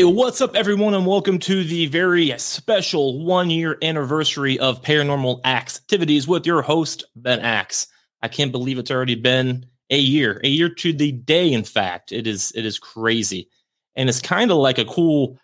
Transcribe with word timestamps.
Hey, 0.00 0.04
what's 0.04 0.40
up, 0.40 0.56
everyone, 0.56 0.94
and 0.94 1.04
welcome 1.04 1.38
to 1.40 1.62
the 1.62 1.84
very 1.84 2.32
special 2.38 3.22
one 3.22 3.50
year 3.50 3.76
anniversary 3.82 4.58
of 4.58 4.80
Paranormal 4.80 5.44
Activities 5.44 6.26
with 6.26 6.46
your 6.46 6.62
host, 6.62 7.04
Ben 7.16 7.38
Axe. 7.40 7.86
I 8.22 8.28
can't 8.28 8.50
believe 8.50 8.78
it's 8.78 8.90
already 8.90 9.14
been 9.14 9.66
a 9.90 9.98
year, 9.98 10.40
a 10.42 10.48
year 10.48 10.70
to 10.70 10.94
the 10.94 11.12
day, 11.12 11.52
in 11.52 11.64
fact. 11.64 12.12
It 12.12 12.26
is 12.26 12.50
it 12.54 12.64
is 12.64 12.78
crazy. 12.78 13.50
And 13.94 14.08
it's 14.08 14.22
kind 14.22 14.50
of 14.50 14.56
like 14.56 14.78
a 14.78 14.86
cool 14.86 15.38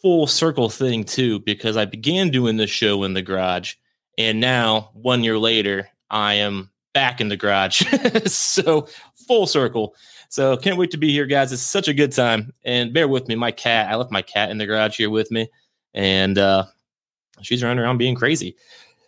full 0.00 0.26
circle 0.26 0.70
thing, 0.70 1.04
too, 1.04 1.40
because 1.40 1.76
I 1.76 1.84
began 1.84 2.30
doing 2.30 2.56
this 2.56 2.70
show 2.70 3.04
in 3.04 3.12
the 3.12 3.20
garage, 3.20 3.74
and 4.16 4.40
now, 4.40 4.92
one 4.94 5.22
year 5.22 5.36
later, 5.36 5.90
I 6.08 6.36
am 6.36 6.70
back 6.94 7.20
in 7.20 7.28
the 7.28 7.36
garage. 7.36 7.82
so, 8.26 8.88
full 9.28 9.46
circle. 9.46 9.94
So 10.30 10.56
can't 10.56 10.76
wait 10.76 10.92
to 10.92 10.96
be 10.96 11.10
here, 11.10 11.26
guys. 11.26 11.52
It's 11.52 11.60
such 11.60 11.88
a 11.88 11.92
good 11.92 12.12
time. 12.12 12.52
And 12.64 12.94
bear 12.94 13.08
with 13.08 13.26
me, 13.26 13.34
my 13.34 13.50
cat. 13.50 13.90
I 13.90 13.96
left 13.96 14.12
my 14.12 14.22
cat 14.22 14.50
in 14.50 14.58
the 14.58 14.66
garage 14.66 14.96
here 14.96 15.10
with 15.10 15.28
me, 15.32 15.50
and 15.92 16.38
uh, 16.38 16.66
she's 17.42 17.64
running 17.64 17.82
around 17.82 17.98
being 17.98 18.14
crazy. 18.14 18.56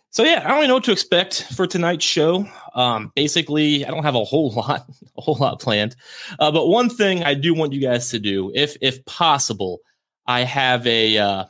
So 0.09 0.23
yeah, 0.23 0.41
I 0.43 0.49
don't 0.49 0.57
really 0.57 0.67
know 0.67 0.75
what 0.75 0.83
to 0.83 0.91
expect 0.91 1.47
for 1.55 1.65
tonight's 1.65 2.03
show. 2.03 2.45
Um, 2.75 3.13
basically, 3.15 3.85
I 3.85 3.89
don't 3.89 4.03
have 4.03 4.15
a 4.15 4.23
whole 4.25 4.51
lot, 4.55 4.85
a 5.17 5.21
whole 5.21 5.35
lot 5.35 5.61
planned. 5.61 5.95
Uh, 6.39 6.51
but 6.51 6.67
one 6.67 6.89
thing 6.89 7.23
I 7.23 7.35
do 7.35 7.53
want 7.53 7.71
you 7.71 7.79
guys 7.79 8.09
to 8.09 8.19
do, 8.19 8.51
if 8.53 8.75
if 8.81 9.03
possible, 9.05 9.79
I 10.27 10.41
have 10.41 10.85
a 10.85 11.17
uh, 11.17 11.45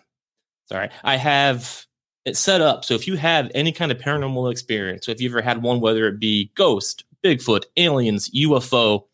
sorry, 0.68 0.90
I 1.04 1.18
have 1.18 1.88
it 2.26 2.38
set 2.38 2.62
up. 2.62 2.86
So 2.86 2.94
if 2.94 3.08
you 3.08 3.18
have 3.18 3.50
any 3.56 3.72
kind 3.72 3.92
of 3.92 3.98
paranormal 3.98 4.52
experience, 4.52 5.08
so 5.08 5.12
if 5.12 5.20
you 5.20 5.30
ever 5.30 5.42
had 5.42 5.64
one, 5.64 5.82
whether 5.82 6.08
it 6.08 6.20
be 6.20 6.52
ghost, 6.54 7.06
Bigfoot, 7.24 7.64
aliens, 7.76 8.30
UFO, 8.30 9.06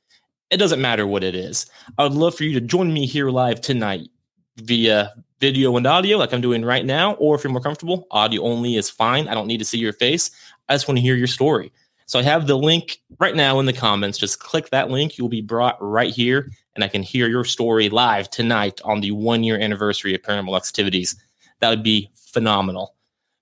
it 0.50 0.58
doesn't 0.58 0.81
matter 0.81 1.05
what 1.05 1.23
it 1.23 1.36
is. 1.36 1.66
I 1.97 2.03
would 2.03 2.14
love 2.14 2.36
for 2.36 2.44
you 2.44 2.53
to 2.59 2.66
join 2.66 2.92
me 2.92 3.05
here 3.05 3.30
live 3.30 3.61
tonight 3.61 4.09
via 4.58 5.14
video 5.39 5.78
and 5.78 5.88
audio, 5.88 6.17
like 6.17 6.33
I'm 6.33 6.41
doing 6.41 6.66
right 6.66 6.86
now, 6.86 7.14
or 7.14 7.36
if 7.36 7.44
you're 7.44 7.52
more 7.52 7.61
comfortable, 7.61 8.08
audio 8.11 8.44
only 8.44 8.75
is 8.75 8.89
fine. 8.89 9.28
I 9.28 9.33
don't 9.33 9.47
need 9.47 9.59
to 9.59 9.66
see 9.66 9.78
your 9.78 9.94
face. 9.94 10.31
I 10.67 10.73
just 10.73 10.88
want 10.88 10.97
to 10.97 11.02
hear 11.02 11.16
your 11.16 11.28
story. 11.28 11.72
So 12.08 12.17
I 12.19 12.23
have 12.23 12.47
the 12.47 12.58
link 12.58 12.97
right 13.19 13.36
now 13.36 13.59
in 13.59 13.67
the 13.67 13.73
comments. 13.73 14.17
Just 14.17 14.39
click 14.39 14.72
that 14.72 14.89
link. 14.89 15.17
You'll 15.17 15.30
be 15.30 15.41
brought 15.41 15.78
right 15.80 16.14
here, 16.14 16.52
and 16.73 16.84
I 16.84 16.88
can 16.88 17.03
hear 17.03 17.28
your 17.28 17.45
story 17.45 17.88
live 17.89 18.30
tonight 18.30 18.81
on 18.84 19.02
the 19.02 19.11
one 19.11 19.44
year 19.44 19.59
anniversary 19.59 20.16
of 20.16 20.23
Paranormal 20.23 20.58
Activities. 20.58 21.16
That 21.59 21.69
would 21.69 21.84
be 21.84 22.09
phenomenal. 22.16 22.95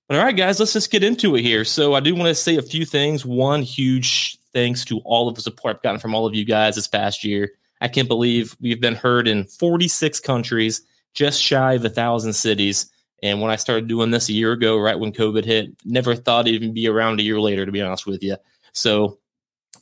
But 0.08 0.18
all 0.18 0.26
right, 0.26 0.36
guys, 0.36 0.60
let's 0.60 0.74
just 0.74 0.92
get 0.92 1.04
into 1.04 1.36
it 1.36 1.42
here. 1.42 1.66
So 1.66 1.94
I 1.94 2.00
do 2.02 2.14
want 2.14 2.28
to 2.28 2.36
say 2.36 2.58
a 2.58 2.62
few 2.62 2.86
things. 2.86 3.26
One 3.26 3.62
huge 3.62 4.37
thanks 4.54 4.86
to 4.86 5.00
all 5.00 5.28
of 5.28 5.36
the 5.36 5.42
support 5.42 5.78
I've 5.78 5.84
gotten 5.84 6.00
from 6.00 6.16
all 6.16 6.26
of 6.26 6.36
you 6.36 6.46
guys 6.46 6.76
this 6.76 6.88
past 6.88 7.24
year. 7.24 7.52
I 7.82 7.88
can't 7.88 8.08
believe 8.08 8.56
we've 8.60 8.82
been 8.82 8.96
heard 8.96 9.28
in 9.28 9.46
46 9.46 10.20
countries, 10.22 10.82
just 11.14 11.42
shy 11.42 11.74
of 11.74 11.86
a 11.86 11.90
thousand 11.90 12.34
cities. 12.34 12.90
And 13.24 13.42
when 13.42 13.52
I 13.52 13.56
started 13.56 13.88
doing 13.88 14.12
this 14.12 14.30
a 14.30 14.34
year 14.34 14.52
ago, 14.52 14.78
right 14.78 15.00
when 15.00 15.12
COVID 15.12 15.46
hit, 15.46 15.76
never 15.86 16.16
thought 16.16 16.48
it'd 16.48 16.62
even 16.62 16.74
be 16.74 16.88
around 16.88 17.20
a 17.20 17.24
year 17.24 17.40
later, 17.40 17.66
to 17.66 17.72
be 17.72 17.82
honest 17.82 18.06
with 18.06 18.24
you. 18.24 18.38
So 18.74 19.20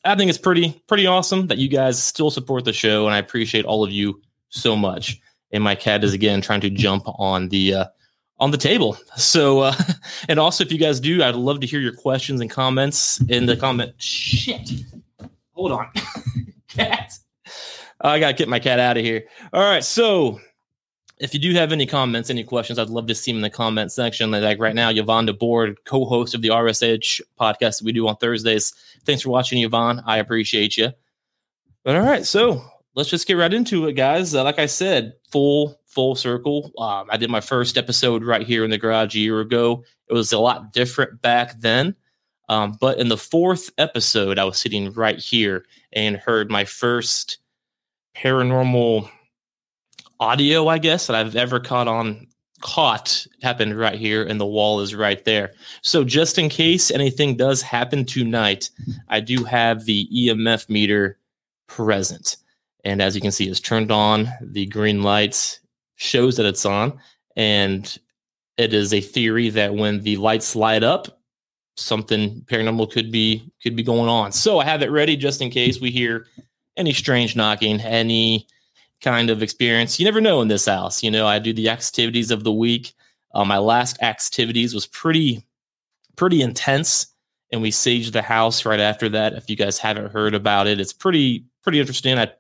I 0.03 0.15
think 0.15 0.30
it's 0.30 0.37
pretty, 0.37 0.81
pretty 0.87 1.05
awesome 1.05 1.48
that 1.48 1.58
you 1.58 1.67
guys 1.67 2.02
still 2.02 2.31
support 2.31 2.64
the 2.65 2.73
show. 2.73 3.05
And 3.05 3.14
I 3.14 3.17
appreciate 3.17 3.65
all 3.65 3.83
of 3.83 3.92
you 3.92 4.21
so 4.49 4.75
much. 4.75 5.20
And 5.52 5.64
my 5.64 5.75
cat 5.75 6.04
is 6.04 6.14
again 6.14 6.42
trying 6.42 6.61
to 6.61 6.70
jump 6.70 7.04
on 7.05 7.49
the 7.49 7.73
uh, 7.73 7.86
on 8.40 8.52
the 8.52 8.58
table. 8.58 8.98
So, 9.18 9.60
uh, 9.60 9.73
and 10.30 10.40
also 10.40 10.64
if 10.64 10.72
you 10.72 10.78
guys 10.78 11.00
do, 11.00 11.23
I'd 11.23 11.36
love 11.36 11.62
to 11.62 11.68
hear 11.68 11.80
your 11.80 11.94
questions 11.94 12.42
and 12.42 12.50
comments 12.50 13.22
in 13.30 13.46
the 13.46 13.56
comment. 13.56 13.94
Shit. 13.98 14.70
Hold 15.54 15.72
on. 15.72 15.90
cat. 16.68 17.14
I 18.02 18.20
got 18.20 18.28
to 18.28 18.34
get 18.34 18.50
my 18.50 18.60
cat 18.60 18.78
out 18.78 18.98
of 18.98 19.06
here. 19.06 19.23
All 19.54 19.64
right. 19.64 19.84
So, 19.84 20.42
if 21.18 21.34
you 21.34 21.40
do 21.40 21.54
have 21.54 21.72
any 21.72 21.86
comments, 21.86 22.30
any 22.30 22.44
questions, 22.44 22.78
I'd 22.78 22.90
love 22.90 23.08
to 23.08 23.16
see 23.16 23.32
them 23.32 23.38
in 23.38 23.42
the 23.42 23.50
comment 23.50 23.92
section. 23.92 24.32
Like 24.32 24.60
right 24.60 24.76
now, 24.76 24.90
Yvonne 24.90 25.28
DeBoard, 25.28 25.78
co-host 25.86 26.36
of 26.36 26.42
the 26.42 26.50
RSH 26.50 27.22
podcast 27.40 27.80
that 27.80 27.84
we 27.86 27.94
do 27.94 28.08
on 28.08 28.17
Thursdays. 28.17 28.73
Thanks 29.06 29.22
for 29.22 29.30
watching, 29.30 29.64
Yvonne. 29.64 30.04
I 30.06 30.17
appreciate 30.17 30.76
you. 30.76 30.92
But 31.84 31.96
all 31.96 32.02
right, 32.02 32.26
so 32.26 32.66
let's 32.96 33.10
just 33.10 33.28
get 33.28 33.36
right 33.36 33.54
into 33.54 33.88
it, 33.88 33.94
guys. 33.94 34.36
Uh, 34.36 34.44
like 34.44 34.60
I 34.60 34.66
said, 34.66 35.14
full 35.32 35.80
full 35.95 36.16
circle. 36.16 36.72
Um, 36.78 37.08
I 37.10 37.17
did 37.17 37.30
my 37.30 37.42
first 37.42 37.78
episode 37.78 38.23
right 38.23 38.45
here 38.45 38.64
in 38.64 38.70
the 38.70 38.78
garage 38.78 39.16
a 39.16 39.20
year 39.20 39.39
ago. 39.39 39.83
It 40.10 40.14
was 40.14 40.33
a 40.33 40.39
lot 40.39 40.73
different 40.73 41.22
back 41.22 41.60
then. 41.60 41.95
Um, 42.50 42.78
but 42.80 43.00
in 43.00 43.10
the 43.10 43.17
fourth 43.17 43.72
episode, 43.78 44.38
I 44.38 44.44
was 44.44 44.60
sitting 44.60 44.92
right 44.92 45.17
here 45.17 45.66
and 45.94 46.17
heard 46.17 46.52
my 46.52 46.66
first 46.66 47.39
paranormal 48.16 49.10
audio, 50.20 50.67
I 50.67 50.78
guess, 50.78 51.08
that 51.08 51.16
I've 51.16 51.36
ever 51.36 51.60
caught 51.60 51.88
on 51.88 52.28
caught 52.61 53.28
happened 53.42 53.78
right 53.78 54.00
here 54.00 54.23
and 54.23 54.39
the 54.39 54.45
wall 54.45 54.80
is 54.80 54.95
right 54.95 55.23
there. 55.26 55.54
So 55.82 56.04
just 56.04 56.38
in 56.38 56.50
case 56.50 56.89
anything 56.89 57.36
does 57.36 57.61
happen 57.61 58.05
tonight, 58.05 58.70
I 59.08 59.20
do 59.20 59.44
have 59.44 59.86
the 59.86 60.08
EMF 60.14 60.70
meter 60.70 61.20
present. 61.67 62.38
And 62.84 63.02
as 63.02 63.16
you 63.16 63.22
can 63.22 63.32
see, 63.32 63.48
it's 63.50 63.60
turned 63.60 63.92
on. 63.92 64.30
The 64.42 64.66
green 64.67 65.04
lights 65.04 65.60
shows 65.95 66.38
that 66.38 66.45
it's 66.45 66.66
on. 66.66 67.00
And 67.36 67.98
it 68.58 68.73
is 68.73 68.94
a 68.94 69.02
theory 69.02 69.50
that 69.50 69.73
when 69.73 70.02
the 70.02 70.17
lights 70.17 70.56
light 70.56 70.83
up, 70.83 71.20
something 71.78 72.42
paranormal 72.45 72.92
could 72.92 73.11
be 73.11 73.52
could 73.61 73.76
be 73.76 73.83
going 73.83 74.10
on. 74.10 74.32
So 74.32 74.60
I 74.60 74.66
have 74.66 74.82
it 74.82 74.92
ready 74.92 75.17
just 75.17 75.42
in 75.42 75.50
case 75.50 75.82
we 75.82 75.92
hear 75.92 76.28
any 76.78 76.94
strange 76.94 77.36
knocking, 77.36 77.82
any 77.82 78.48
kind 79.02 79.30
of 79.30 79.44
experience. 79.44 80.00
You 80.00 80.05
never 80.05 80.22
know 80.22 80.42
in 80.42 80.48
this 80.48 80.66
house. 80.66 81.04
You 81.04 81.11
know, 81.11 81.28
I 81.28 81.39
do 81.39 81.54
the 81.54 81.70
activities 81.70 82.32
of 82.32 82.44
the 82.44 82.54
week. 82.54 82.94
Uh, 83.34 83.45
my 83.45 83.58
last 83.58 84.02
activities 84.02 84.73
was 84.73 84.88
pretty 84.88 85.45
pretty 86.16 86.42
intense, 86.42 87.08
and 87.52 87.61
we 87.61 87.72
saged 87.72 88.14
the 88.14 88.22
house 88.22 88.66
right 88.66 88.80
after 88.80 89.10
that. 89.10 89.34
If 89.34 89.50
you 89.50 89.58
guys 89.58 89.78
haven't 89.78 90.14
heard 90.14 90.34
about 90.34 90.67
it, 90.67 90.80
it's 90.80 90.94
pretty 90.94 91.45
pretty 91.61 91.80
interesting. 91.80 92.17
I 92.17 92.32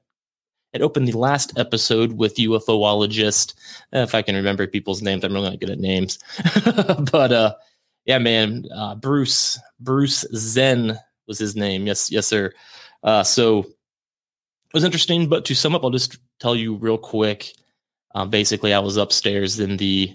it 0.75 0.81
opened 0.81 1.07
the 1.07 1.17
last 1.17 1.57
episode 1.57 2.17
with 2.17 2.35
UFOologist. 2.35 3.53
If 3.93 4.13
I 4.13 4.21
can 4.21 4.35
remember 4.35 4.67
people's 4.67 5.01
names, 5.01 5.23
I'm 5.23 5.31
really 5.31 5.49
not 5.49 5.61
good 5.61 5.69
at 5.69 5.79
names. 5.79 6.19
but 7.11 7.31
uh, 7.31 7.55
yeah, 8.03 8.17
man, 8.17 8.65
uh, 8.75 8.95
Bruce 8.95 9.57
Bruce 9.79 10.25
Zen 10.35 10.99
was 11.27 11.39
his 11.39 11.55
name. 11.55 11.87
Yes, 11.87 12.11
yes, 12.11 12.27
sir. 12.27 12.51
Uh, 13.03 13.23
so 13.23 13.59
it 13.59 14.73
was 14.73 14.83
interesting. 14.83 15.29
But 15.29 15.45
to 15.45 15.55
sum 15.55 15.75
up, 15.75 15.83
I'll 15.85 15.91
just 15.91 16.17
tell 16.41 16.57
you 16.57 16.75
real 16.75 16.97
quick. 16.97 17.53
Uh, 18.13 18.25
basically, 18.25 18.73
I 18.73 18.79
was 18.79 18.97
upstairs 18.97 19.61
in 19.61 19.77
the 19.77 20.13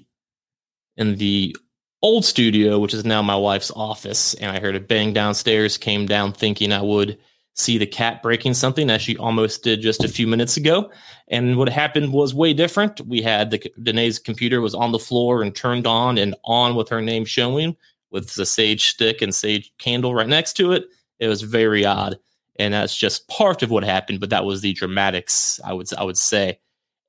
in 0.98 1.16
the 1.16 1.56
old 2.02 2.26
studio, 2.26 2.78
which 2.78 2.92
is 2.92 3.06
now 3.06 3.22
my 3.22 3.36
wife's 3.36 3.70
office, 3.74 4.34
and 4.34 4.50
I 4.54 4.60
heard 4.60 4.76
a 4.76 4.80
bang 4.80 5.14
downstairs. 5.14 5.78
Came 5.78 6.04
down 6.04 6.34
thinking 6.34 6.70
I 6.70 6.82
would 6.82 7.16
see 7.54 7.78
the 7.78 7.86
cat 7.86 8.22
breaking 8.22 8.54
something 8.54 8.90
as 8.90 9.02
she 9.02 9.16
almost 9.16 9.62
did 9.62 9.80
just 9.80 10.04
a 10.04 10.08
few 10.08 10.26
minutes 10.26 10.56
ago. 10.56 10.90
And 11.28 11.56
what 11.56 11.68
happened 11.68 12.12
was 12.12 12.34
way 12.34 12.52
different. 12.52 13.00
We 13.02 13.22
had 13.22 13.50
the 13.50 13.72
Danae's 13.82 14.18
computer 14.18 14.60
was 14.60 14.74
on 14.74 14.92
the 14.92 14.98
floor 14.98 15.42
and 15.42 15.54
turned 15.54 15.86
on 15.86 16.18
and 16.18 16.34
on 16.44 16.74
with 16.74 16.88
her 16.88 17.02
name 17.02 17.24
showing 17.24 17.76
with 18.10 18.34
the 18.34 18.46
sage 18.46 18.88
stick 18.88 19.22
and 19.22 19.34
sage 19.34 19.72
candle 19.78 20.14
right 20.14 20.28
next 20.28 20.54
to 20.54 20.72
it. 20.72 20.86
It 21.18 21.28
was 21.28 21.42
very 21.42 21.84
odd. 21.84 22.18
And 22.58 22.74
that's 22.74 22.96
just 22.96 23.28
part 23.28 23.62
of 23.62 23.70
what 23.70 23.84
happened, 23.84 24.20
but 24.20 24.30
that 24.30 24.44
was 24.44 24.60
the 24.60 24.72
dramatics, 24.72 25.60
I 25.64 25.72
would 25.72 25.92
I 25.94 26.04
would 26.04 26.18
say. 26.18 26.58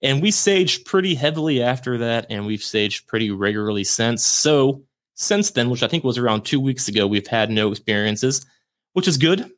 And 0.01 0.21
we 0.21 0.31
saged 0.31 0.85
pretty 0.85 1.13
heavily 1.13 1.61
after 1.61 1.97
that, 1.99 2.25
and 2.29 2.45
we've 2.45 2.61
saged 2.61 3.05
pretty 3.05 3.29
regularly 3.29 3.83
since. 3.83 4.25
So 4.25 4.83
since 5.13 5.51
then, 5.51 5.69
which 5.69 5.83
I 5.83 5.87
think 5.87 6.03
was 6.03 6.17
around 6.17 6.43
two 6.43 6.59
weeks 6.59 6.87
ago, 6.87 7.05
we've 7.05 7.27
had 7.27 7.51
no 7.51 7.69
experiences, 7.69 8.45
which 8.93 9.07
is 9.07 9.17
good 9.17 9.51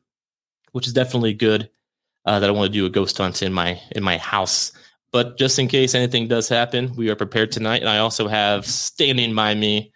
which 0.74 0.88
is 0.88 0.92
definitely 0.92 1.32
good. 1.32 1.70
Uh, 2.26 2.40
that 2.40 2.48
I 2.48 2.52
want 2.52 2.72
to 2.72 2.78
do 2.78 2.86
a 2.86 2.90
ghost 2.90 3.18
hunt 3.18 3.42
in 3.42 3.52
my 3.52 3.78
in 3.92 4.02
my 4.02 4.16
house. 4.16 4.72
But 5.12 5.38
just 5.38 5.58
in 5.58 5.68
case 5.68 5.94
anything 5.94 6.26
does 6.26 6.48
happen, 6.48 6.94
we 6.96 7.10
are 7.10 7.14
prepared 7.14 7.52
tonight. 7.52 7.82
And 7.82 7.88
I 7.88 7.98
also 7.98 8.26
have 8.28 8.66
standing 8.66 9.34
by 9.34 9.54
me 9.54 9.92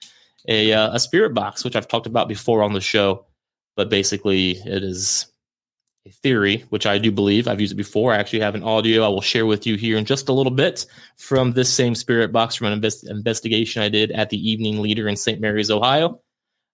a 0.46 0.72
uh, 0.72 0.94
a 0.94 1.00
spirit 1.00 1.34
box, 1.34 1.64
which 1.64 1.74
I've 1.74 1.88
talked 1.88 2.06
about 2.06 2.28
before 2.28 2.62
on 2.62 2.74
the 2.74 2.80
show. 2.80 3.26
But 3.76 3.88
basically, 3.88 4.52
it 4.52 4.84
is 4.84 5.26
a 6.06 6.10
theory, 6.10 6.64
which 6.68 6.86
I 6.86 6.98
do 6.98 7.10
believe. 7.10 7.48
I've 7.48 7.60
used 7.60 7.72
it 7.72 7.76
before. 7.76 8.12
I 8.12 8.18
actually 8.18 8.40
have 8.40 8.54
an 8.54 8.62
audio 8.62 9.04
I 9.04 9.08
will 9.08 9.20
share 9.20 9.46
with 9.46 9.66
you 9.66 9.76
here 9.76 9.96
in 9.96 10.04
just 10.04 10.28
a 10.28 10.32
little 10.32 10.52
bit 10.52 10.86
from 11.16 11.52
this 11.52 11.72
same 11.72 11.94
spirit 11.94 12.30
box 12.30 12.54
from 12.54 12.68
an 12.68 12.74
invest- 12.74 13.08
investigation 13.08 13.82
I 13.82 13.88
did 13.88 14.12
at 14.12 14.30
the 14.30 14.50
Evening 14.50 14.80
Leader 14.82 15.08
in 15.08 15.16
St. 15.16 15.40
Mary's, 15.40 15.70
Ohio. 15.70 16.20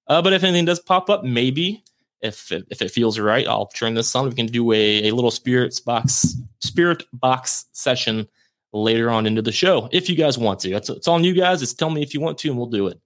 Uh, 0.09 0.21
but 0.21 0.33
if 0.33 0.43
anything 0.43 0.67
does 0.67 0.81
pop 0.81 1.09
up, 1.09 1.25
maybe 1.25 1.83
if 2.25 2.51
it, 2.51 2.67
if 2.71 2.83
it 2.83 2.91
feels 2.91 3.19
right, 3.19 3.47
I'll 3.47 3.67
turn 3.67 3.95
this 3.95 4.15
on. 4.17 4.29
We 4.29 4.35
can 4.35 4.47
do 4.47 4.73
a, 4.73 5.09
a 5.09 5.13
little 5.13 5.31
spirits 5.31 5.79
box 5.79 6.35
spirit 6.61 7.05
box 7.13 7.67
session 7.73 8.27
later 8.73 9.11
on 9.11 9.27
into 9.27 9.43
the 9.43 9.53
show 9.53 9.89
if 9.93 10.09
you 10.09 10.17
guys 10.17 10.39
want 10.39 10.59
to. 10.61 10.73
It's, 10.73 10.89
it's 10.89 11.07
on 11.07 11.23
you 11.23 11.35
guys. 11.35 11.61
Just 11.61 11.79
tell 11.79 11.91
me 11.91 12.03
if 12.03 12.15
you 12.15 12.21
want 12.21 12.39
to, 12.39 12.49
and 12.49 12.57
we'll 12.57 12.67
do 12.67 12.89
it. 12.89 12.99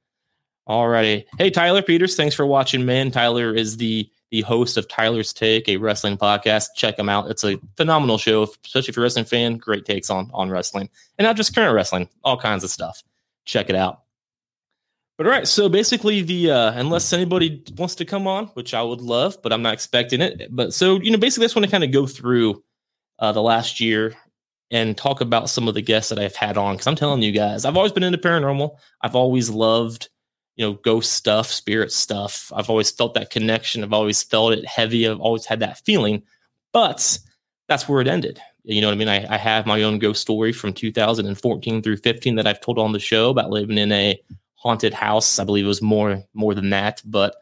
Alrighty. 0.69 1.25
Hey, 1.37 1.50
Tyler 1.50 1.82
Peters, 1.82 2.15
thanks 2.15 2.35
for 2.35 2.47
watching, 2.47 2.87
man. 2.87 3.11
Tyler 3.11 3.55
is 3.55 3.76
the 3.76 4.09
the 4.31 4.43
host 4.43 4.76
of 4.76 4.87
Tyler's 4.88 5.32
Take, 5.32 5.70
a 5.70 5.79
wrestling 5.79 6.19
podcast. 6.19 6.69
Check 6.76 6.99
them 6.99 7.09
out. 7.09 7.31
It's 7.31 7.44
a 7.44 7.59
phenomenal 7.79 8.19
show, 8.19 8.43
especially 8.43 8.91
if 8.91 8.97
you're 8.97 9.03
a 9.03 9.06
wrestling 9.06 9.25
fan. 9.25 9.56
Great 9.56 9.85
takes 9.85 10.11
on 10.11 10.31
on 10.32 10.50
wrestling 10.50 10.88
and 11.19 11.25
not 11.26 11.37
just 11.37 11.55
current 11.55 11.75
wrestling, 11.75 12.09
all 12.23 12.37
kinds 12.37 12.62
of 12.62 12.70
stuff. 12.70 13.03
Check 13.47 13.69
it 13.69 13.76
out. 13.76 14.03
But 15.19 15.26
all 15.26 15.32
right, 15.32 15.49
so 15.49 15.69
basically, 15.69 16.23
the 16.23 16.53
uh, 16.53 16.73
unless 16.76 17.12
anybody 17.12 17.65
wants 17.76 17.97
to 17.97 18.05
come 18.05 18.29
on, 18.29 18.47
which 18.49 18.73
I 18.73 18.82
would 18.82 19.00
love, 19.00 19.37
but 19.43 19.53
I'm 19.53 19.62
not 19.62 19.75
expecting 19.75 20.20
it. 20.20 20.47
But 20.50 20.73
so 20.73 21.00
you 21.00 21.11
know, 21.11 21.19
basically, 21.19 21.44
I 21.44 21.49
just 21.49 21.56
want 21.56 21.65
to 21.67 21.70
kind 21.70 21.82
of 21.82 21.91
go 21.91 22.06
through 22.06 22.62
uh, 23.19 23.32
the 23.32 23.43
last 23.43 23.81
year 23.81 24.15
and 24.70 24.97
talk 24.97 25.20
about 25.20 25.50
some 25.50 25.67
of 25.67 25.75
the 25.75 25.82
guests 25.82 26.11
that 26.11 26.20
I've 26.20 26.37
had 26.37 26.56
on 26.56 26.75
because 26.75 26.87
I'm 26.87 26.94
telling 26.94 27.23
you 27.23 27.32
guys, 27.32 27.65
I've 27.65 27.76
always 27.76 27.91
been 27.91 28.05
into 28.05 28.19
paranormal. 28.19 28.76
I've 29.03 29.17
always 29.17 29.50
loved 29.50 30.09
you 30.55 30.65
know 30.65 30.75
ghost 30.75 31.12
stuff, 31.12 31.49
spirit 31.49 31.91
stuff. 31.91 32.53
I've 32.55 32.70
always 32.70 32.93
felt 32.93 33.15
that 33.15 33.31
connection. 33.31 33.82
I've 33.82 33.93
always 33.93 34.23
felt 34.23 34.53
it 34.53 34.67
heavy. 34.67 35.09
I've 35.09 35.20
always 35.20 35.47
had 35.47 35.59
that 35.61 35.79
feeling, 35.85 36.23
but 36.73 37.19
that's 37.67 37.88
where 37.88 38.00
it 38.00 38.06
ended. 38.09 38.41
You 38.62 38.82
know 38.82 38.87
what 38.87 38.94
I 38.94 38.99
mean? 38.99 39.09
I, 39.09 39.35
I 39.35 39.37
have 39.37 39.67
my 39.67 39.82
own 39.82 39.99
ghost 39.99 40.23
story 40.23 40.53
from 40.53 40.75
2014 40.75 41.82
through 41.82 41.97
15 41.97 42.37
that 42.37 42.47
I've 42.47 42.61
told 42.61 42.79
on 42.79 42.93
the 42.93 43.00
show 43.00 43.31
about 43.31 43.50
living 43.50 43.79
in 43.79 43.91
a 43.91 44.20
haunted 44.58 44.93
house. 44.93 45.38
I 45.38 45.44
believe 45.44 45.64
it 45.64 45.69
was 45.69 45.82
more 45.82 46.22
more 46.34 46.55
than 46.55 46.70
that, 46.70 47.00
but 47.05 47.37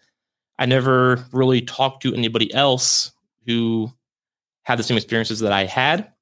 I 0.58 0.66
never 0.66 1.24
really 1.32 1.60
talked 1.60 2.02
to 2.02 2.14
anybody 2.14 2.52
else 2.54 3.12
who 3.46 3.92
had 4.62 4.78
the 4.78 4.82
same 4.82 4.96
experiences 4.96 5.40
that 5.40 5.52
I 5.52 5.64
had 5.64 6.12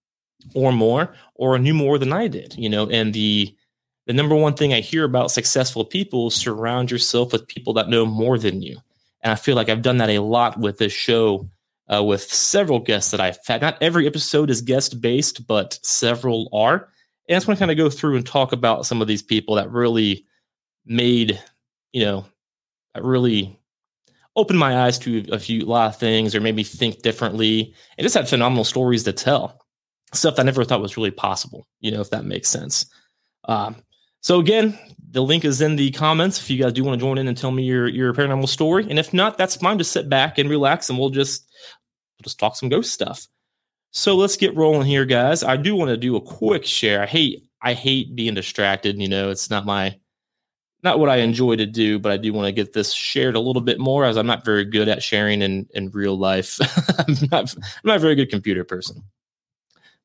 or 0.55 0.73
more 0.73 1.15
or 1.35 1.59
knew 1.59 1.75
more 1.75 1.99
than 1.99 2.13
I 2.13 2.29
did, 2.29 2.55
you 2.57 2.69
know, 2.69 2.89
and 2.89 3.13
the 3.13 3.55
the 4.07 4.13
number 4.13 4.35
one 4.35 4.55
thing 4.55 4.73
I 4.73 4.81
hear 4.81 5.05
about 5.05 5.31
successful 5.31 5.85
people 5.85 6.29
is 6.29 6.35
surround 6.35 6.91
yourself 6.91 7.33
with 7.33 7.49
people 7.49 7.73
that 7.75 7.89
know 7.89 8.05
more 8.05 8.39
than 8.39 8.61
you. 8.61 8.79
And 9.23 9.33
I 9.33 9.37
feel 9.37 9.57
like 9.57 9.71
I've 9.71 9.83
done 9.83 9.97
that 9.99 10.11
a 10.11 10.19
lot 10.19 10.59
with 10.59 10.77
this 10.77 10.93
show 10.93 11.49
uh, 11.93 12.03
with 12.05 12.23
several 12.23 12.79
guests 12.79 13.11
that 13.11 13.21
I've 13.21 13.39
had. 13.47 13.63
Not 13.63 13.79
every 13.81 14.07
episode 14.07 14.51
is 14.51 14.61
guest 14.61 15.01
based, 15.01 15.47
but 15.47 15.79
several 15.83 16.51
are. 16.53 16.89
And 17.29 17.35
I 17.35 17.37
just 17.37 17.49
want 17.49 17.59
to 17.59 17.63
kind 17.63 17.71
of 17.71 17.79
go 17.79 17.89
through 17.89 18.17
and 18.17 18.27
talk 18.27 18.53
about 18.53 18.85
some 18.85 19.01
of 19.01 19.09
these 19.09 19.23
people 19.23 19.55
that 19.55 19.71
really 19.71 20.27
made, 20.87 21.41
you 21.93 22.05
know, 22.05 22.27
really 22.97 23.59
opened 24.37 24.59
my 24.59 24.85
eyes 24.85 24.99
to 24.99 25.25
a 25.31 25.39
few 25.39 25.65
a 25.65 25.67
lot 25.67 25.89
of 25.89 25.99
things 25.99 26.35
or 26.35 26.41
made 26.41 26.57
me 26.57 26.65
think 26.65 27.03
differently 27.03 27.75
and 27.97 28.05
just 28.05 28.15
had 28.15 28.29
phenomenal 28.29 28.65
stories 28.65 29.05
to 29.05 29.13
tell. 29.13 29.61
Stuff 30.13 30.39
I 30.39 30.43
never 30.43 30.65
thought 30.65 30.81
was 30.81 30.97
really 30.97 31.11
possible, 31.11 31.67
you 31.81 31.91
know, 31.91 32.01
if 32.01 32.11
that 32.11 32.25
makes 32.25 32.49
sense. 32.49 32.87
Um, 33.45 33.77
so 34.21 34.41
again, 34.41 34.79
the 35.11 35.23
link 35.23 35.45
is 35.45 35.61
in 35.61 35.77
the 35.77 35.91
comments 35.93 36.41
if 36.41 36.51
you 36.51 36.63
guys 36.63 36.73
do 36.73 36.83
want 36.83 36.99
to 36.99 37.05
join 37.05 37.19
in 37.19 37.29
and 37.29 37.37
tell 37.37 37.51
me 37.51 37.63
your 37.63 37.89
your 37.89 38.13
paranormal 38.13 38.49
story. 38.49 38.87
And 38.89 38.99
if 38.99 39.13
not, 39.13 39.39
that's 39.39 39.57
fine. 39.57 39.79
Just 39.79 39.93
sit 39.93 40.09
back 40.09 40.39
and 40.39 40.51
relax 40.51 40.89
and 40.89 40.99
we'll 40.99 41.11
just 41.11 41.49
we'll 42.19 42.25
just 42.25 42.39
talk 42.39 42.57
some 42.57 42.69
ghost 42.69 42.93
stuff. 42.93 43.27
So 43.91 44.17
let's 44.17 44.37
get 44.37 44.57
rolling 44.57 44.87
here, 44.87 45.05
guys. 45.05 45.45
I 45.45 45.57
do 45.57 45.77
want 45.77 45.91
to 45.91 45.97
do 45.97 46.17
a 46.17 46.21
quick 46.21 46.65
share. 46.65 47.03
I 47.03 47.07
hate 47.07 47.45
I 47.63 47.75
hate 47.75 48.17
being 48.17 48.35
distracted. 48.35 49.01
You 49.01 49.09
know, 49.09 49.31
it's 49.31 49.51
not 49.51 49.67
my 49.67 49.99
not 50.85 50.99
what 50.99 51.09
I 51.09 51.17
enjoy 51.17 51.57
to 51.57 51.67
do, 51.67 51.99
but 51.99 52.13
I 52.13 52.17
do 52.17 52.33
want 52.33 52.47
to 52.47 52.53
get 52.53 52.75
this 52.75 52.93
shared 52.93 53.35
a 53.35 53.41
little 53.41 53.63
bit 53.63 53.81
more 53.81 54.05
as 54.05 54.17
I'm 54.17 54.27
not 54.27 54.45
very 54.45 54.65
good 54.65 54.89
at 54.89 55.03
sharing 55.03 55.43
in, 55.43 55.67
in 55.75 55.91
real 55.91 56.17
life. 56.17 56.61
I'm, 56.99 57.17
not, 57.33 57.55
I'm 57.57 57.63
not 57.85 57.97
a 57.97 58.01
very 58.01 58.15
good 58.15 58.31
computer 58.31 58.65
person. 58.65 59.03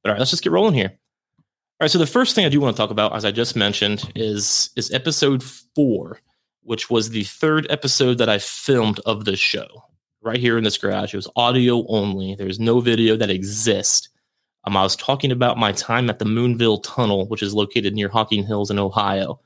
But 0.01 0.09
all 0.09 0.13
right, 0.13 0.19
let's 0.19 0.31
just 0.31 0.43
get 0.43 0.53
rolling 0.53 0.73
here. 0.73 0.89
All 0.89 1.85
right, 1.85 1.91
so 1.91 1.99
the 1.99 2.07
first 2.07 2.33
thing 2.33 2.45
I 2.45 2.49
do 2.49 2.59
want 2.61 2.75
to 2.75 2.81
talk 2.81 2.91
about, 2.91 3.15
as 3.15 3.25
I 3.25 3.31
just 3.31 3.55
mentioned, 3.55 4.11
is 4.15 4.69
is 4.75 4.91
episode 4.91 5.43
four, 5.43 6.19
which 6.63 6.89
was 6.89 7.09
the 7.09 7.23
third 7.23 7.67
episode 7.69 8.17
that 8.17 8.29
I 8.29 8.37
filmed 8.39 8.99
of 9.05 9.25
the 9.25 9.35
show 9.35 9.67
right 10.21 10.39
here 10.39 10.57
in 10.57 10.63
this 10.63 10.77
garage. 10.77 11.13
It 11.13 11.17
was 11.17 11.29
audio 11.35 11.85
only. 11.87 12.35
There's 12.35 12.59
no 12.59 12.79
video 12.79 13.15
that 13.15 13.29
exists. 13.29 14.09
Um, 14.65 14.75
I 14.75 14.83
was 14.83 14.95
talking 14.97 15.31
about 15.31 15.57
my 15.57 15.71
time 15.71 16.09
at 16.09 16.19
the 16.19 16.25
Moonville 16.25 16.83
Tunnel, 16.83 17.27
which 17.27 17.41
is 17.41 17.53
located 17.53 17.93
near 17.93 18.09
Hocking 18.09 18.45
Hills 18.45 18.71
in 18.71 18.79
Ohio 18.79 19.39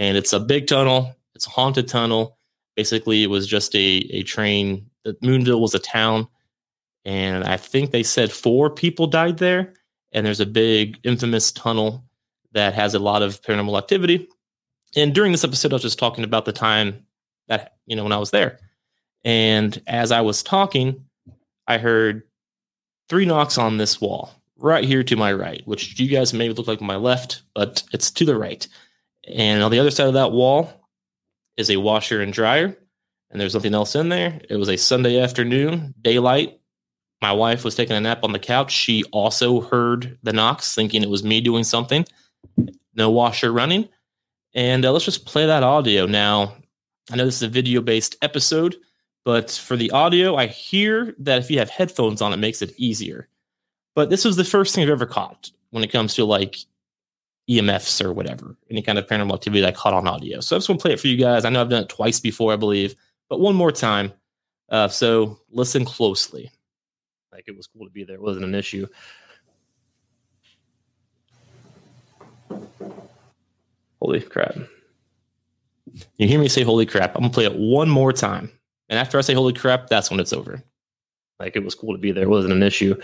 and 0.00 0.16
it's 0.16 0.32
a 0.32 0.40
big 0.40 0.66
tunnel. 0.66 1.14
It's 1.34 1.46
a 1.46 1.50
haunted 1.50 1.86
tunnel. 1.86 2.38
Basically, 2.74 3.22
it 3.22 3.28
was 3.28 3.46
just 3.46 3.76
a 3.76 3.98
a 4.10 4.24
train. 4.24 4.90
Moonville 5.22 5.60
was 5.60 5.74
a 5.74 5.78
town, 5.78 6.26
and 7.04 7.44
I 7.44 7.56
think 7.56 7.90
they 7.90 8.02
said 8.02 8.32
four 8.32 8.70
people 8.70 9.06
died 9.06 9.38
there. 9.38 9.74
And 10.12 10.26
there's 10.26 10.40
a 10.40 10.46
big 10.46 10.98
infamous 11.04 11.52
tunnel 11.52 12.02
that 12.50 12.74
has 12.74 12.94
a 12.94 12.98
lot 12.98 13.22
of 13.22 13.40
paranormal 13.42 13.78
activity. 13.78 14.28
And 14.96 15.14
during 15.14 15.30
this 15.30 15.44
episode, 15.44 15.72
I 15.72 15.76
was 15.76 15.82
just 15.82 16.00
talking 16.00 16.24
about 16.24 16.46
the 16.46 16.52
time 16.52 17.06
that 17.46 17.76
you 17.86 17.94
know 17.94 18.02
when 18.02 18.12
I 18.12 18.18
was 18.18 18.32
there. 18.32 18.58
And 19.22 19.80
as 19.86 20.10
I 20.10 20.22
was 20.22 20.42
talking, 20.42 21.04
I 21.68 21.76
heard 21.78 22.22
three 23.10 23.26
knocks 23.26 23.58
on 23.58 23.76
this 23.76 24.00
wall 24.00 24.32
right 24.56 24.84
here 24.84 25.04
to 25.04 25.16
my 25.16 25.32
right, 25.32 25.62
which 25.66 26.00
you 26.00 26.08
guys 26.08 26.32
may 26.32 26.48
look 26.48 26.66
like 26.66 26.80
my 26.80 26.96
left, 26.96 27.42
but 27.54 27.82
it's 27.92 28.10
to 28.12 28.24
the 28.24 28.36
right. 28.36 28.66
And 29.28 29.62
on 29.62 29.70
the 29.70 29.78
other 29.78 29.90
side 29.90 30.08
of 30.08 30.14
that 30.14 30.32
wall 30.32 30.72
is 31.56 31.70
a 31.70 31.76
washer 31.76 32.20
and 32.20 32.32
dryer. 32.32 32.76
And 33.30 33.40
there's 33.40 33.54
nothing 33.54 33.74
else 33.74 33.94
in 33.94 34.08
there. 34.08 34.40
It 34.48 34.56
was 34.56 34.68
a 34.68 34.76
Sunday 34.76 35.20
afternoon, 35.20 35.94
daylight. 36.02 36.58
My 37.22 37.32
wife 37.32 37.64
was 37.64 37.74
taking 37.74 37.96
a 37.96 38.00
nap 38.00 38.24
on 38.24 38.32
the 38.32 38.38
couch. 38.38 38.72
She 38.72 39.04
also 39.12 39.60
heard 39.60 40.18
the 40.22 40.32
knocks, 40.32 40.74
thinking 40.74 41.02
it 41.02 41.10
was 41.10 41.22
me 41.22 41.40
doing 41.40 41.64
something. 41.64 42.06
No 42.94 43.10
washer 43.10 43.52
running. 43.52 43.88
And 44.54 44.84
uh, 44.84 44.92
let's 44.92 45.04
just 45.04 45.26
play 45.26 45.46
that 45.46 45.62
audio. 45.62 46.06
Now, 46.06 46.56
I 47.10 47.16
know 47.16 47.24
this 47.24 47.36
is 47.36 47.42
a 47.42 47.48
video 47.48 47.80
based 47.80 48.16
episode, 48.22 48.76
but 49.24 49.50
for 49.50 49.76
the 49.76 49.90
audio, 49.90 50.36
I 50.36 50.46
hear 50.46 51.14
that 51.18 51.38
if 51.38 51.50
you 51.50 51.58
have 51.58 51.70
headphones 51.70 52.22
on, 52.22 52.32
it 52.32 52.38
makes 52.38 52.62
it 52.62 52.74
easier. 52.76 53.28
But 53.94 54.10
this 54.10 54.24
was 54.24 54.36
the 54.36 54.44
first 54.44 54.74
thing 54.74 54.84
I've 54.84 54.90
ever 54.90 55.06
caught 55.06 55.50
when 55.70 55.84
it 55.84 55.92
comes 55.92 56.14
to 56.14 56.24
like 56.24 56.56
EMFs 57.50 58.04
or 58.04 58.12
whatever, 58.12 58.56
any 58.70 58.80
kind 58.80 58.98
of 58.98 59.06
paranormal 59.06 59.34
activity 59.34 59.60
that 59.60 59.74
caught 59.74 59.92
on 59.92 60.06
audio. 60.06 60.40
So 60.40 60.54
I 60.54 60.58
just 60.58 60.68
want 60.68 60.80
to 60.80 60.82
play 60.82 60.92
it 60.92 61.00
for 61.00 61.08
you 61.08 61.16
guys. 61.16 61.44
I 61.44 61.50
know 61.50 61.60
I've 61.60 61.68
done 61.68 61.82
it 61.82 61.88
twice 61.88 62.20
before, 62.20 62.52
I 62.52 62.56
believe, 62.56 62.94
but 63.28 63.40
one 63.40 63.56
more 63.56 63.72
time. 63.72 64.12
Uh, 64.68 64.86
so 64.86 65.40
listen 65.50 65.84
closely. 65.84 66.50
Like 67.32 67.44
it 67.48 67.56
was 67.56 67.66
cool 67.66 67.86
to 67.86 67.90
be 67.90 68.04
there. 68.04 68.16
It 68.16 68.22
wasn't 68.22 68.44
an 68.44 68.54
issue. 68.54 68.86
Holy 74.00 74.20
crap. 74.20 74.56
You 76.18 76.28
hear 76.28 76.38
me 76.40 76.48
say 76.48 76.62
holy 76.62 76.86
crap. 76.86 77.16
I'm 77.16 77.22
going 77.22 77.30
to 77.30 77.34
play 77.34 77.44
it 77.44 77.56
one 77.56 77.88
more 77.88 78.12
time. 78.12 78.50
And 78.88 78.98
after 78.98 79.18
I 79.18 79.22
say 79.22 79.34
holy 79.34 79.52
crap, 79.52 79.88
that's 79.88 80.10
when 80.10 80.20
it's 80.20 80.32
over. 80.32 80.62
Like 81.40 81.56
it 81.56 81.64
was 81.64 81.74
cool 81.74 81.94
to 81.94 81.98
be 81.98 82.12
there. 82.12 82.24
It 82.24 82.30
wasn't 82.30 82.52
an 82.52 82.62
issue. 82.62 82.94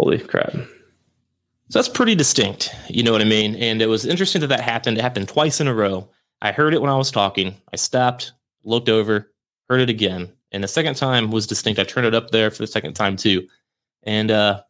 Holy 0.00 0.18
crap. 0.18 0.52
So 0.54 1.78
that's 1.78 1.90
pretty 1.90 2.14
distinct. 2.14 2.74
You 2.88 3.02
know 3.02 3.12
what 3.12 3.20
I 3.20 3.26
mean? 3.26 3.54
And 3.56 3.82
it 3.82 3.86
was 3.86 4.06
interesting 4.06 4.40
that 4.40 4.46
that 4.46 4.62
happened. 4.62 4.96
It 4.96 5.02
happened 5.02 5.28
twice 5.28 5.60
in 5.60 5.68
a 5.68 5.74
row. 5.74 6.08
I 6.40 6.52
heard 6.52 6.72
it 6.72 6.80
when 6.80 6.90
I 6.90 6.96
was 6.96 7.10
talking. 7.10 7.54
I 7.70 7.76
stopped, 7.76 8.32
looked 8.64 8.88
over, 8.88 9.30
heard 9.68 9.82
it 9.82 9.90
again. 9.90 10.32
And 10.52 10.64
the 10.64 10.68
second 10.68 10.94
time 10.94 11.30
was 11.30 11.46
distinct. 11.46 11.78
I 11.78 11.84
turned 11.84 12.06
it 12.06 12.14
up 12.14 12.30
there 12.30 12.50
for 12.50 12.62
the 12.62 12.66
second 12.66 12.94
time 12.94 13.16
too. 13.16 13.46
And 14.02 14.30
uh 14.30 14.62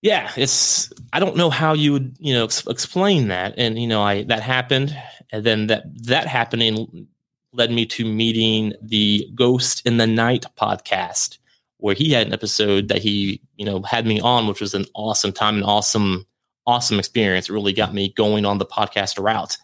yeah, 0.00 0.30
it's 0.36 0.92
I 1.12 1.18
don't 1.18 1.36
know 1.36 1.50
how 1.50 1.72
you 1.72 1.92
would, 1.94 2.16
you 2.20 2.34
know, 2.34 2.44
ex- 2.44 2.68
explain 2.68 3.26
that. 3.28 3.54
And 3.58 3.80
you 3.80 3.88
know, 3.88 4.00
I 4.00 4.22
that 4.24 4.44
happened 4.44 4.96
and 5.32 5.42
then 5.42 5.66
that 5.66 5.86
that 6.04 6.28
happening 6.28 7.08
led 7.52 7.72
me 7.72 7.84
to 7.86 8.04
meeting 8.04 8.74
the 8.80 9.28
Ghost 9.34 9.84
in 9.84 9.96
the 9.96 10.06
Night 10.06 10.46
podcast 10.56 11.38
where 11.84 11.94
he 11.94 12.12
had 12.12 12.26
an 12.26 12.32
episode 12.32 12.88
that 12.88 13.02
he, 13.02 13.42
you 13.56 13.66
know, 13.66 13.82
had 13.82 14.06
me 14.06 14.18
on, 14.18 14.46
which 14.46 14.62
was 14.62 14.72
an 14.72 14.86
awesome 14.94 15.32
time, 15.32 15.58
an 15.58 15.62
awesome, 15.64 16.24
awesome 16.66 16.98
experience. 16.98 17.50
It 17.50 17.52
really 17.52 17.74
got 17.74 17.92
me 17.92 18.08
going 18.08 18.46
on 18.46 18.56
the 18.56 18.64
podcast 18.64 19.22
route. 19.22 19.58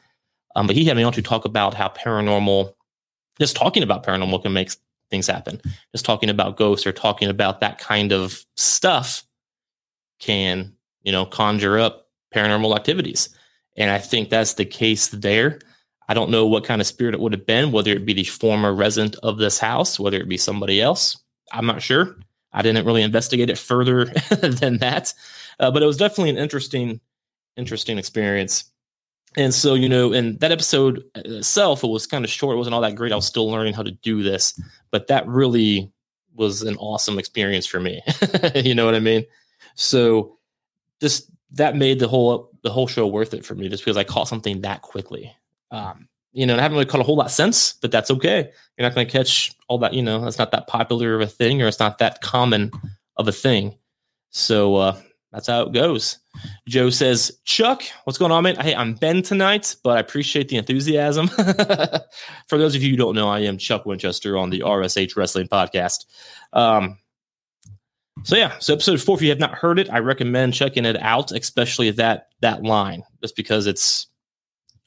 Um, 0.54 0.66
but 0.66 0.76
he 0.76 0.84
had 0.84 0.98
me 0.98 1.02
on 1.02 1.14
to 1.14 1.22
talk 1.22 1.46
about 1.46 1.72
how 1.72 1.88
paranormal, 1.88 2.74
just 3.38 3.56
talking 3.56 3.82
about 3.82 4.04
paranormal 4.04 4.42
can 4.42 4.52
make 4.52 4.70
things 5.10 5.28
happen. 5.28 5.62
Just 5.92 6.04
talking 6.04 6.28
about 6.28 6.58
ghosts 6.58 6.86
or 6.86 6.92
talking 6.92 7.30
about 7.30 7.60
that 7.60 7.78
kind 7.78 8.12
of 8.12 8.44
stuff 8.54 9.24
can, 10.18 10.74
you 11.02 11.12
know, 11.12 11.24
conjure 11.24 11.78
up 11.78 12.10
paranormal 12.34 12.76
activities. 12.76 13.30
And 13.78 13.90
I 13.90 13.96
think 13.96 14.28
that's 14.28 14.52
the 14.52 14.66
case 14.66 15.08
there. 15.08 15.58
I 16.06 16.12
don't 16.12 16.30
know 16.30 16.46
what 16.46 16.64
kind 16.64 16.82
of 16.82 16.86
spirit 16.86 17.14
it 17.14 17.20
would 17.20 17.32
have 17.32 17.46
been, 17.46 17.72
whether 17.72 17.92
it 17.92 18.04
be 18.04 18.12
the 18.12 18.24
former 18.24 18.74
resident 18.74 19.16
of 19.22 19.38
this 19.38 19.58
house, 19.58 19.98
whether 19.98 20.18
it 20.18 20.28
be 20.28 20.36
somebody 20.36 20.82
else. 20.82 21.16
I'm 21.50 21.66
not 21.66 21.82
sure. 21.82 22.16
I 22.52 22.62
didn't 22.62 22.84
really 22.84 23.02
investigate 23.02 23.50
it 23.50 23.58
further 23.58 24.04
than 24.40 24.78
that, 24.78 25.14
uh, 25.58 25.70
but 25.70 25.82
it 25.82 25.86
was 25.86 25.96
definitely 25.96 26.30
an 26.30 26.38
interesting, 26.38 27.00
interesting 27.56 27.98
experience. 27.98 28.64
And 29.36 29.54
so, 29.54 29.74
you 29.74 29.88
know, 29.88 30.12
in 30.12 30.38
that 30.38 30.50
episode 30.50 31.04
itself, 31.14 31.84
it 31.84 31.88
was 31.88 32.06
kind 32.06 32.24
of 32.24 32.30
short. 32.30 32.54
It 32.54 32.58
wasn't 32.58 32.74
all 32.74 32.80
that 32.80 32.96
great. 32.96 33.12
I 33.12 33.16
was 33.16 33.26
still 33.26 33.48
learning 33.48 33.74
how 33.74 33.84
to 33.84 33.92
do 33.92 34.22
this, 34.22 34.60
but 34.90 35.06
that 35.06 35.26
really 35.28 35.92
was 36.34 36.62
an 36.62 36.76
awesome 36.78 37.18
experience 37.18 37.66
for 37.66 37.78
me. 37.78 38.02
you 38.56 38.74
know 38.74 38.84
what 38.84 38.96
I 38.96 39.00
mean? 39.00 39.24
So, 39.76 40.36
just 41.00 41.30
that 41.52 41.76
made 41.76 42.00
the 42.00 42.08
whole 42.08 42.50
the 42.62 42.70
whole 42.70 42.86
show 42.86 43.06
worth 43.06 43.32
it 43.32 43.44
for 43.44 43.54
me, 43.54 43.68
just 43.68 43.84
because 43.84 43.96
I 43.96 44.04
caught 44.04 44.28
something 44.28 44.62
that 44.62 44.82
quickly. 44.82 45.34
Um, 45.70 46.08
you 46.32 46.46
know, 46.46 46.56
I 46.56 46.60
haven't 46.60 46.76
really 46.76 46.86
caught 46.86 47.00
a 47.00 47.04
whole 47.04 47.16
lot 47.16 47.30
since, 47.30 47.74
but 47.74 47.90
that's 47.90 48.10
okay. 48.10 48.50
You're 48.76 48.88
not 48.88 48.94
going 48.94 49.06
to 49.06 49.12
catch 49.12 49.52
all 49.68 49.78
that, 49.78 49.94
you 49.94 50.02
know, 50.02 50.20
that's 50.20 50.38
not 50.38 50.52
that 50.52 50.66
popular 50.66 51.14
of 51.14 51.20
a 51.22 51.26
thing 51.26 51.60
or 51.60 51.66
it's 51.66 51.80
not 51.80 51.98
that 51.98 52.20
common 52.20 52.70
of 53.16 53.26
a 53.26 53.32
thing. 53.32 53.76
So 54.30 54.76
uh, 54.76 55.00
that's 55.32 55.48
how 55.48 55.62
it 55.62 55.72
goes. 55.72 56.18
Joe 56.68 56.90
says, 56.90 57.38
Chuck, 57.44 57.82
what's 58.04 58.18
going 58.18 58.30
on, 58.30 58.44
man? 58.44 58.56
Hey, 58.56 58.74
I'm 58.74 58.94
Ben 58.94 59.22
tonight, 59.22 59.74
but 59.82 59.96
I 59.96 60.00
appreciate 60.00 60.48
the 60.48 60.56
enthusiasm. 60.56 61.28
For 62.48 62.58
those 62.58 62.76
of 62.76 62.82
you 62.82 62.90
who 62.90 62.96
don't 62.96 63.16
know, 63.16 63.28
I 63.28 63.40
am 63.40 63.58
Chuck 63.58 63.84
Winchester 63.84 64.38
on 64.38 64.50
the 64.50 64.60
RSH 64.60 65.16
Wrestling 65.16 65.48
Podcast. 65.48 66.06
Um, 66.52 66.98
so 68.22 68.36
yeah, 68.36 68.58
so 68.58 68.74
episode 68.74 69.00
four, 69.00 69.16
if 69.16 69.22
you 69.22 69.30
have 69.30 69.38
not 69.38 69.54
heard 69.54 69.78
it, 69.78 69.90
I 69.90 69.98
recommend 69.98 70.54
checking 70.54 70.84
it 70.84 71.00
out, 71.00 71.32
especially 71.32 71.90
that 71.92 72.28
that 72.40 72.62
line, 72.62 73.02
just 73.22 73.34
because 73.34 73.66
it's 73.66 74.08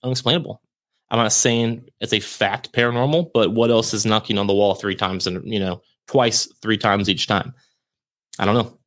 unexplainable. 0.04 0.62
I'm 1.10 1.20
not 1.20 1.32
saying 1.32 1.90
it's 2.00 2.14
a 2.14 2.20
fact 2.20 2.74
paranormal, 2.74 3.32
but 3.34 3.52
what 3.54 3.70
else 3.70 3.94
is 3.94 4.06
knocking 4.06 4.38
on 4.38 4.48
the 4.48 4.54
wall 4.54 4.76
three 4.76 4.96
times 4.96 5.28
and 5.28 5.52
you 5.52 5.60
know 5.60 5.82
twice, 6.08 6.48
three 6.62 6.78
times 6.78 7.10
each 7.10 7.28
time? 7.28 7.54
I 8.40 8.46
don't 8.46 8.56
know. 8.56 8.80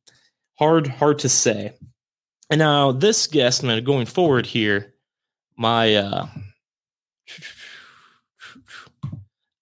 Hard, 0.59 0.87
hard 0.87 1.19
to 1.19 1.29
say. 1.29 1.73
And 2.49 2.59
now 2.59 2.91
this 2.91 3.27
guest, 3.27 3.63
man, 3.63 3.83
going 3.83 4.05
forward 4.05 4.45
here, 4.45 4.93
my 5.57 5.95
uh 5.95 6.27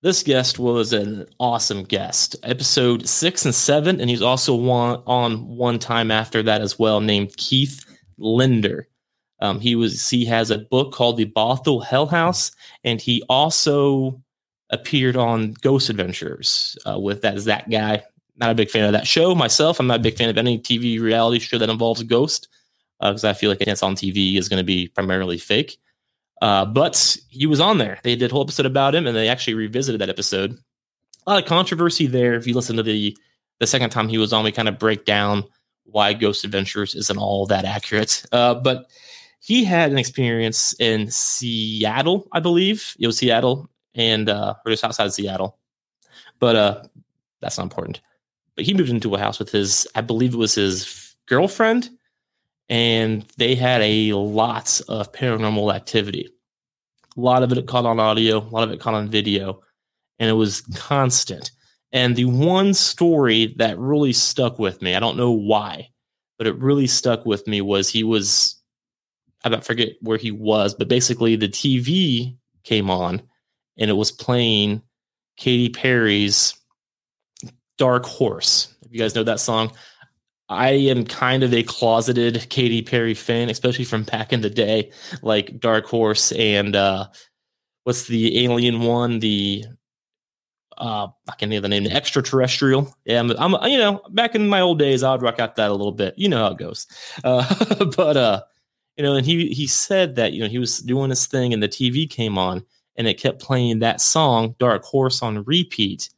this 0.05 0.21
guest 0.21 0.59
was 0.59 0.93
an 0.93 1.25
awesome 1.39 1.83
guest. 1.83 2.35
Episode 2.43 3.09
six 3.09 3.43
and 3.43 3.55
seven, 3.55 3.99
and 3.99 4.07
he's 4.07 4.21
also 4.21 4.53
one, 4.53 5.01
on 5.07 5.47
one 5.47 5.79
time 5.79 6.11
after 6.11 6.43
that 6.43 6.61
as 6.61 6.77
well, 6.77 7.01
named 7.01 7.35
Keith 7.37 7.83
Linder. 8.19 8.87
Um, 9.39 9.59
he 9.59 9.75
was 9.75 10.09
he 10.09 10.25
has 10.25 10.49
a 10.51 10.59
book 10.59 10.93
called 10.93 11.17
The 11.17 11.25
Bothell 11.25 11.83
Hell 11.83 12.07
House, 12.07 12.51
and 12.83 13.01
he 13.01 13.23
also 13.29 14.21
appeared 14.69 15.17
on 15.17 15.53
Ghost 15.61 15.89
Adventures 15.89 16.77
uh, 16.85 16.99
with 16.99 17.21
that 17.21 17.37
that 17.45 17.69
guy. 17.69 18.03
Not 18.37 18.51
a 18.51 18.55
big 18.55 18.69
fan 18.69 18.85
of 18.85 18.91
that 18.91 19.07
show 19.07 19.33
myself. 19.33 19.79
I'm 19.79 19.87
not 19.87 19.99
a 19.99 20.03
big 20.03 20.17
fan 20.17 20.29
of 20.29 20.37
any 20.37 20.59
TV 20.59 20.99
reality 20.99 21.39
show 21.39 21.57
that 21.57 21.69
involves 21.69 22.01
a 22.01 22.05
ghost 22.05 22.49
because 22.99 23.23
uh, 23.23 23.29
I 23.29 23.33
feel 23.33 23.49
like 23.49 23.61
it's 23.61 23.83
on 23.83 23.95
TV 23.95 24.37
is 24.37 24.49
going 24.49 24.59
to 24.59 24.63
be 24.63 24.87
primarily 24.89 25.37
fake. 25.37 25.77
Uh, 26.41 26.65
but 26.65 27.17
he 27.29 27.45
was 27.45 27.61
on 27.61 27.77
there. 27.77 27.99
They 28.03 28.15
did 28.15 28.31
a 28.31 28.33
whole 28.33 28.43
episode 28.43 28.65
about 28.65 28.93
him, 28.93 29.07
and 29.07 29.15
they 29.15 29.29
actually 29.29 29.53
revisited 29.53 30.01
that 30.01 30.09
episode. 30.09 30.57
A 31.25 31.29
lot 31.29 31.41
of 31.41 31.47
controversy 31.47 32.07
there. 32.07 32.35
If 32.35 32.45
you 32.45 32.53
listen 32.53 32.75
to 32.75 32.83
the 32.83 33.17
the 33.59 33.67
second 33.67 33.89
time 33.89 34.09
he 34.09 34.17
was 34.17 34.33
on, 34.33 34.43
we 34.43 34.51
kind 34.51 34.67
of 34.67 34.77
break 34.77 35.05
down 35.05 35.45
why 35.85 36.13
Ghost 36.13 36.43
Adventures 36.43 36.93
isn't 36.93 37.17
all 37.17 37.45
that 37.47 37.63
accurate. 37.63 38.25
Uh, 38.31 38.55
but 38.55 38.85
he 39.45 39.63
had 39.63 39.91
an 39.91 39.99
experience 39.99 40.73
in 40.79 41.07
Seattle, 41.11 42.27
I 42.31 42.39
believe. 42.39 42.95
It 42.99 43.05
was 43.05 43.19
Seattle 43.19 43.69
and 43.93 44.27
uh, 44.27 44.55
or 44.65 44.71
just 44.71 44.83
outside 44.83 45.13
Seattle. 45.13 45.59
But 46.39 46.55
uh, 46.55 46.83
that's 47.41 47.59
not 47.59 47.65
important. 47.65 48.01
But 48.55 48.65
he 48.65 48.73
moved 48.73 48.89
into 48.89 49.13
a 49.13 49.19
house 49.19 49.37
with 49.37 49.51
his, 49.51 49.87
I 49.93 50.01
believe 50.01 50.33
it 50.33 50.37
was 50.37 50.55
his 50.55 51.15
girlfriend 51.27 51.91
and 52.69 53.23
they 53.37 53.53
had 53.53 53.81
a 53.83 54.13
lot 54.13 54.81
of 54.87 55.11
paranormal 55.11 55.75
activity. 55.75 56.27
A 57.15 57.21
lot 57.21 57.43
of 57.43 57.51
it 57.51 57.67
caught 57.67 57.85
on 57.85 57.99
audio, 57.99 58.39
a 58.39 58.49
lot 58.49 58.63
of 58.63 58.71
it 58.71 58.79
caught 58.79 58.95
on 58.95 59.09
video, 59.09 59.61
and 60.17 60.27
it 60.27 60.33
was 60.33 60.61
constant. 60.73 61.51
And 61.91 62.15
the 62.15 62.25
one 62.25 62.73
story 62.73 63.53
that 63.57 63.77
really 63.77 64.11
stuck 64.11 64.57
with 64.57 64.81
me, 64.81 64.95
I 64.95 64.99
don't 64.99 65.17
know 65.17 65.31
why, 65.31 65.89
but 66.39 66.47
it 66.47 66.57
really 66.57 66.87
stuck 66.87 67.27
with 67.27 67.45
me 67.45 67.61
was 67.61 67.89
he 67.89 68.03
was, 68.03 68.59
I 69.45 69.49
don't 69.49 69.63
forget 69.63 69.89
where 70.01 70.17
he 70.17 70.31
was, 70.31 70.73
but 70.73 70.87
basically 70.87 71.35
the 71.35 71.47
TV 71.47 72.35
came 72.63 72.89
on 72.89 73.21
and 73.77 73.91
it 73.91 73.93
was 73.93 74.11
playing 74.11 74.81
Katy 75.37 75.69
Perry's 75.69 76.55
Dark 77.77 78.05
Horse. 78.05 78.73
If 78.81 78.91
you 78.91 78.99
guys 78.99 79.13
know 79.13 79.23
that 79.23 79.39
song, 79.39 79.71
I 80.49 80.71
am 80.71 81.05
kind 81.05 81.43
of 81.43 81.53
a 81.53 81.61
closeted 81.61 82.47
Katy 82.49 82.81
Perry 82.81 83.13
fan, 83.13 83.49
especially 83.49 83.85
from 83.85 84.03
back 84.03 84.33
in 84.33 84.41
the 84.41 84.49
day, 84.49 84.91
like 85.21 85.59
Dark 85.59 85.85
Horse 85.85 86.31
and 86.31 86.75
uh, 86.75 87.07
what's 87.83 88.07
the 88.07 88.43
alien 88.43 88.81
one? 88.81 89.19
The 89.19 89.65
uh, 90.77 91.07
I 91.29 91.35
can't 91.35 91.49
think 91.49 91.53
of 91.53 91.63
the 91.63 91.69
name, 91.69 91.83
the 91.83 91.91
extraterrestrial. 91.91 92.93
Yeah, 93.05 93.19
I'm, 93.19 93.31
I'm, 93.31 93.71
you 93.71 93.77
know, 93.77 94.01
back 94.09 94.35
in 94.35 94.49
my 94.49 94.59
old 94.59 94.77
days, 94.77 95.03
I'd 95.03 95.21
rock 95.21 95.39
out 95.39 95.55
that 95.55 95.69
a 95.69 95.73
little 95.73 95.93
bit. 95.93 96.15
You 96.17 96.29
know 96.29 96.39
how 96.39 96.51
it 96.51 96.57
goes. 96.57 96.87
Uh, 97.23 97.85
but 97.97 98.17
uh, 98.17 98.41
you 98.97 99.03
know, 99.03 99.15
and 99.15 99.25
he 99.25 99.49
he 99.49 99.67
said 99.67 100.15
that 100.15 100.33
you 100.33 100.41
know 100.41 100.49
he 100.49 100.59
was 100.59 100.79
doing 100.79 101.09
his 101.09 101.25
thing, 101.27 101.53
and 101.53 101.61
the 101.61 101.69
TV 101.69 102.09
came 102.09 102.37
on, 102.37 102.65
and 102.95 103.07
it 103.07 103.19
kept 103.19 103.41
playing 103.41 103.79
that 103.79 104.01
song, 104.01 104.55
Dark 104.59 104.83
Horse, 104.83 105.21
on 105.21 105.43
repeat, 105.43 106.09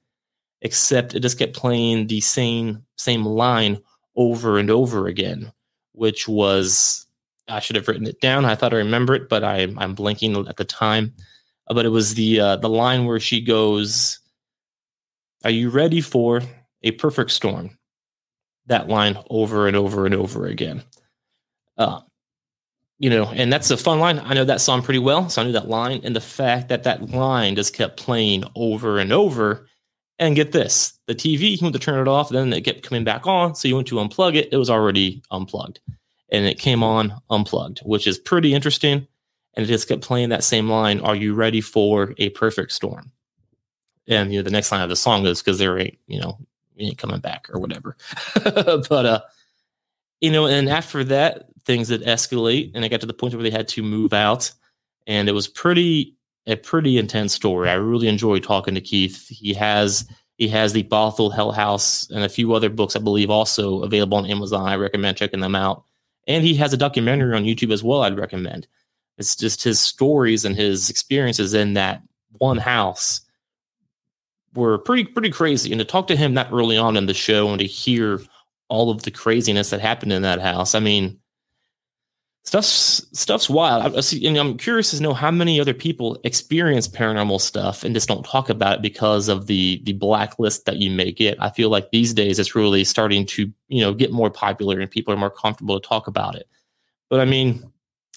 except 0.61 1.15
it 1.15 1.21
just 1.21 1.39
kept 1.39 1.55
playing 1.55 2.07
the 2.07 2.21
same 2.21 2.83
same 2.95 3.25
line 3.25 3.79
over 4.15 4.57
and 4.57 4.69
over 4.69 5.07
again, 5.07 5.51
which 5.93 6.27
was 6.27 7.07
I 7.47 7.59
should 7.59 7.75
have 7.75 7.87
written 7.87 8.07
it 8.07 8.21
down. 8.21 8.45
I 8.45 8.55
thought 8.55 8.73
I 8.73 8.77
remember 8.77 9.15
it, 9.15 9.29
but 9.29 9.43
I, 9.43 9.61
I'm 9.77 9.95
blanking 9.95 10.47
at 10.49 10.57
the 10.57 10.65
time. 10.65 11.13
Uh, 11.69 11.73
but 11.73 11.85
it 11.85 11.89
was 11.89 12.13
the 12.13 12.39
uh, 12.39 12.55
the 12.57 12.69
line 12.69 13.05
where 13.05 13.19
she 13.19 13.41
goes, 13.41 14.19
"Are 15.43 15.49
you 15.49 15.69
ready 15.69 16.01
for 16.01 16.41
a 16.83 16.91
perfect 16.91 17.31
storm?" 17.31 17.77
That 18.67 18.89
line 18.89 19.17
over 19.29 19.67
and 19.67 19.75
over 19.75 20.05
and 20.05 20.13
over 20.13 20.45
again. 20.45 20.83
Uh, 21.77 22.01
you 22.99 23.09
know, 23.09 23.25
and 23.25 23.53
that's 23.53 23.69
a 23.69 23.77
fun 23.77 23.99
line. 23.99 24.19
I 24.19 24.33
know 24.33 24.45
that 24.45 24.61
song 24.61 24.81
pretty 24.81 24.99
well, 24.99 25.29
so 25.29 25.41
I 25.41 25.45
knew 25.45 25.51
that 25.51 25.69
line. 25.69 26.01
And 26.03 26.15
the 26.15 26.21
fact 26.21 26.69
that 26.69 26.83
that 26.83 27.09
line 27.09 27.55
just 27.55 27.73
kept 27.73 27.97
playing 27.97 28.43
over 28.55 28.97
and 28.97 29.13
over 29.13 29.67
and 30.19 30.35
get 30.35 30.51
this 30.51 30.97
the 31.05 31.13
TV, 31.13 31.51
you 31.51 31.57
went 31.61 31.73
to 31.73 31.79
turn 31.79 31.99
it 31.99 32.09
off, 32.09 32.29
then 32.29 32.51
it 32.51 32.61
kept 32.61 32.81
coming 32.81 33.03
back 33.03 33.27
on. 33.27 33.53
So 33.55 33.67
you 33.67 33.75
went 33.75 33.87
to 33.89 33.95
unplug 33.95 34.35
it, 34.35 34.49
it 34.51 34.57
was 34.57 34.69
already 34.69 35.21
unplugged. 35.29 35.79
And 36.29 36.45
it 36.45 36.59
came 36.59 36.83
on 36.83 37.13
unplugged, 37.29 37.79
which 37.79 38.07
is 38.07 38.17
pretty 38.17 38.53
interesting. 38.53 39.07
And 39.53 39.63
it 39.63 39.67
just 39.67 39.87
kept 39.87 40.01
playing 40.01 40.29
that 40.29 40.43
same 40.43 40.69
line 40.69 40.99
Are 40.99 41.15
you 41.15 41.33
ready 41.33 41.61
for 41.61 42.13
a 42.17 42.29
perfect 42.29 42.71
storm? 42.71 43.11
And 44.07 44.31
you 44.31 44.39
know, 44.39 44.43
the 44.43 44.51
next 44.51 44.71
line 44.71 44.81
of 44.81 44.89
the 44.89 44.95
song 44.95 45.25
is 45.25 45.41
because 45.41 45.59
there 45.59 45.77
ain't, 45.77 45.97
you 46.07 46.19
know, 46.19 46.37
ain't 46.79 46.97
coming 46.97 47.19
back 47.19 47.47
or 47.53 47.59
whatever. 47.59 47.95
but 48.43 49.05
uh, 49.05 49.21
you 50.19 50.31
know, 50.31 50.47
and 50.47 50.67
after 50.67 51.03
that, 51.05 51.47
things 51.67 51.89
did 51.89 52.01
escalate 52.03 52.71
and 52.73 52.83
it 52.83 52.89
got 52.89 53.01
to 53.01 53.05
the 53.05 53.13
point 53.13 53.35
where 53.35 53.43
they 53.43 53.51
had 53.51 53.67
to 53.67 53.83
move 53.83 54.13
out. 54.13 54.51
And 55.05 55.29
it 55.29 55.33
was 55.33 55.47
pretty 55.47 56.15
a 56.47 56.55
pretty 56.55 56.97
intense 56.97 57.33
story. 57.33 57.69
I 57.69 57.73
really 57.73 58.07
enjoyed 58.07 58.43
talking 58.43 58.73
to 58.73 58.81
Keith. 58.81 59.27
He 59.27 59.53
has 59.53 60.09
he 60.37 60.47
has 60.47 60.73
the 60.73 60.83
Bothell 60.83 61.33
Hell 61.33 61.51
House 61.51 62.09
and 62.09 62.23
a 62.23 62.29
few 62.29 62.53
other 62.53 62.69
books, 62.69 62.95
I 62.95 62.99
believe, 62.99 63.29
also 63.29 63.83
available 63.83 64.17
on 64.17 64.25
Amazon. 64.25 64.67
I 64.67 64.75
recommend 64.75 65.17
checking 65.17 65.41
them 65.41 65.55
out. 65.55 65.83
And 66.25 66.43
he 66.43 66.55
has 66.55 66.73
a 66.73 66.77
documentary 66.77 67.35
on 67.35 67.43
YouTube 67.43 67.71
as 67.71 67.83
well. 67.83 68.03
I'd 68.03 68.17
recommend. 68.17 68.67
It's 69.17 69.35
just 69.35 69.63
his 69.63 69.79
stories 69.79 70.45
and 70.45 70.55
his 70.55 70.89
experiences 70.89 71.53
in 71.53 71.73
that 71.73 72.01
one 72.37 72.57
house 72.57 73.21
were 74.53 74.77
pretty 74.77 75.03
pretty 75.05 75.31
crazy. 75.31 75.71
And 75.71 75.79
to 75.79 75.85
talk 75.85 76.07
to 76.07 76.15
him 76.15 76.35
that 76.35 76.51
early 76.51 76.77
on 76.77 76.97
in 76.97 77.07
the 77.07 77.13
show 77.13 77.49
and 77.49 77.59
to 77.59 77.65
hear 77.65 78.21
all 78.69 78.89
of 78.89 79.03
the 79.03 79.11
craziness 79.11 79.71
that 79.71 79.81
happened 79.81 80.13
in 80.13 80.21
that 80.21 80.39
house, 80.39 80.75
I 80.75 80.79
mean, 80.79 81.19
stuff's 82.47 83.05
stuff's 83.11 83.49
wild. 83.49 83.83
I, 83.83 84.01
and 84.25 84.37
I'm 84.37 84.57
curious 84.57 84.91
to 84.91 85.03
know 85.03 85.13
how 85.13 85.29
many 85.31 85.59
other 85.59 85.73
people 85.73 86.17
experience 86.23 86.87
paranormal 86.87 87.41
stuff 87.41 87.83
and 87.83 87.93
just 87.93 88.07
don't 88.07 88.25
talk 88.25 88.49
about 88.49 88.75
it 88.75 88.81
because 88.81 89.27
of 89.27 89.47
the 89.47 89.81
the 89.83 89.91
blacklist 89.91 90.65
that 90.65 90.77
you 90.77 90.89
may 90.89 91.11
get. 91.11 91.37
I 91.41 91.49
feel 91.49 91.69
like 91.69 91.91
these 91.91 92.13
days 92.13 92.39
it's 92.39 92.55
really 92.55 92.85
starting 92.85 93.25
to 93.27 93.51
you 93.67 93.81
know 93.81 93.93
get 93.93 94.13
more 94.13 94.31
popular 94.31 94.79
and 94.79 94.89
people 94.89 95.13
are 95.13 95.17
more 95.17 95.29
comfortable 95.29 95.77
to 95.77 95.85
talk 95.85 96.07
about 96.07 96.35
it. 96.35 96.47
But 97.09 97.19
I 97.19 97.25
mean, 97.25 97.69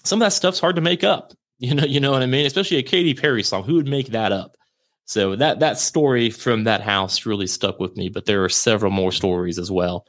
some 0.04 0.22
of 0.22 0.26
that 0.26 0.32
stuff's 0.32 0.60
hard 0.60 0.76
to 0.76 0.82
make 0.82 1.04
up. 1.04 1.32
You 1.62 1.74
know, 1.74 1.84
you 1.84 2.00
know 2.00 2.10
what 2.10 2.22
I 2.22 2.26
mean. 2.26 2.46
Especially 2.46 2.78
a 2.78 2.82
Katy 2.82 3.12
Perry 3.12 3.42
song. 3.42 3.64
Who 3.64 3.74
would 3.74 3.86
make 3.86 4.06
that 4.12 4.32
up? 4.32 4.56
So 5.04 5.36
that 5.36 5.60
that 5.60 5.78
story 5.78 6.30
from 6.30 6.64
that 6.64 6.80
house 6.80 7.26
really 7.26 7.46
stuck 7.46 7.78
with 7.78 7.98
me. 7.98 8.08
But 8.08 8.24
there 8.24 8.42
are 8.42 8.48
several 8.48 8.90
more 8.90 9.12
stories 9.12 9.58
as 9.58 9.70
well. 9.70 10.06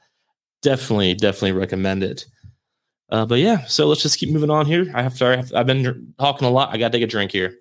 Definitely, 0.62 1.13
definitely 1.16 1.51
recommend 1.51 2.04
it. 2.04 2.25
Uh, 3.12 3.25
but 3.25 3.39
yeah, 3.39 3.65
so 3.65 3.88
let's 3.88 4.01
just 4.01 4.18
keep 4.18 4.30
moving 4.30 4.50
on 4.50 4.65
here. 4.65 4.89
I 4.96 5.03
have 5.03 5.18
sorry, 5.18 5.44
I've 5.53 5.68
been 5.68 6.13
talking 6.18 6.48
a 6.48 6.51
lot. 6.51 6.74
I 6.74 6.77
got 6.77 6.91
to 6.91 6.98
take 6.98 7.03
a 7.03 7.08
drink 7.08 7.32
here. 7.32 7.56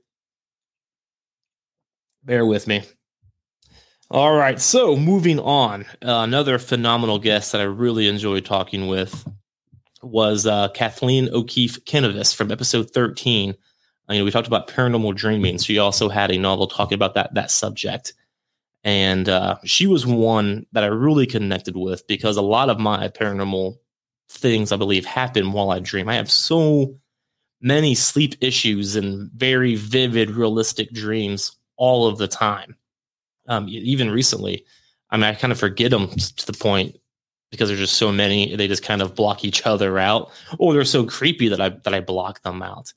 Bear 2.23 2.47
with 2.47 2.69
me. 2.69 2.83
All 4.13 4.35
right, 4.35 4.61
so 4.61 4.97
moving 4.97 5.41
on. 5.41 5.83
Uh, 6.03 6.23
another 6.23 6.59
phenomenal 6.59 7.19
guest 7.19 7.53
that 7.53 7.61
I 7.61 7.65
really 7.65 8.07
enjoyed 8.07 8.45
talking 8.45 8.87
with 8.87 9.27
was 10.03 10.47
uh, 10.47 10.69
Kathleen 10.69 11.29
O'Keefe 11.33 11.85
Kanavos 11.85 12.35
from 12.35 12.51
episode 12.51 12.91
13. 12.91 13.51
Uh, 13.51 14.13
you 14.13 14.19
know, 14.19 14.25
we 14.25 14.31
talked 14.31 14.49
about 14.49 14.69
paranormal 14.69 15.17
dreaming. 15.17 15.59
She 15.59 15.79
also 15.79 16.09
had 16.09 16.31
a 16.31 16.39
novel 16.39 16.67
talking 16.69 16.95
about 16.95 17.15
that 17.15 17.35
that 17.35 17.51
subject, 17.51 18.15
and 18.85 19.29
uh, 19.29 19.57
she 19.65 19.89
was 19.89 20.07
one 20.07 20.67
that 20.73 20.85
I 20.85 20.89
really 20.89 21.27
connected 21.27 21.77
with 21.77 22.07
because 22.07 22.37
a 22.37 22.43
lot 22.43 22.71
of 22.71 22.79
my 22.79 23.09
paranormal 23.09 23.79
things 24.31 24.73
I 24.73 24.77
believe 24.77 25.05
happen 25.05 25.53
while 25.53 25.71
I 25.71 25.81
dream. 25.81 26.09
I 26.09 26.15
have 26.15 26.31
so 26.31 26.95
many 27.61 27.95
sleep 27.95 28.37
issues 28.41 28.97
and 28.97 29.31
very 29.33 29.75
vivid, 29.75 30.31
realistic 30.31 30.93
dreams 30.93 31.57
all 31.77 32.07
of 32.07 32.19
the 32.19 32.29
time. 32.29 32.77
Um, 33.49 33.67
even 33.69 34.11
recently, 34.11 34.65
I 35.11 35.17
mean, 35.17 35.25
I 35.25 35.35
kind 35.35 35.53
of 35.53 35.59
forget 35.59 35.91
them 35.91 36.09
to 36.09 36.47
the 36.47 36.53
point 36.53 36.97
because 37.51 37.69
there's 37.69 37.81
just 37.81 37.97
so 37.97 38.13
many. 38.13 38.55
They 38.55 38.69
just 38.69 38.85
kind 38.85 39.03
of 39.03 39.17
block 39.17 39.45
each 39.45 39.67
other 39.67 39.99
out, 39.99 40.31
or 40.59 40.73
they're 40.73 40.85
so 40.85 41.05
creepy 41.05 41.49
that 41.49 41.61
I 41.61 41.71
that 41.71 41.95
I 41.95 42.01
block 42.01 42.43
them 42.43 42.63
out. 42.63 42.93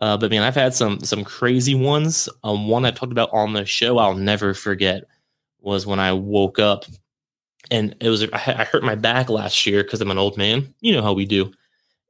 Uh, 0.00 0.18
but 0.18 0.30
man, 0.30 0.42
I've 0.42 0.54
had 0.54 0.74
some 0.74 1.00
some 1.00 1.24
crazy 1.24 1.74
ones. 1.74 2.28
Um, 2.44 2.68
one 2.68 2.84
I 2.84 2.90
talked 2.90 3.12
about 3.12 3.32
on 3.32 3.54
the 3.54 3.64
show, 3.64 3.96
I'll 3.96 4.14
never 4.14 4.52
forget, 4.52 5.04
was 5.60 5.86
when 5.86 5.98
I 5.98 6.12
woke 6.12 6.58
up, 6.58 6.84
and 7.70 7.94
it 8.00 8.08
was 8.08 8.22
I 8.32 8.64
hurt 8.64 8.84
my 8.84 8.94
back 8.94 9.28
last 9.28 9.66
year 9.66 9.82
because 9.82 10.00
I'm 10.00 10.10
an 10.10 10.18
old 10.18 10.36
man. 10.36 10.74
You 10.80 10.94
know 10.94 11.02
how 11.02 11.12
we 11.12 11.26
do, 11.26 11.52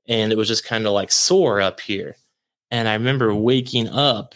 and 0.07 0.33
it 0.33 0.39
was 0.39 0.49
just 0.49 0.65
kind 0.65 0.87
of 0.87 0.93
like 0.93 1.11
sore 1.11 1.61
up 1.61 1.81
here. 1.81 2.17
And 2.71 2.89
I 2.89 2.95
remember 2.95 3.35
waking 3.35 3.89
up 3.89 4.35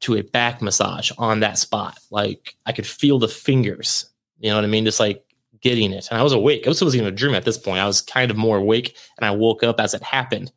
to 0.00 0.16
a 0.16 0.22
back 0.22 0.62
massage 0.62 1.10
on 1.18 1.40
that 1.40 1.58
spot. 1.58 1.98
Like 2.10 2.56
I 2.66 2.72
could 2.72 2.86
feel 2.86 3.18
the 3.18 3.28
fingers. 3.28 4.06
You 4.38 4.50
know 4.50 4.56
what 4.56 4.64
I 4.64 4.68
mean? 4.68 4.84
Just 4.84 5.00
like 5.00 5.24
getting 5.60 5.92
it. 5.92 6.08
And 6.10 6.18
I 6.18 6.22
was 6.22 6.32
awake. 6.32 6.66
I 6.66 6.70
was 6.70 6.82
wasn't 6.82 7.02
even 7.02 7.12
a 7.12 7.16
dream 7.16 7.34
at 7.34 7.44
this 7.44 7.58
point. 7.58 7.78
I 7.78 7.86
was 7.86 8.02
kind 8.02 8.30
of 8.30 8.36
more 8.36 8.58
awake, 8.58 8.96
and 9.16 9.26
I 9.26 9.30
woke 9.30 9.62
up 9.62 9.80
as 9.80 9.94
it 9.94 10.02
happened 10.02 10.52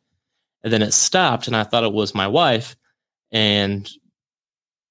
and 0.66 0.72
then 0.72 0.82
it 0.82 0.92
stopped, 0.92 1.46
and 1.46 1.54
I 1.54 1.62
thought 1.62 1.84
it 1.84 1.92
was 1.92 2.12
my 2.12 2.26
wife, 2.26 2.74
and 3.30 3.88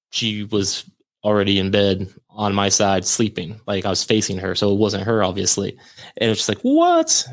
she 0.08 0.44
was 0.44 0.90
already 1.22 1.58
in 1.58 1.70
bed 1.70 2.08
on 2.36 2.54
my 2.54 2.68
side 2.68 3.06
sleeping. 3.06 3.60
Like 3.66 3.86
I 3.86 3.90
was 3.90 4.04
facing 4.04 4.36
her, 4.38 4.54
so 4.54 4.70
it 4.72 4.78
wasn't 4.78 5.04
her, 5.04 5.24
obviously. 5.24 5.76
And 6.18 6.30
it's 6.30 6.46
just 6.46 6.48
like, 6.48 6.60
what? 6.60 7.26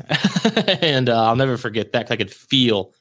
and 0.82 1.08
uh, 1.08 1.26
I'll 1.26 1.36
never 1.36 1.58
forget 1.58 1.92
that. 1.92 2.00
because 2.00 2.14
I 2.14 2.16
could 2.16 2.32
feel 2.32 2.92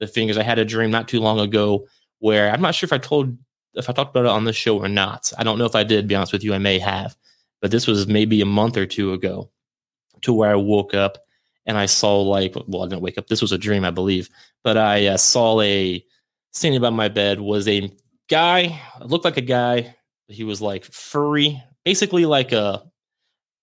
the 0.00 0.08
fingers. 0.08 0.36
I 0.36 0.42
had 0.42 0.58
a 0.58 0.64
dream 0.64 0.90
not 0.90 1.08
too 1.08 1.20
long 1.20 1.38
ago 1.38 1.86
where 2.18 2.50
I'm 2.50 2.60
not 2.60 2.74
sure 2.74 2.86
if 2.86 2.92
I 2.92 2.98
told 2.98 3.38
if 3.74 3.88
I 3.88 3.92
talked 3.92 4.10
about 4.10 4.26
it 4.26 4.32
on 4.32 4.44
the 4.44 4.52
show 4.52 4.78
or 4.78 4.88
not. 4.88 5.32
I 5.38 5.44
don't 5.44 5.58
know 5.58 5.64
if 5.64 5.76
I 5.76 5.84
did. 5.84 6.08
Be 6.08 6.16
honest 6.16 6.32
with 6.32 6.44
you, 6.44 6.52
I 6.52 6.58
may 6.58 6.78
have, 6.80 7.16
but 7.60 7.70
this 7.70 7.86
was 7.86 8.06
maybe 8.06 8.40
a 8.40 8.46
month 8.46 8.76
or 8.76 8.84
two 8.84 9.12
ago, 9.12 9.50
to 10.22 10.32
where 10.32 10.50
I 10.50 10.56
woke 10.56 10.94
up 10.94 11.18
and 11.64 11.78
I 11.78 11.86
saw 11.86 12.20
like, 12.20 12.54
well, 12.66 12.82
I 12.82 12.88
didn't 12.88 13.02
wake 13.02 13.18
up. 13.18 13.28
This 13.28 13.40
was 13.40 13.52
a 13.52 13.58
dream, 13.58 13.84
I 13.84 13.90
believe, 13.90 14.28
but 14.64 14.76
I 14.76 15.06
uh, 15.06 15.16
saw 15.16 15.60
a 15.60 16.04
standing 16.50 16.80
by 16.80 16.90
my 16.90 17.08
bed 17.08 17.40
was 17.40 17.68
a 17.68 17.90
guy. 18.28 18.80
Looked 19.00 19.24
like 19.24 19.36
a 19.36 19.42
guy. 19.42 19.94
He 20.32 20.44
was 20.44 20.60
like 20.60 20.84
furry, 20.84 21.62
basically 21.84 22.26
like 22.26 22.52
a. 22.52 22.82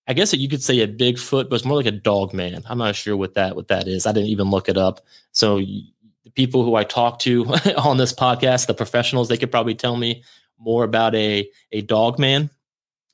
I 0.06 0.12
guess 0.12 0.32
you 0.32 0.48
could 0.48 0.62
say 0.62 0.80
a 0.80 0.88
Bigfoot, 0.88 1.48
but 1.48 1.56
it's 1.56 1.64
more 1.64 1.76
like 1.76 1.86
a 1.86 1.92
dog 1.92 2.34
man. 2.34 2.62
I'm 2.66 2.78
not 2.78 2.96
sure 2.96 3.16
what 3.16 3.34
that 3.34 3.54
what 3.54 3.68
that 3.68 3.86
is. 3.86 4.06
I 4.06 4.12
didn't 4.12 4.30
even 4.30 4.50
look 4.50 4.68
it 4.68 4.76
up. 4.76 5.00
So 5.32 5.58
the 5.58 6.30
people 6.34 6.64
who 6.64 6.74
I 6.74 6.84
talk 6.84 7.20
to 7.20 7.46
on 7.76 7.96
this 7.96 8.12
podcast, 8.12 8.66
the 8.66 8.74
professionals, 8.74 9.28
they 9.28 9.36
could 9.36 9.52
probably 9.52 9.74
tell 9.74 9.96
me 9.96 10.24
more 10.58 10.84
about 10.84 11.14
a 11.14 11.48
a 11.72 11.82
dog 11.82 12.18
man. 12.18 12.50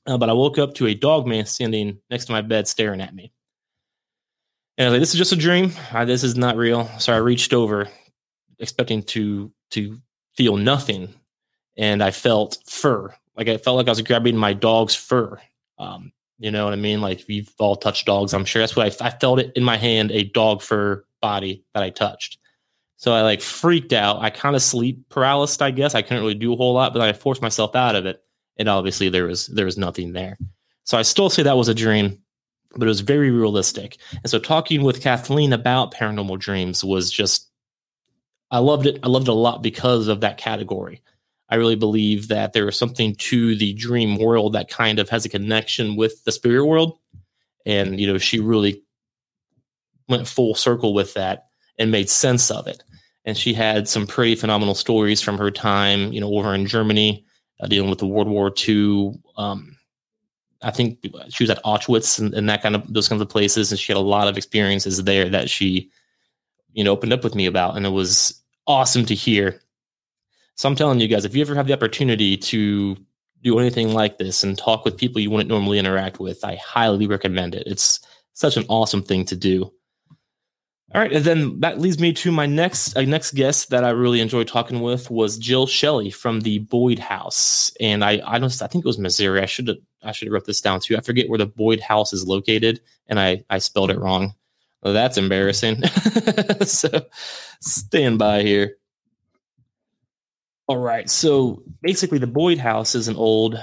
Uh, 0.07 0.17
but 0.17 0.31
I 0.31 0.35
woke 0.35 0.59
up 0.59 0.75
to 0.75 0.87
a 0.87 0.95
dog 0.95 1.27
man 1.27 1.47
standing 1.47 1.99
next 2.11 2.27
to 2.27 2.33
my 2.33 2.41
bed, 2.41 2.69
staring 2.69 3.01
at 3.01 3.15
me. 3.15 3.33
And 4.79 4.87
I 4.87 4.91
was 4.91 4.95
like, 4.95 5.03
this 5.03 5.15
is 5.15 5.19
just 5.19 5.33
a 5.33 5.37
dream. 5.37 5.73
I, 5.93 6.05
this 6.05 6.23
is 6.23 6.37
not 6.37 6.57
real. 6.57 6.89
So 6.99 7.13
I 7.13 7.17
reached 7.17 7.53
over, 7.53 7.89
expecting 8.59 9.03
to 9.05 9.53
to 9.71 9.99
feel 10.37 10.57
nothing, 10.57 11.15
and 11.77 12.03
I 12.03 12.11
felt 12.11 12.59
fur. 12.67 13.15
Like 13.37 13.49
I 13.49 13.57
felt 13.57 13.77
like 13.77 13.87
I 13.87 13.91
was 13.91 14.03
grabbing 14.03 14.37
my 14.37 14.53
dog's 14.53 14.95
fur. 14.95 15.39
Um, 15.79 16.13
you 16.39 16.51
know 16.51 16.65
what 16.65 16.73
I 16.73 16.77
mean? 16.77 17.01
Like 17.01 17.25
we've 17.29 17.53
all 17.59 17.77
touched 17.77 18.07
dogs. 18.07 18.35
I'm 18.35 18.45
sure 18.45 18.63
that's 18.63 18.77
what 18.77 19.03
I, 19.03 19.07
I 19.07 19.11
felt 19.11 19.41
it 19.41 19.53
in 19.57 19.65
my 19.65 19.77
hand, 19.77 20.11
a 20.11 20.25
dog 20.25 20.63
fur 20.63 21.05
body 21.21 21.65
that 21.75 21.83
I 21.83 21.91
touched. 21.91 22.39
So 22.99 23.13
I 23.13 23.23
like 23.23 23.43
freaked 23.43 23.93
out. 23.93 24.23
I 24.23 24.31
kind 24.31 24.57
of 24.57 24.63
sleep 24.63 25.09
paralysis, 25.11 25.61
I 25.61 25.71
guess. 25.71 25.95
I 25.95 26.03
couldn't 26.03 26.23
really 26.23 26.35
do 26.35 26.53
a 26.53 26.57
whole 26.57 26.73
lot, 26.73 26.93
but 26.93 27.03
I 27.03 27.13
forced 27.13 27.43
myself 27.43 27.75
out 27.75 27.95
of 27.95 28.07
it. 28.07 28.23
And 28.57 28.69
obviously 28.69 29.11
there 29.11 29.27
was 29.27 29.47
there 29.49 29.67
was 29.67 29.77
nothing 29.77 30.13
there. 30.13 30.39
So 30.85 30.97
I 30.97 31.03
still 31.03 31.29
say 31.29 31.43
that 31.43 31.57
was 31.57 31.69
a 31.69 31.75
dream 31.75 32.23
but 32.77 32.87
it 32.87 32.89
was 32.89 33.01
very 33.01 33.31
realistic. 33.31 33.99
And 34.13 34.31
so 34.31 34.39
talking 34.39 34.83
with 34.83 35.01
Kathleen 35.01 35.53
about 35.53 35.93
paranormal 35.93 36.39
dreams 36.39 36.85
was 36.85 37.11
just 37.11 37.51
I 38.51 38.59
loved 38.59 38.87
it. 38.87 39.01
I 39.03 39.09
loved 39.09 39.29
it 39.29 39.33
a 39.33 39.35
lot 39.35 39.63
because 39.63 40.09
of 40.09 40.21
that 40.21 40.39
category. 40.39 41.03
I 41.49 41.57
really 41.57 41.77
believe 41.77 42.29
that 42.29 42.53
there 42.53 42.69
is 42.69 42.77
something 42.77 43.15
to 43.17 43.57
the 43.57 43.73
dream 43.75 44.17
world 44.19 44.55
that 44.55 44.69
kind 44.69 44.99
of 44.99 45.09
has 45.11 45.25
a 45.25 45.29
connection 45.29 45.97
with 45.97 46.25
the 46.25 46.33
spirit 46.33 46.67
world. 46.67 46.99
And, 47.65 48.01
you 48.01 48.07
know, 48.07 48.19
she 48.19 48.41
really 48.41 48.83
went 50.09 50.29
full 50.29 50.55
circle 50.55 50.95
with 50.95 51.15
that 51.15 51.47
and 51.79 51.91
made 51.91 52.11
sense 52.11 52.51
of 52.51 52.67
it. 52.67 52.83
And 53.25 53.37
she 53.37 53.55
had 53.55 53.89
some 53.89 54.07
pretty 54.07 54.35
phenomenal 54.35 54.75
stories 54.75 55.21
from 55.21 55.39
her 55.39 55.51
time, 55.51 56.13
you 56.13 56.21
know, 56.21 56.33
over 56.33 56.55
in 56.55 56.67
Germany, 56.67 57.25
uh, 57.61 57.67
dealing 57.67 57.91
with 57.91 57.99
the 57.99 58.07
World 58.07 58.29
War 58.29 58.53
II 58.69 59.15
um, 59.37 59.77
I 60.63 60.71
think 60.71 60.99
she 61.29 61.45
was 61.45 61.51
at 61.51 61.63
Auschwitz 61.65 62.19
and, 62.19 62.33
and, 62.35 62.49
that 62.49 62.63
kind 62.63 62.75
of 62.75 62.93
those 62.93 63.09
kinds 63.09 63.23
of 63.23 63.29
places, 63.29 63.71
and 63.71 63.79
she 63.79 63.93
had 63.93 63.99
a 63.99 64.01
lot 64.01 64.29
of 64.29 64.37
experiences 64.37 65.03
there 65.05 65.29
that 65.29 65.51
she, 65.51 65.91
you 66.73 66.83
know, 66.83 66.93
opened 66.93 67.13
up 67.13 67.25
with 67.25 67.35
me 67.35 67.47
about, 67.47 67.77
and 67.77 67.85
it 67.85 67.91
was 67.91 68.43
awesome 68.67 69.05
to 69.07 69.15
hear. 69.15 69.61
So 70.57 70.69
I'm 70.69 70.75
telling 70.75 71.01
you 71.01 71.09
guys, 71.09 71.25
if 71.25 71.35
you 71.35 71.43
ever 71.43 71.55
have 71.55 71.67
the 71.67 71.75
opportunity 71.75 72.37
to 72.39 72.97
do 73.43 73.59
anything 73.59 73.93
like 73.93 74.19
this 74.19 74.43
and 74.43 74.57
talk 74.57 74.85
with 74.85 74.97
people 74.97 75.21
you 75.21 75.31
wouldn't 75.31 75.51
normally 75.51 75.79
interact 75.79 76.19
with, 76.19 76.45
I 76.45 76.57
highly 76.57 77.07
recommend 77.07 77.55
it. 77.55 77.67
It's 77.67 78.01
such 78.33 78.57
an 78.57 78.65
awesome 78.69 79.03
thing 79.03 79.27
to 79.27 79.37
do. 79.37 79.71
All 80.95 81.01
right, 81.01 81.13
and 81.13 81.25
then 81.25 81.61
that 81.61 81.81
leads 81.81 81.99
me 81.99 82.13
to 82.15 82.31
my 82.31 82.47
next 82.47 82.97
uh, 82.97 83.03
next 83.03 83.33
guest 83.33 83.71
that 83.71 83.83
I 83.85 83.91
really 83.91 84.21
enjoyed 84.21 84.47
talking 84.47 84.81
with 84.81 85.11
was 85.11 85.37
Jill 85.37 85.67
Shelley 85.67 86.11
from 86.11 86.41
the 86.41 86.61
Boyd 86.61 87.01
House, 87.01 87.73
and 87.81 88.05
I 88.05 88.23
I 88.25 88.39
don't 88.39 88.63
I 88.63 88.69
think 88.69 88.85
it 88.85 88.89
was 88.89 88.99
Missouri. 88.99 89.43
I 89.43 89.47
should 89.47 89.67
have 89.67 89.79
I 90.05 90.13
should 90.13 90.29
have 90.29 90.33
wrote 90.33 90.47
this 90.47 90.61
down 90.61 90.79
too. 90.79 90.97
I 90.97 91.01
forget 91.01 91.29
where 91.29 91.39
the 91.39 91.47
Boyd 91.47 91.81
House 91.81 92.13
is 92.13 92.25
located, 92.25 92.81
and 93.09 93.19
I 93.19 93.45
I 93.51 93.59
spelled 93.59 93.91
it 93.91 93.99
wrong. 93.99 94.35
Well, 94.81 94.95
that's 94.95 95.19
embarrassing. 95.19 95.83
so 96.63 96.89
stand 97.61 98.21
by 98.21 98.43
here. 98.43 98.77
All 100.69 100.79
right, 100.79 101.09
so 101.09 101.63
basically, 101.81 102.19
the 102.19 102.27
Boyd 102.27 102.59
House 102.59 102.95
is 102.95 103.07
an 103.09 103.17
old 103.17 103.57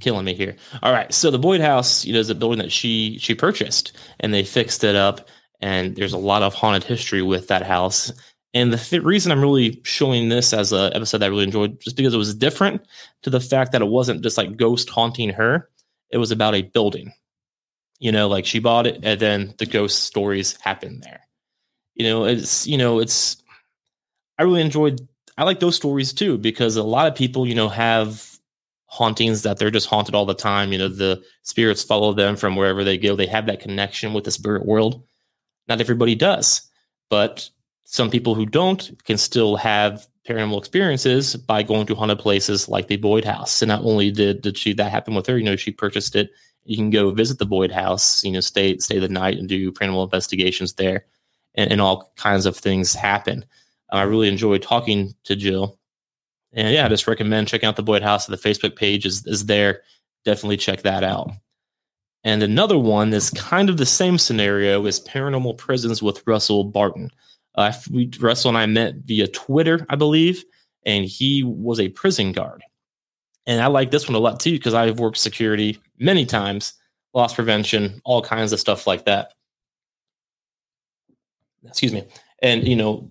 killing 0.00 0.24
me 0.24 0.34
here. 0.34 0.56
All 0.82 0.92
right, 0.92 1.12
so 1.12 1.30
the 1.30 1.38
Boyd 1.38 1.60
House, 1.60 2.04
you 2.04 2.12
know, 2.12 2.20
is 2.20 2.30
a 2.30 2.34
building 2.34 2.58
that 2.58 2.72
she 2.72 3.18
she 3.18 3.34
purchased, 3.34 3.96
and 4.20 4.32
they 4.32 4.44
fixed 4.44 4.84
it 4.84 4.96
up. 4.96 5.28
And 5.60 5.96
there's 5.96 6.12
a 6.12 6.18
lot 6.18 6.42
of 6.42 6.54
haunted 6.54 6.84
history 6.84 7.22
with 7.22 7.48
that 7.48 7.62
house. 7.62 8.12
And 8.52 8.72
the 8.72 8.76
th- 8.76 9.02
reason 9.02 9.32
I'm 9.32 9.40
really 9.40 9.80
showing 9.84 10.28
this 10.28 10.52
as 10.52 10.72
an 10.72 10.92
episode 10.94 11.18
that 11.18 11.26
I 11.26 11.28
really 11.28 11.44
enjoyed, 11.44 11.80
just 11.80 11.96
because 11.96 12.14
it 12.14 12.18
was 12.18 12.34
different 12.34 12.82
to 13.22 13.30
the 13.30 13.40
fact 13.40 13.72
that 13.72 13.82
it 13.82 13.88
wasn't 13.88 14.22
just 14.22 14.38
like 14.38 14.56
ghost 14.56 14.88
haunting 14.90 15.30
her. 15.30 15.68
It 16.10 16.18
was 16.18 16.30
about 16.30 16.54
a 16.54 16.62
building. 16.62 17.12
You 17.98 18.12
know, 18.12 18.28
like 18.28 18.46
she 18.46 18.58
bought 18.58 18.86
it, 18.86 19.00
and 19.02 19.20
then 19.20 19.54
the 19.58 19.66
ghost 19.66 20.04
stories 20.04 20.58
happened 20.60 21.02
there. 21.02 21.20
You 21.94 22.06
know, 22.06 22.24
it's 22.24 22.66
you 22.66 22.78
know, 22.78 23.00
it's. 23.00 23.42
I 24.38 24.42
really 24.42 24.60
enjoyed. 24.60 25.06
I 25.38 25.44
like 25.44 25.60
those 25.60 25.76
stories 25.76 26.12
too 26.12 26.38
because 26.38 26.76
a 26.76 26.82
lot 26.82 27.06
of 27.06 27.14
people, 27.14 27.46
you 27.46 27.54
know, 27.54 27.68
have 27.68 28.36
hauntings 28.86 29.42
that 29.42 29.58
they're 29.58 29.70
just 29.70 29.88
haunted 29.88 30.14
all 30.14 30.24
the 30.24 30.34
time. 30.34 30.72
You 30.72 30.78
know, 30.78 30.88
the 30.88 31.22
spirits 31.42 31.82
follow 31.82 32.12
them 32.12 32.36
from 32.36 32.56
wherever 32.56 32.84
they 32.84 32.96
go. 32.98 33.16
They 33.16 33.26
have 33.26 33.46
that 33.46 33.60
connection 33.60 34.12
with 34.12 34.24
the 34.24 34.30
spirit 34.30 34.64
world. 34.64 35.02
Not 35.68 35.80
everybody 35.80 36.14
does, 36.14 36.62
but 37.10 37.48
some 37.84 38.10
people 38.10 38.34
who 38.34 38.46
don't 38.46 38.92
can 39.04 39.18
still 39.18 39.56
have 39.56 40.06
paranormal 40.26 40.58
experiences 40.58 41.36
by 41.36 41.62
going 41.62 41.86
to 41.86 41.94
haunted 41.94 42.18
places 42.18 42.68
like 42.68 42.88
the 42.88 42.96
Boyd 42.96 43.24
House. 43.24 43.62
And 43.62 43.68
not 43.68 43.84
only 43.84 44.10
did 44.10 44.42
did 44.42 44.58
she 44.58 44.72
that 44.74 44.90
happen 44.90 45.14
with 45.14 45.26
her, 45.26 45.38
you 45.38 45.44
know, 45.44 45.56
she 45.56 45.70
purchased 45.70 46.16
it. 46.16 46.30
You 46.64 46.76
can 46.76 46.90
go 46.90 47.10
visit 47.12 47.38
the 47.38 47.46
Boyd 47.46 47.70
House, 47.70 48.24
you 48.24 48.32
know, 48.32 48.40
stay 48.40 48.78
stay 48.78 48.98
the 48.98 49.08
night 49.08 49.38
and 49.38 49.48
do 49.48 49.72
paranormal 49.72 50.04
investigations 50.04 50.74
there, 50.74 51.04
and, 51.54 51.70
and 51.70 51.80
all 51.80 52.12
kinds 52.16 52.46
of 52.46 52.56
things 52.56 52.94
happen. 52.94 53.44
I 53.90 54.02
really 54.02 54.28
enjoyed 54.28 54.62
talking 54.62 55.14
to 55.24 55.36
Jill 55.36 55.78
and 56.56 56.72
yeah, 56.72 56.86
I 56.86 56.88
just 56.88 57.06
recommend 57.06 57.48
checking 57.48 57.68
out 57.68 57.76
the 57.76 57.82
Boyd 57.82 58.02
House. 58.02 58.26
The 58.26 58.36
Facebook 58.36 58.76
page 58.76 59.04
is, 59.04 59.24
is 59.26 59.46
there. 59.46 59.82
Definitely 60.24 60.56
check 60.56 60.82
that 60.82 61.04
out. 61.04 61.30
And 62.24 62.42
another 62.42 62.78
one 62.78 63.12
is 63.12 63.30
kind 63.30 63.68
of 63.68 63.76
the 63.76 63.86
same 63.86 64.18
scenario 64.18 64.84
is 64.86 65.06
Paranormal 65.06 65.58
Prisons 65.58 66.02
with 66.02 66.26
Russell 66.26 66.64
Barton. 66.64 67.10
Uh, 67.54 67.72
we, 67.90 68.10
Russell 68.18 68.48
and 68.48 68.58
I 68.58 68.66
met 68.66 68.96
via 69.04 69.28
Twitter, 69.28 69.86
I 69.90 69.96
believe, 69.96 70.44
and 70.84 71.04
he 71.04 71.42
was 71.44 71.78
a 71.78 71.90
prison 71.90 72.32
guard. 72.32 72.62
And 73.46 73.60
I 73.60 73.66
like 73.66 73.90
this 73.90 74.08
one 74.08 74.16
a 74.16 74.18
lot 74.18 74.40
too 74.40 74.52
because 74.52 74.74
I've 74.74 74.98
worked 74.98 75.18
security 75.18 75.78
many 75.98 76.26
times, 76.26 76.72
loss 77.14 77.34
prevention, 77.34 78.00
all 78.04 78.22
kinds 78.22 78.52
of 78.52 78.60
stuff 78.60 78.86
like 78.86 79.04
that. 79.04 79.34
Excuse 81.64 81.92
me. 81.92 82.06
And, 82.42 82.66
you 82.66 82.76
know, 82.76 83.10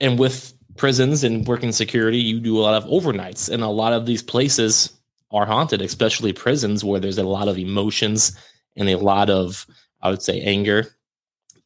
and 0.00 0.18
with 0.18 0.52
prisons 0.76 1.24
and 1.24 1.46
working 1.46 1.72
security, 1.72 2.18
you 2.18 2.40
do 2.40 2.58
a 2.58 2.60
lot 2.60 2.74
of 2.74 2.88
overnights, 2.90 3.48
and 3.48 3.62
a 3.62 3.68
lot 3.68 3.92
of 3.92 4.06
these 4.06 4.22
places 4.22 4.92
are 5.30 5.46
haunted, 5.46 5.82
especially 5.82 6.32
prisons 6.32 6.84
where 6.84 7.00
there's 7.00 7.18
a 7.18 7.24
lot 7.24 7.48
of 7.48 7.58
emotions 7.58 8.36
and 8.76 8.88
a 8.88 8.96
lot 8.96 9.30
of, 9.30 9.66
I 10.02 10.10
would 10.10 10.22
say, 10.22 10.40
anger. 10.42 10.86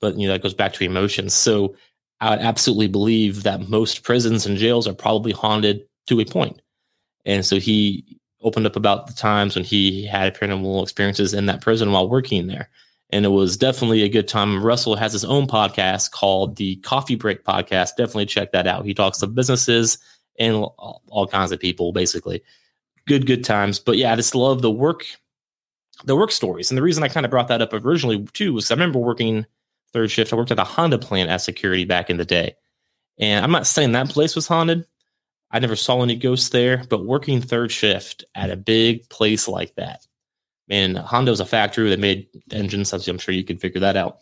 but 0.00 0.16
you 0.18 0.26
know 0.26 0.32
that 0.32 0.42
goes 0.42 0.54
back 0.54 0.72
to 0.74 0.84
emotions. 0.84 1.34
So 1.34 1.74
I 2.20 2.30
would 2.30 2.40
absolutely 2.40 2.88
believe 2.88 3.42
that 3.42 3.68
most 3.68 4.02
prisons 4.02 4.46
and 4.46 4.56
jails 4.58 4.86
are 4.86 4.94
probably 4.94 5.32
haunted 5.32 5.86
to 6.06 6.20
a 6.20 6.24
point. 6.24 6.60
And 7.24 7.44
so 7.44 7.58
he 7.58 8.18
opened 8.42 8.66
up 8.66 8.76
about 8.76 9.06
the 9.06 9.12
times 9.12 9.54
when 9.54 9.64
he 9.64 10.06
had 10.06 10.34
paranormal 10.34 10.82
experiences 10.82 11.34
in 11.34 11.46
that 11.46 11.60
prison 11.60 11.92
while 11.92 12.08
working 12.08 12.46
there. 12.46 12.70
And 13.12 13.25
it 13.25 13.31
was 13.31 13.57
definitely 13.57 14.03
a 14.03 14.09
good 14.09 14.29
time. 14.29 14.62
Russell 14.62 14.94
has 14.96 15.12
his 15.12 15.25
own 15.25 15.46
podcast 15.46 16.12
called 16.12 16.57
the 16.57 16.77
Coffee 16.77 17.16
Break 17.16 17.44
Podcast. 17.44 17.96
Definitely 17.96 18.27
check 18.27 18.53
that 18.53 18.66
out. 18.66 18.85
He 18.85 18.94
talks 18.94 19.18
to 19.18 19.27
businesses 19.27 19.99
and 20.38 20.57
all, 20.57 21.29
kinds 21.31 21.53
of 21.53 21.61
people, 21.61 21.92
basically. 21.92 22.42
Good, 23.07 23.27
good 23.27 23.44
times. 23.44 23.79
But 23.79 23.96
yeah, 23.96 24.12
I 24.12 24.16
just 24.16 24.35
love 24.35 24.62
the 24.62 24.70
work, 24.70 25.05
the 26.05 26.16
work 26.16 26.31
stories. 26.31 26.70
And 26.70 26.79
the 26.79 26.83
reason 26.83 27.03
I 27.03 27.09
kind 27.09 27.27
of 27.27 27.31
brought 27.31 27.49
that 27.49 27.62
up 27.62 27.73
originally 27.73 28.25
too 28.33 28.55
was 28.55 28.70
I 28.70 28.75
remember 28.75 29.01
working 29.01 29.44
third 29.92 30.11
shift. 30.11 30.33
I 30.33 30.37
worked 30.37 30.53
at 30.53 30.59
a 30.59 30.64
Honda 30.64 30.99
plant 30.99 31.31
as 31.31 31.44
security 31.44 31.85
back 31.85 32.11
in 32.11 32.16
the 32.16 32.25
day. 32.25 32.55
And 33.18 33.44
I'm 33.44 33.51
not 33.51 33.66
saying 33.66 33.92
that 33.92 34.09
place 34.09 34.35
was 34.35 34.46
haunted. 34.46 34.87
I 35.51 35.59
never 35.59 35.77
saw 35.77 36.03
any 36.03 36.14
ghosts 36.14 36.51
there, 36.51 36.85
but 36.88 37.05
working 37.05 37.40
third 37.40 37.73
shift 37.73 38.25
at 38.35 38.51
a 38.51 38.57
big 38.57 39.09
place 39.09 39.49
like 39.49 39.75
that, 39.75 40.07
man, 40.70 40.94
Honda 40.94 41.33
was 41.33 41.40
a 41.40 41.44
factory 41.46 41.90
that 41.90 41.98
made 41.98 42.28
engines. 42.52 42.92
I'm 42.92 43.18
sure 43.18 43.35
you 43.35 43.44
could 43.44 43.61
figure 43.61 43.80
that 43.80 43.96
out. 43.96 44.18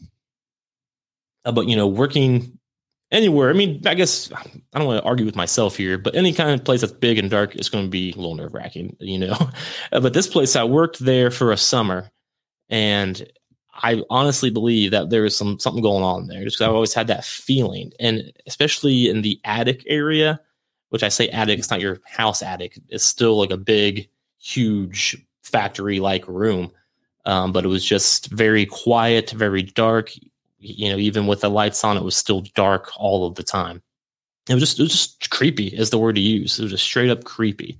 Uh, 1.45 1.53
but 1.53 1.69
you 1.69 1.77
know, 1.77 1.87
working 1.87 2.59
anywhere, 3.13 3.51
I 3.51 3.53
mean, 3.53 3.83
I 3.87 3.95
guess 3.95 4.33
I 4.33 4.79
don't 4.79 4.87
want 4.87 5.03
to 5.03 5.09
argue 5.09 5.27
with 5.27 5.37
myself 5.37 5.77
here, 5.77 5.99
but 5.99 6.17
any 6.17 6.33
kind 6.33 6.51
of 6.51 6.65
place 6.65 6.81
that's 6.81 6.93
big 6.93 7.19
and 7.19 7.31
dark 7.31 7.55
is 7.55 7.69
going 7.69 7.85
to 7.85 7.91
be 7.91 8.13
a 8.13 8.17
little 8.17 8.35
nerve 8.35 8.55
wracking, 8.55 8.97
you 8.99 9.19
know. 9.19 9.37
Uh, 9.93 10.01
but 10.01 10.13
this 10.13 10.27
place, 10.27 10.55
I 10.57 10.65
worked 10.65 10.99
there 10.99 11.31
for 11.31 11.51
a 11.51 11.57
summer, 11.57 12.11
and 12.69 13.27
I 13.73 14.03
honestly 14.11 14.51
believe 14.51 14.91
that 14.91 15.09
there 15.09 15.23
was 15.23 15.35
some 15.37 15.59
something 15.59 15.83
going 15.83 16.03
on 16.03 16.27
there. 16.27 16.45
Just 16.45 16.57
because 16.57 16.69
I've 16.69 16.75
always 16.75 16.93
had 16.93 17.07
that 17.07 17.25
feeling, 17.25 17.93
and 18.01 18.33
especially 18.47 19.09
in 19.09 19.23
the 19.23 19.41
attic 19.45 19.85
area, 19.87 20.41
which 20.91 21.03
I 21.03 21.09
say 21.09 21.29
attic, 21.29 21.59
it's 21.59 21.71
not 21.71 21.81
your 21.81 22.01
house 22.05 22.43
attic. 22.43 22.79
It's 22.89 23.05
still 23.05 23.39
like 23.39 23.51
a 23.51 23.57
big, 23.57 24.09
huge 24.39 25.17
factory 25.49 26.01
like 26.01 26.27
room. 26.29 26.71
Um, 27.25 27.53
but 27.53 27.65
it 27.65 27.69
was 27.69 27.85
just 27.85 28.31
very 28.31 28.65
quiet, 28.65 29.31
very 29.31 29.63
dark. 29.63 30.11
You 30.59 30.91
know, 30.91 30.97
even 30.97 31.27
with 31.27 31.43
the 31.43 31.51
lights 31.51 31.85
on, 31.85 31.97
it 31.97 32.03
was 32.03 32.17
still 32.17 32.41
dark 32.55 32.91
all 32.97 33.27
of 33.27 33.35
the 33.35 33.43
time. 33.43 33.83
It 34.49 34.55
was 34.55 34.63
just 34.63 34.79
it 34.79 34.83
was 34.85 34.93
just 34.93 35.31
creepy 35.31 35.69
is 35.69 35.91
the 35.91 35.99
word 35.99 36.15
to 36.15 36.21
use. 36.21 36.59
It 36.59 36.63
was 36.63 36.73
just 36.73 36.85
straight 36.85 37.11
up 37.11 37.25
creepy. 37.25 37.79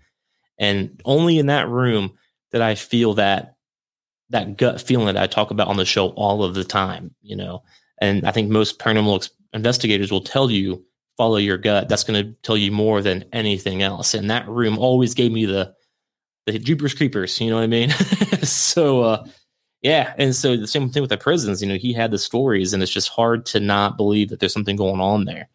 And 0.59 1.01
only 1.05 1.39
in 1.39 1.47
that 1.47 1.69
room 1.69 2.13
did 2.53 2.61
I 2.61 2.75
feel 2.75 3.15
that 3.15 3.57
that 4.31 4.57
gut 4.57 4.81
feeling 4.81 5.07
that 5.07 5.17
I 5.17 5.27
talk 5.27 5.51
about 5.51 5.69
on 5.69 5.77
the 5.77 5.85
show 5.87 6.09
all 6.11 6.45
of 6.45 6.55
the 6.55 6.65
time, 6.65 7.15
you 7.23 7.37
know. 7.37 7.63
And 8.01 8.27
I 8.27 8.33
think 8.33 8.51
most 8.51 8.79
paranormal 8.79 9.29
investigators 9.55 10.13
will 10.13 10.21
tell 10.21 10.51
you 10.51 10.85
follow 11.17 11.37
your 11.37 11.59
gut. 11.59 11.89
That's 11.89 12.05
going 12.05 12.25
to 12.25 12.33
tell 12.43 12.57
you 12.57 12.71
more 12.71 13.03
than 13.03 13.25
anything 13.33 13.83
else. 13.83 14.15
And 14.15 14.31
that 14.31 14.49
room 14.49 14.79
always 14.79 15.15
gave 15.15 15.33
me 15.33 15.47
the 15.47 15.75
the 16.53 16.59
Jeepers 16.59 16.95
Creepers. 16.95 17.41
You 17.41 17.51
know 17.51 17.57
what 17.57 17.65
I 17.65 17.69
mean? 17.69 17.91
so 18.43 19.03
uh, 19.03 19.27
yeah, 19.83 20.15
and 20.19 20.35
so 20.35 20.57
the 20.57 20.67
same 20.67 20.91
thing 20.91 21.03
with 21.03 21.11
the 21.11 21.17
prisons. 21.17 21.63
You 21.63 21.69
know, 21.69 21.77
he 21.77 21.93
had 21.93 22.11
the 22.11 22.19
stories, 22.19 22.73
and 22.73 22.83
it's 22.83 22.93
just 22.93 23.09
hard 23.09 23.47
to 23.47 23.61
not 23.61 23.97
believe 23.97 24.31
that 24.31 24.41
there's 24.41 24.53
something 24.53 24.77
going 24.77 25.01
on 25.01 25.25
there. 25.25 25.49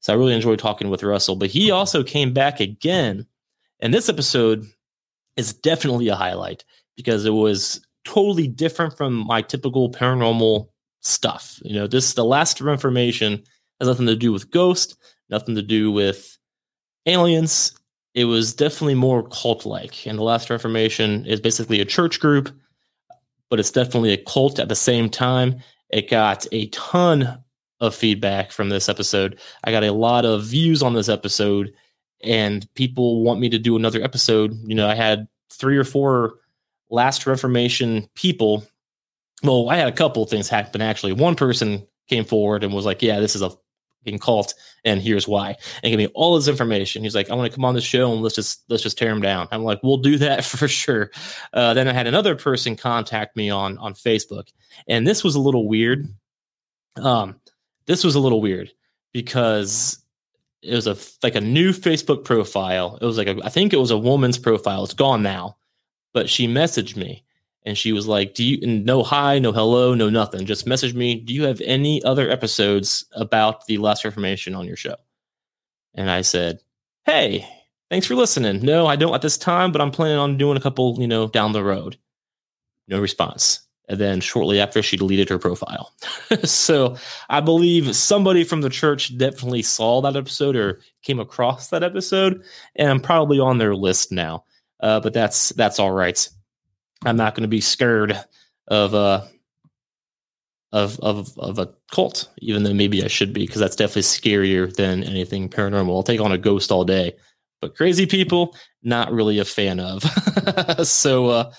So 0.00 0.12
I 0.12 0.16
really 0.16 0.34
enjoyed 0.34 0.58
talking 0.58 0.88
with 0.88 1.02
Russell. 1.02 1.36
But 1.36 1.50
he 1.50 1.70
also 1.70 2.02
came 2.02 2.32
back 2.32 2.60
again, 2.60 3.26
and 3.80 3.92
this 3.92 4.08
episode 4.08 4.66
is 5.36 5.52
definitely 5.52 6.08
a 6.08 6.16
highlight 6.16 6.64
because 6.96 7.24
it 7.24 7.30
was 7.30 7.86
totally 8.04 8.48
different 8.48 8.96
from 8.96 9.14
my 9.26 9.42
typical 9.42 9.90
paranormal 9.92 10.68
stuff. 11.00 11.60
You 11.62 11.74
know, 11.74 11.86
this 11.86 12.14
the 12.14 12.24
Last 12.24 12.60
Reformation 12.60 13.42
has 13.78 13.88
nothing 13.88 14.06
to 14.06 14.16
do 14.16 14.32
with 14.32 14.50
ghost, 14.50 14.96
nothing 15.28 15.54
to 15.54 15.62
do 15.62 15.92
with 15.92 16.38
aliens. 17.06 17.78
It 18.14 18.24
was 18.24 18.54
definitely 18.54 18.94
more 18.94 19.28
cult 19.28 19.64
like. 19.64 20.06
And 20.06 20.18
the 20.18 20.22
Last 20.22 20.50
Reformation 20.50 21.26
is 21.26 21.40
basically 21.40 21.80
a 21.80 21.84
church 21.84 22.18
group, 22.18 22.50
but 23.48 23.60
it's 23.60 23.70
definitely 23.70 24.12
a 24.12 24.24
cult 24.24 24.58
at 24.58 24.68
the 24.68 24.74
same 24.74 25.08
time. 25.08 25.60
It 25.90 26.10
got 26.10 26.46
a 26.52 26.66
ton 26.68 27.42
of 27.80 27.94
feedback 27.94 28.52
from 28.52 28.68
this 28.68 28.88
episode. 28.88 29.38
I 29.64 29.70
got 29.70 29.84
a 29.84 29.92
lot 29.92 30.24
of 30.24 30.44
views 30.44 30.82
on 30.82 30.94
this 30.94 31.08
episode, 31.08 31.72
and 32.22 32.66
people 32.74 33.22
want 33.22 33.40
me 33.40 33.48
to 33.48 33.58
do 33.58 33.76
another 33.76 34.02
episode. 34.02 34.54
You 34.64 34.74
know, 34.74 34.88
I 34.88 34.94
had 34.94 35.26
three 35.50 35.76
or 35.76 35.84
four 35.84 36.34
Last 36.90 37.26
Reformation 37.26 38.08
people. 38.14 38.66
Well, 39.42 39.70
I 39.70 39.76
had 39.76 39.88
a 39.88 39.92
couple 39.92 40.24
things 40.26 40.48
happen 40.48 40.82
actually. 40.82 41.12
One 41.12 41.36
person 41.36 41.86
came 42.08 42.24
forward 42.24 42.64
and 42.64 42.74
was 42.74 42.84
like, 42.84 43.00
"Yeah, 43.02 43.20
this 43.20 43.36
is 43.36 43.42
a 43.42 43.52
cult 44.20 44.54
and 44.84 45.00
here's 45.00 45.28
why. 45.28 45.56
And 45.82 45.90
give 45.90 45.98
me 45.98 46.08
all 46.08 46.36
this 46.36 46.48
information. 46.48 47.02
He's 47.02 47.14
like 47.14 47.30
i 47.30 47.34
want 47.34 47.50
to 47.50 47.54
come 47.54 47.64
on 47.64 47.74
the 47.74 47.80
show 47.80 48.12
and 48.12 48.22
let's 48.22 48.34
just 48.34 48.64
let's 48.68 48.82
just 48.82 48.98
tear 48.98 49.10
him 49.10 49.20
down. 49.20 49.48
I'm 49.50 49.62
like 49.62 49.80
we'll 49.82 49.98
do 49.98 50.18
that 50.18 50.44
for 50.44 50.68
sure. 50.68 51.10
Uh, 51.52 51.74
then 51.74 51.88
i 51.88 51.92
had 51.92 52.06
another 52.06 52.34
person 52.34 52.76
contact 52.76 53.36
me 53.36 53.50
on 53.50 53.78
on 53.78 53.94
facebook 53.94 54.48
and 54.88 55.06
this 55.06 55.22
was 55.22 55.34
a 55.34 55.40
little 55.40 55.68
weird. 55.68 56.08
Um 56.96 57.40
this 57.86 58.04
was 58.04 58.14
a 58.14 58.20
little 58.20 58.40
weird 58.40 58.70
because 59.12 60.02
it 60.62 60.74
was 60.74 60.86
a 60.86 60.96
like 61.22 61.34
a 61.34 61.40
new 61.40 61.72
facebook 61.72 62.24
profile. 62.24 62.98
It 63.00 63.04
was 63.04 63.18
like 63.18 63.28
a, 63.28 63.38
I 63.44 63.48
think 63.48 63.72
it 63.72 63.78
was 63.78 63.90
a 63.90 63.98
woman's 63.98 64.38
profile. 64.38 64.84
It's 64.84 64.94
gone 64.94 65.22
now. 65.22 65.56
But 66.12 66.28
she 66.28 66.48
messaged 66.48 66.96
me 66.96 67.24
and 67.64 67.76
she 67.76 67.92
was 67.92 68.06
like, 68.06 68.34
"Do 68.34 68.44
you 68.44 68.66
no 68.66 69.02
hi, 69.02 69.38
no 69.38 69.52
hello, 69.52 69.94
no 69.94 70.08
nothing? 70.10 70.46
Just 70.46 70.66
message 70.66 70.94
me. 70.94 71.16
Do 71.16 71.34
you 71.34 71.44
have 71.44 71.60
any 71.62 72.02
other 72.04 72.30
episodes 72.30 73.04
about 73.12 73.66
the 73.66 73.78
Last 73.78 74.04
Reformation 74.04 74.54
on 74.54 74.66
your 74.66 74.76
show?" 74.76 74.96
And 75.94 76.10
I 76.10 76.22
said, 76.22 76.60
"Hey, 77.04 77.46
thanks 77.90 78.06
for 78.06 78.14
listening. 78.14 78.62
No, 78.62 78.86
I 78.86 78.96
don't 78.96 79.14
at 79.14 79.22
this 79.22 79.38
time, 79.38 79.72
but 79.72 79.80
I'm 79.80 79.90
planning 79.90 80.18
on 80.18 80.38
doing 80.38 80.56
a 80.56 80.60
couple, 80.60 80.96
you 81.00 81.08
know, 81.08 81.28
down 81.28 81.52
the 81.52 81.64
road." 81.64 81.96
No 82.88 83.00
response. 83.00 83.60
And 83.90 83.98
then 83.98 84.20
shortly 84.20 84.60
after, 84.60 84.82
she 84.82 84.96
deleted 84.96 85.28
her 85.28 85.38
profile. 85.38 85.92
so 86.44 86.96
I 87.28 87.40
believe 87.40 87.96
somebody 87.96 88.44
from 88.44 88.60
the 88.60 88.70
church 88.70 89.18
definitely 89.18 89.62
saw 89.62 90.00
that 90.02 90.14
episode 90.14 90.54
or 90.54 90.80
came 91.02 91.18
across 91.18 91.70
that 91.70 91.82
episode, 91.82 92.44
and 92.76 92.88
I'm 92.88 93.00
probably 93.00 93.40
on 93.40 93.58
their 93.58 93.74
list 93.74 94.12
now. 94.12 94.44
Uh, 94.78 95.00
but 95.00 95.12
that's 95.12 95.50
that's 95.50 95.80
all 95.80 95.90
right. 95.90 96.28
I'm 97.04 97.16
not 97.16 97.34
going 97.34 97.42
to 97.42 97.48
be 97.48 97.60
scared 97.60 98.18
of 98.68 98.94
a 98.94 98.96
uh, 98.96 99.28
of 100.72 101.00
of 101.00 101.36
of 101.38 101.58
a 101.58 101.72
cult, 101.90 102.28
even 102.38 102.62
though 102.62 102.74
maybe 102.74 103.02
I 103.04 103.08
should 103.08 103.32
be, 103.32 103.46
because 103.46 103.60
that's 103.60 103.76
definitely 103.76 104.02
scarier 104.02 104.72
than 104.72 105.02
anything 105.02 105.48
paranormal. 105.48 105.94
I'll 105.94 106.02
take 106.02 106.20
on 106.20 106.32
a 106.32 106.38
ghost 106.38 106.70
all 106.70 106.84
day, 106.84 107.14
but 107.60 107.74
crazy 107.74 108.06
people, 108.06 108.54
not 108.82 109.12
really 109.12 109.38
a 109.38 109.44
fan 109.44 109.80
of. 109.80 110.04
so, 110.86 111.26
uh, 111.26 111.52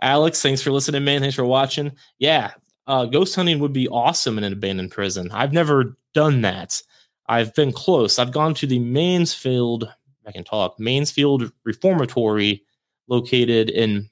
Alex, 0.00 0.40
thanks 0.40 0.62
for 0.62 0.70
listening, 0.70 1.04
man. 1.04 1.20
Thanks 1.20 1.36
for 1.36 1.44
watching. 1.44 1.92
Yeah, 2.18 2.52
uh, 2.86 3.04
ghost 3.04 3.36
hunting 3.36 3.58
would 3.58 3.74
be 3.74 3.88
awesome 3.88 4.38
in 4.38 4.44
an 4.44 4.54
abandoned 4.54 4.92
prison. 4.92 5.30
I've 5.32 5.52
never 5.52 5.98
done 6.14 6.40
that. 6.42 6.80
I've 7.28 7.54
been 7.54 7.72
close. 7.72 8.18
I've 8.18 8.32
gone 8.32 8.54
to 8.54 8.66
the 8.66 8.78
Mansfield. 8.78 9.92
I 10.26 10.32
can 10.32 10.44
talk 10.44 10.80
Mansfield 10.80 11.52
Reformatory, 11.64 12.62
located 13.08 13.68
in 13.68 14.08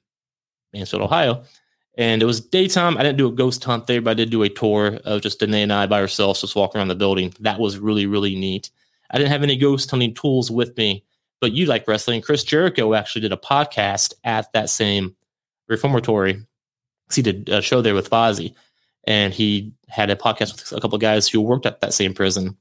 Mansfield, 0.73 1.03
Ohio. 1.03 1.43
And 1.97 2.21
it 2.21 2.25
was 2.25 2.41
daytime. 2.41 2.97
I 2.97 3.03
didn't 3.03 3.17
do 3.17 3.27
a 3.27 3.31
ghost 3.31 3.63
hunt 3.63 3.87
there, 3.87 4.01
but 4.01 4.11
I 4.11 4.13
did 4.13 4.29
do 4.29 4.43
a 4.43 4.49
tour 4.49 4.99
of 5.03 5.21
just 5.21 5.39
Danae 5.39 5.63
and 5.63 5.73
I 5.73 5.87
by 5.87 5.99
ourselves, 5.99 6.41
just 6.41 6.55
walking 6.55 6.77
around 6.77 6.89
the 6.89 6.95
building. 6.95 7.33
That 7.39 7.59
was 7.59 7.79
really, 7.79 8.05
really 8.05 8.35
neat. 8.35 8.69
I 9.09 9.17
didn't 9.17 9.31
have 9.31 9.43
any 9.43 9.57
ghost 9.57 9.89
hunting 9.89 10.13
tools 10.13 10.51
with 10.51 10.77
me, 10.77 11.03
but 11.41 11.53
you 11.53 11.65
like 11.65 11.87
wrestling. 11.87 12.21
Chris 12.21 12.43
Jericho 12.43 12.93
actually 12.93 13.21
did 13.21 13.33
a 13.33 13.37
podcast 13.37 14.13
at 14.23 14.51
that 14.53 14.69
same 14.69 15.15
reformatory. 15.67 16.45
He 17.11 17.21
did 17.21 17.49
a 17.49 17.61
show 17.61 17.81
there 17.81 17.95
with 17.95 18.09
Fozzy, 18.09 18.53
and 19.05 19.33
he 19.33 19.71
had 19.87 20.09
a 20.09 20.15
podcast 20.15 20.53
with 20.53 20.77
a 20.77 20.81
couple 20.81 20.95
of 20.95 21.01
guys 21.01 21.27
who 21.27 21.41
worked 21.41 21.65
at 21.65 21.81
that 21.81 21.93
same 21.93 22.13
prison, 22.13 22.55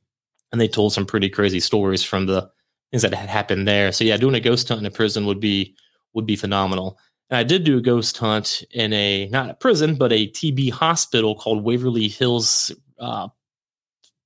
and 0.50 0.60
they 0.60 0.68
told 0.68 0.92
some 0.92 1.04
pretty 1.04 1.28
crazy 1.28 1.60
stories 1.60 2.02
from 2.02 2.26
the 2.26 2.48
things 2.90 3.02
that 3.02 3.12
had 3.12 3.28
happened 3.28 3.66
there. 3.66 3.92
So 3.92 4.04
yeah, 4.04 4.16
doing 4.16 4.34
a 4.34 4.40
ghost 4.40 4.68
hunt 4.68 4.80
in 4.80 4.86
a 4.86 4.90
prison 4.90 5.26
would 5.26 5.40
be 5.40 5.74
would 6.14 6.26
be 6.26 6.36
phenomenal. 6.36 6.98
And 7.30 7.38
I 7.38 7.42
did 7.42 7.64
do 7.64 7.78
a 7.78 7.82
ghost 7.82 8.16
hunt 8.18 8.62
in 8.70 8.92
a 8.92 9.28
not 9.28 9.50
a 9.50 9.54
prison, 9.54 9.96
but 9.96 10.12
a 10.12 10.28
TB 10.28 10.70
hospital 10.70 11.34
called 11.34 11.64
Waverly 11.64 12.08
Hills 12.08 12.72
uh, 13.00 13.28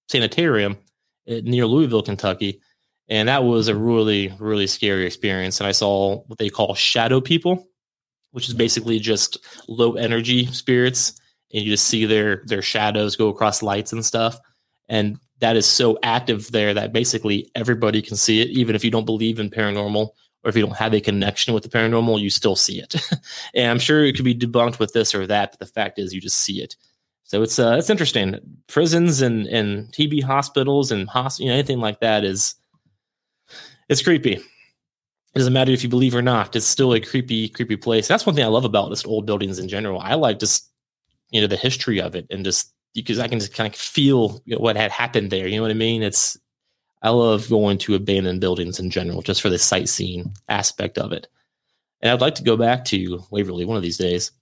Sanitarium 0.08 0.76
near 1.26 1.66
Louisville, 1.66 2.02
Kentucky. 2.02 2.60
And 3.08 3.28
that 3.28 3.44
was 3.44 3.68
a 3.68 3.74
really, 3.74 4.32
really 4.38 4.66
scary 4.66 5.06
experience. 5.06 5.60
And 5.60 5.66
I 5.66 5.72
saw 5.72 6.22
what 6.26 6.38
they 6.38 6.48
call 6.48 6.74
shadow 6.74 7.20
people, 7.20 7.66
which 8.32 8.48
is 8.48 8.54
basically 8.54 8.98
just 8.98 9.38
low 9.66 9.94
energy 9.94 10.46
spirits. 10.46 11.18
And 11.52 11.64
you 11.64 11.72
just 11.72 11.88
see 11.88 12.04
their 12.04 12.42
their 12.46 12.62
shadows 12.62 13.16
go 13.16 13.28
across 13.28 13.62
lights 13.62 13.92
and 13.92 14.04
stuff. 14.04 14.38
And 14.88 15.18
that 15.40 15.56
is 15.56 15.66
so 15.66 15.98
active 16.02 16.52
there 16.52 16.74
that 16.74 16.92
basically 16.92 17.50
everybody 17.54 18.02
can 18.02 18.16
see 18.16 18.40
it, 18.40 18.50
even 18.50 18.76
if 18.76 18.84
you 18.84 18.90
don't 18.90 19.06
believe 19.06 19.40
in 19.40 19.50
paranormal 19.50 20.10
or 20.44 20.48
if 20.48 20.56
you 20.56 20.64
don't 20.64 20.76
have 20.76 20.94
a 20.94 21.00
connection 21.00 21.52
with 21.54 21.62
the 21.62 21.68
paranormal, 21.68 22.20
you 22.20 22.30
still 22.30 22.56
see 22.56 22.80
it. 22.80 22.94
and 23.54 23.70
I'm 23.70 23.78
sure 23.78 24.04
it 24.04 24.16
could 24.16 24.24
be 24.24 24.34
debunked 24.34 24.78
with 24.78 24.92
this 24.92 25.14
or 25.14 25.26
that, 25.26 25.52
but 25.52 25.60
the 25.60 25.72
fact 25.72 25.98
is 25.98 26.14
you 26.14 26.20
just 26.20 26.38
see 26.38 26.62
it. 26.62 26.76
So 27.24 27.42
it's 27.42 27.58
uh, 27.60 27.76
it's 27.78 27.90
interesting. 27.90 28.40
Prisons 28.66 29.22
and 29.22 29.46
and 29.46 29.86
TB 29.92 30.24
hospitals 30.24 30.90
and 30.90 31.08
hosp- 31.08 31.38
you 31.38 31.46
know 31.46 31.52
anything 31.52 31.78
like 31.78 32.00
that 32.00 32.24
is 32.24 32.56
it's 33.88 34.02
creepy. 34.02 34.32
It 34.32 35.38
doesn't 35.38 35.52
matter 35.52 35.70
if 35.70 35.84
you 35.84 35.88
believe 35.88 36.14
or 36.14 36.22
not. 36.22 36.56
It's 36.56 36.66
still 36.66 36.92
a 36.92 37.00
creepy, 37.00 37.48
creepy 37.48 37.76
place. 37.76 38.08
That's 38.08 38.26
one 38.26 38.34
thing 38.34 38.44
I 38.44 38.48
love 38.48 38.64
about 38.64 38.90
just 38.90 39.06
old 39.06 39.26
buildings 39.26 39.60
in 39.60 39.68
general. 39.68 40.00
I 40.00 40.14
like 40.14 40.40
just 40.40 40.68
you 41.30 41.40
know 41.40 41.46
the 41.46 41.56
history 41.56 42.00
of 42.00 42.16
it 42.16 42.26
and 42.30 42.44
just 42.44 42.72
because 42.94 43.20
I 43.20 43.28
can 43.28 43.38
just 43.38 43.54
kind 43.54 43.72
of 43.72 43.78
feel 43.78 44.42
you 44.44 44.56
know, 44.56 44.60
what 44.60 44.76
had 44.76 44.90
happened 44.90 45.30
there. 45.30 45.46
You 45.46 45.56
know 45.56 45.62
what 45.62 45.70
I 45.70 45.74
mean? 45.74 46.02
It's 46.02 46.36
I 47.02 47.10
love 47.10 47.48
going 47.48 47.78
to 47.78 47.94
abandoned 47.94 48.40
buildings 48.40 48.78
in 48.78 48.90
general, 48.90 49.22
just 49.22 49.40
for 49.40 49.48
the 49.48 49.58
sightseeing 49.58 50.34
aspect 50.48 50.98
of 50.98 51.12
it. 51.12 51.28
And 52.00 52.10
I'd 52.10 52.20
like 52.20 52.34
to 52.36 52.42
go 52.42 52.56
back 52.56 52.84
to 52.86 53.22
Waverly 53.30 53.64
one 53.64 53.76
of 53.76 53.82
these 53.82 53.98
days. 53.98 54.32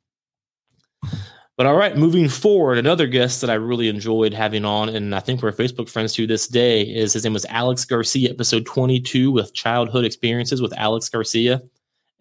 But 1.56 1.66
all 1.66 1.76
right, 1.76 1.96
moving 1.96 2.28
forward, 2.28 2.78
another 2.78 3.08
guest 3.08 3.40
that 3.40 3.50
I 3.50 3.54
really 3.54 3.88
enjoyed 3.88 4.32
having 4.32 4.64
on, 4.64 4.88
and 4.88 5.12
I 5.12 5.18
think 5.18 5.42
we're 5.42 5.50
Facebook 5.50 5.88
friends 5.88 6.12
to 6.14 6.26
this 6.26 6.46
day, 6.46 6.82
is 6.82 7.12
his 7.12 7.24
name 7.24 7.32
was 7.32 7.44
Alex 7.46 7.84
Garcia, 7.84 8.30
episode 8.30 8.64
22 8.64 9.32
with 9.32 9.54
childhood 9.54 10.04
experiences 10.04 10.62
with 10.62 10.72
Alex 10.78 11.08
Garcia. 11.08 11.60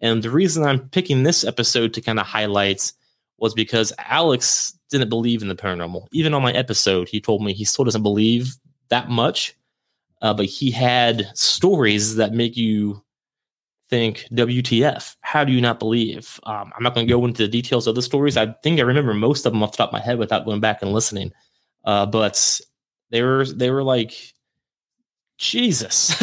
And 0.00 0.24
the 0.24 0.30
reason 0.30 0.64
I'm 0.64 0.88
picking 0.88 1.22
this 1.22 1.44
episode 1.44 1.94
to 1.94 2.00
kind 2.00 2.18
of 2.18 2.26
highlight 2.26 2.92
was 3.38 3.54
because 3.54 3.92
Alex 3.98 4.76
didn't 4.90 5.08
believe 5.08 5.42
in 5.42 5.48
the 5.48 5.54
paranormal. 5.54 6.08
Even 6.12 6.34
on 6.34 6.42
my 6.42 6.52
episode, 6.52 7.08
he 7.08 7.20
told 7.20 7.42
me 7.42 7.52
he 7.52 7.64
still 7.64 7.84
doesn't 7.84 8.02
believe 8.02 8.56
that 8.88 9.08
much, 9.08 9.54
uh, 10.22 10.34
but 10.34 10.46
he 10.46 10.70
had 10.70 11.26
stories 11.34 12.16
that 12.16 12.32
make 12.32 12.56
you 12.56 13.02
think, 13.88 14.26
WTF? 14.32 15.16
How 15.20 15.44
do 15.44 15.52
you 15.52 15.60
not 15.60 15.78
believe? 15.78 16.38
Um, 16.44 16.72
I'm 16.76 16.82
not 16.82 16.94
going 16.94 17.06
to 17.06 17.12
go 17.12 17.24
into 17.24 17.42
the 17.42 17.48
details 17.48 17.86
of 17.86 17.94
the 17.94 18.02
stories. 18.02 18.36
I 18.36 18.52
think 18.62 18.78
I 18.78 18.82
remember 18.82 19.14
most 19.14 19.46
of 19.46 19.52
them 19.52 19.62
off 19.62 19.72
the 19.72 19.78
top 19.78 19.90
of 19.90 19.94
my 19.94 20.00
head 20.00 20.18
without 20.18 20.44
going 20.44 20.60
back 20.60 20.82
and 20.82 20.92
listening. 20.92 21.32
Uh, 21.84 22.06
but 22.06 22.60
they 23.10 23.22
were 23.22 23.46
they 23.46 23.70
were 23.70 23.82
like 23.82 24.12
Jesus, 25.38 26.14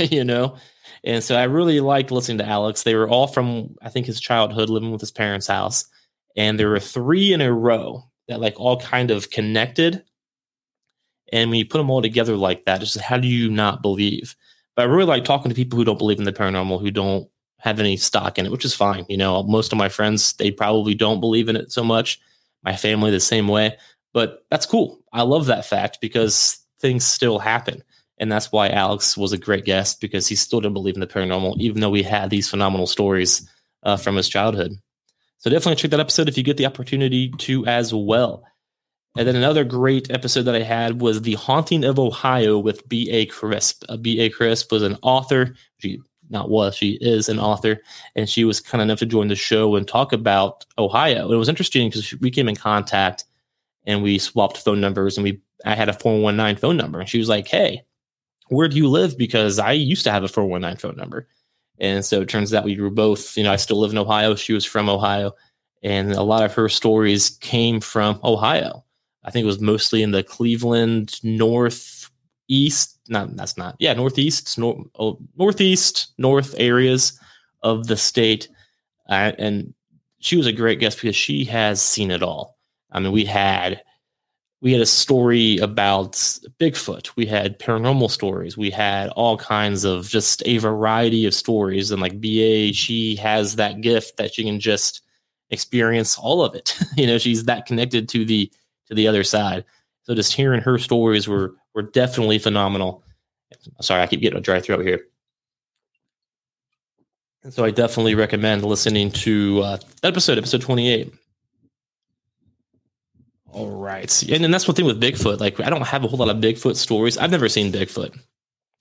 you 0.10 0.24
know. 0.24 0.56
And 1.04 1.22
so 1.22 1.36
I 1.36 1.44
really 1.44 1.80
liked 1.80 2.10
listening 2.10 2.38
to 2.38 2.46
Alex. 2.46 2.82
They 2.82 2.94
were 2.94 3.08
all 3.08 3.26
from 3.26 3.76
I 3.82 3.88
think 3.88 4.06
his 4.06 4.20
childhood, 4.20 4.70
living 4.70 4.90
with 4.90 5.00
his 5.00 5.10
parents' 5.10 5.46
house, 5.46 5.84
and 6.36 6.58
there 6.58 6.70
were 6.70 6.80
three 6.80 7.32
in 7.32 7.40
a 7.40 7.52
row 7.52 8.04
that 8.28 8.40
like 8.40 8.58
all 8.58 8.80
kind 8.80 9.10
of 9.10 9.30
connected. 9.30 10.02
And 11.32 11.50
when 11.50 11.58
you 11.58 11.66
put 11.66 11.78
them 11.78 11.90
all 11.90 12.02
together 12.02 12.36
like 12.36 12.66
that, 12.66 12.80
just 12.80 13.00
how 13.00 13.16
do 13.16 13.26
you 13.26 13.50
not 13.50 13.82
believe? 13.82 14.36
But 14.76 14.82
I 14.82 14.84
really 14.86 15.06
like 15.06 15.24
talking 15.24 15.48
to 15.48 15.54
people 15.54 15.78
who 15.78 15.84
don't 15.84 15.98
believe 15.98 16.18
in 16.18 16.24
the 16.24 16.32
paranormal, 16.32 16.80
who 16.80 16.90
don't 16.90 17.28
have 17.58 17.80
any 17.80 17.96
stock 17.96 18.38
in 18.38 18.46
it, 18.46 18.52
which 18.52 18.64
is 18.64 18.74
fine. 18.74 19.06
You 19.08 19.16
know, 19.16 19.42
most 19.44 19.72
of 19.72 19.78
my 19.78 19.88
friends, 19.88 20.34
they 20.34 20.50
probably 20.50 20.94
don't 20.94 21.20
believe 21.20 21.48
in 21.48 21.56
it 21.56 21.72
so 21.72 21.82
much. 21.82 22.20
My 22.62 22.76
family, 22.76 23.10
the 23.10 23.20
same 23.20 23.48
way. 23.48 23.76
But 24.12 24.44
that's 24.50 24.66
cool. 24.66 25.00
I 25.12 25.22
love 25.22 25.46
that 25.46 25.64
fact 25.64 26.00
because 26.00 26.58
things 26.80 27.04
still 27.04 27.38
happen. 27.38 27.82
And 28.18 28.30
that's 28.30 28.52
why 28.52 28.68
Alex 28.68 29.16
was 29.16 29.32
a 29.32 29.38
great 29.38 29.64
guest 29.64 30.00
because 30.00 30.26
he 30.26 30.36
still 30.36 30.60
didn't 30.60 30.74
believe 30.74 30.94
in 30.94 31.00
the 31.00 31.06
paranormal, 31.06 31.56
even 31.58 31.80
though 31.80 31.90
we 31.90 32.02
had 32.02 32.30
these 32.30 32.48
phenomenal 32.48 32.86
stories 32.86 33.48
uh, 33.82 33.96
from 33.96 34.16
his 34.16 34.28
childhood. 34.28 34.72
So 35.38 35.50
definitely 35.50 35.76
check 35.76 35.90
that 35.90 36.00
episode 36.00 36.28
if 36.28 36.36
you 36.36 36.44
get 36.44 36.56
the 36.56 36.66
opportunity 36.66 37.30
to 37.30 37.66
as 37.66 37.92
well. 37.92 38.44
And 39.16 39.28
then 39.28 39.36
another 39.36 39.64
great 39.64 40.10
episode 40.10 40.42
that 40.42 40.54
I 40.54 40.62
had 40.62 41.02
was 41.02 41.20
The 41.20 41.34
Haunting 41.34 41.84
of 41.84 41.98
Ohio 41.98 42.58
with 42.58 42.88
B.A. 42.88 43.26
Crisp. 43.26 43.84
Uh, 43.88 43.98
B.A. 43.98 44.30
Crisp 44.30 44.72
was 44.72 44.82
an 44.82 44.96
author. 45.02 45.54
She 45.78 46.00
not 46.30 46.48
was, 46.48 46.74
she 46.74 46.92
is 47.02 47.28
an 47.28 47.38
author. 47.38 47.82
And 48.16 48.28
she 48.28 48.44
was 48.44 48.58
kind 48.58 48.80
enough 48.80 48.98
to 49.00 49.06
join 49.06 49.28
the 49.28 49.36
show 49.36 49.76
and 49.76 49.86
talk 49.86 50.12
about 50.12 50.64
Ohio. 50.78 51.30
It 51.30 51.36
was 51.36 51.48
interesting 51.48 51.88
because 51.88 52.14
we 52.20 52.30
came 52.30 52.48
in 52.48 52.56
contact 52.56 53.24
and 53.84 54.02
we 54.02 54.18
swapped 54.18 54.56
phone 54.56 54.80
numbers 54.80 55.16
and 55.16 55.24
we 55.24 55.40
I 55.64 55.74
had 55.74 55.88
a 55.88 55.92
419 55.92 56.60
phone 56.60 56.76
number. 56.76 56.98
And 56.98 57.08
she 57.08 57.18
was 57.18 57.28
like, 57.28 57.46
Hey, 57.46 57.84
where 58.48 58.68
do 58.68 58.76
you 58.76 58.88
live? 58.88 59.16
Because 59.16 59.58
I 59.58 59.72
used 59.72 60.04
to 60.04 60.10
have 60.10 60.24
a 60.24 60.28
419 60.28 60.78
phone 60.78 60.96
number. 60.96 61.28
And 61.78 62.04
so 62.04 62.22
it 62.22 62.28
turns 62.28 62.52
out 62.52 62.64
we 62.64 62.80
were 62.80 62.90
both, 62.90 63.36
you 63.36 63.44
know, 63.44 63.52
I 63.52 63.56
still 63.56 63.78
live 63.78 63.92
in 63.92 63.98
Ohio. 63.98 64.34
She 64.34 64.52
was 64.52 64.64
from 64.64 64.88
Ohio. 64.88 65.32
And 65.82 66.12
a 66.12 66.22
lot 66.22 66.44
of 66.44 66.54
her 66.54 66.68
stories 66.68 67.30
came 67.40 67.80
from 67.80 68.20
Ohio. 68.24 68.84
I 69.24 69.30
think 69.30 69.44
it 69.44 69.46
was 69.46 69.60
mostly 69.60 70.02
in 70.02 70.10
the 70.10 70.22
Cleveland 70.22 71.20
northeast. 71.22 72.98
Not 73.08 73.36
that's 73.36 73.56
not 73.56 73.76
yeah 73.78 73.92
northeast 73.94 74.58
nor, 74.58 74.84
oh, 74.98 75.18
northeast 75.36 76.12
north 76.18 76.54
areas 76.58 77.18
of 77.62 77.86
the 77.86 77.96
state, 77.96 78.48
uh, 79.08 79.32
and 79.38 79.74
she 80.20 80.36
was 80.36 80.46
a 80.46 80.52
great 80.52 80.80
guest 80.80 81.00
because 81.00 81.16
she 81.16 81.44
has 81.44 81.82
seen 81.82 82.10
it 82.10 82.22
all. 82.22 82.56
I 82.90 83.00
mean, 83.00 83.12
we 83.12 83.24
had 83.24 83.82
we 84.62 84.72
had 84.72 84.80
a 84.80 84.86
story 84.86 85.58
about 85.58 86.12
Bigfoot. 86.60 87.10
We 87.16 87.26
had 87.26 87.58
paranormal 87.58 88.08
stories. 88.10 88.56
We 88.56 88.70
had 88.70 89.10
all 89.10 89.36
kinds 89.36 89.84
of 89.84 90.08
just 90.08 90.40
a 90.46 90.58
variety 90.58 91.26
of 91.26 91.34
stories. 91.34 91.90
And 91.90 92.00
like 92.00 92.20
BA, 92.20 92.72
she 92.72 93.16
has 93.16 93.56
that 93.56 93.80
gift 93.80 94.18
that 94.18 94.34
she 94.34 94.44
can 94.44 94.60
just 94.60 95.02
experience 95.50 96.16
all 96.16 96.44
of 96.44 96.54
it. 96.54 96.78
you 96.96 97.08
know, 97.08 97.18
she's 97.18 97.44
that 97.44 97.66
connected 97.66 98.08
to 98.10 98.24
the 98.24 98.52
to 98.92 98.96
the 98.96 99.08
other 99.08 99.24
side. 99.24 99.64
So 100.02 100.14
just 100.14 100.32
hearing 100.32 100.60
her 100.60 100.78
stories 100.78 101.26
were 101.26 101.54
were 101.74 101.82
definitely 101.82 102.38
phenomenal. 102.38 103.02
Sorry, 103.80 104.02
I 104.02 104.06
keep 104.06 104.20
getting 104.20 104.38
a 104.38 104.42
dry 104.42 104.60
throat 104.60 104.84
here. 104.84 105.06
And 107.42 107.52
so 107.52 107.64
I 107.64 107.70
definitely 107.70 108.14
recommend 108.14 108.64
listening 108.64 109.10
to 109.12 109.62
uh, 109.62 109.78
episode, 110.02 110.38
episode 110.38 110.60
28. 110.60 111.12
All 113.48 113.70
right. 113.70 114.22
And, 114.22 114.44
and 114.44 114.54
that's 114.54 114.68
one 114.68 114.74
thing 114.76 114.86
with 114.86 115.00
Bigfoot. 115.00 115.40
Like, 115.40 115.60
I 115.60 115.68
don't 115.68 115.86
have 115.86 116.04
a 116.04 116.08
whole 116.08 116.18
lot 116.18 116.28
of 116.28 116.36
Bigfoot 116.36 116.76
stories. 116.76 117.18
I've 117.18 117.32
never 117.32 117.48
seen 117.48 117.72
Bigfoot. 117.72 118.16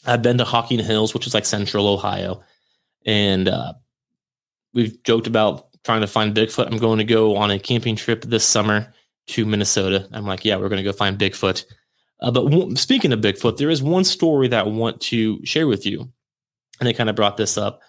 I've 0.06 0.22
been 0.22 0.38
to 0.38 0.44
Hocking 0.44 0.80
Hills, 0.80 1.14
which 1.14 1.26
is 1.26 1.34
like 1.34 1.46
central 1.46 1.88
Ohio. 1.88 2.44
And 3.06 3.50
uh, 3.50 3.74
we've 4.74 5.02
joked 5.04 5.28
about 5.28 5.68
trying 5.84 6.02
to 6.02 6.08
find 6.08 6.36
Bigfoot. 6.36 6.68
I'm 6.68 6.78
going 6.78 7.00
to 7.00 7.04
go 7.04 7.38
on 7.38 7.52
a 7.52 7.58
camping 7.58 7.96
trip 7.96 8.24
this 8.24 8.46
summer 8.46 8.94
to 9.32 9.46
Minnesota. 9.46 10.08
I'm 10.12 10.26
like, 10.26 10.46
yeah, 10.46 10.56
we're 10.56 10.70
going 10.70 10.84
to 10.84 10.90
go 10.90 10.94
find 10.94 11.18
Bigfoot. 11.18 11.66
Uh, 12.22 12.32
but 12.32 12.50
w- 12.50 12.76
speaking 12.76 13.12
of 13.12 13.20
Bigfoot, 13.20 13.58
there 13.58 13.70
is 13.70 13.82
one 13.82 14.04
story 14.04 14.48
that 14.48 14.66
I 14.66 14.70
want 14.70 15.02
to 15.02 15.44
share 15.46 15.68
with 15.68 15.86
you. 15.86 16.12
And 16.80 16.88
they 16.88 16.94
kind 16.94 17.10
of 17.10 17.16
brought 17.16 17.38
this 17.38 17.58
up. 17.58 17.82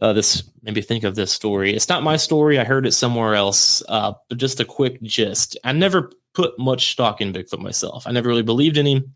Uh, 0.00 0.12
this 0.12 0.42
made 0.62 0.74
me 0.74 0.80
think 0.80 1.04
of 1.04 1.14
this 1.14 1.30
story. 1.30 1.74
It's 1.74 1.88
not 1.88 2.02
my 2.02 2.16
story. 2.16 2.58
I 2.58 2.64
heard 2.64 2.86
it 2.86 2.92
somewhere 2.92 3.34
else. 3.34 3.82
Uh, 3.88 4.12
but 4.28 4.38
just 4.38 4.60
a 4.60 4.64
quick 4.64 5.00
gist. 5.02 5.58
I 5.64 5.72
never 5.72 6.10
put 6.34 6.58
much 6.58 6.92
stock 6.92 7.20
in 7.20 7.32
Bigfoot 7.32 7.58
myself. 7.58 8.06
I 8.06 8.12
never 8.12 8.28
really 8.28 8.42
believed 8.42 8.76
in 8.76 8.86
him. 8.86 9.14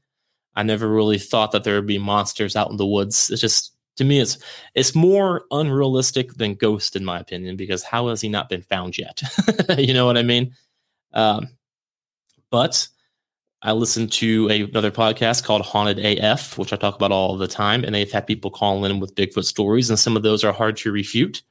I 0.57 0.63
never 0.63 0.89
really 0.89 1.19
thought 1.19 1.53
that 1.53 1.65
there 1.65 1.77
would 1.77 1.87
be 1.87 1.99
monsters 1.99 2.55
out 2.55 2.71
in 2.71 2.77
the 2.77 2.87
woods. 2.87 3.31
It's 3.31 3.41
just 3.41 3.75
to 3.97 4.05
me, 4.05 4.21
it's 4.21 4.39
it's 4.75 4.95
more 4.95 5.45
unrealistic 5.51 6.35
than 6.35 6.55
Ghost, 6.55 6.97
in 6.97 7.05
my 7.05 7.19
opinion, 7.19 7.57
because 7.57 7.83
how 7.83 8.09
has 8.09 8.21
he 8.21 8.29
not 8.29 8.49
been 8.49 8.63
found 8.63 8.99
yet? 8.99 9.23
you 9.79 9.95
know 9.95 10.07
what 10.07 10.19
I 10.19 10.23
mean? 10.23 10.55
Um, 11.13 11.49
but 12.55 12.87
I 13.63 13.73
listened 13.73 14.13
to 14.13 14.49
a, 14.49 14.63
another 14.63 14.93
podcast 14.93 15.43
called 15.43 15.63
Haunted 15.63 15.99
AF, 15.99 16.57
which 16.57 16.73
I 16.73 16.77
talk 16.77 16.95
about 16.95 17.11
all 17.11 17.37
the 17.37 17.49
time, 17.49 17.83
and 17.83 17.93
they've 17.93 18.13
had 18.13 18.29
people 18.29 18.53
call 18.53 18.85
in 18.85 19.01
with 19.01 19.17
Bigfoot 19.17 19.45
stories, 19.45 19.91
and 19.91 19.99
some 19.99 20.17
of 20.17 20.23
those 20.23 20.45
are 20.45 20.53
hard 20.53 20.77
to 20.77 20.93
refute. 20.93 21.43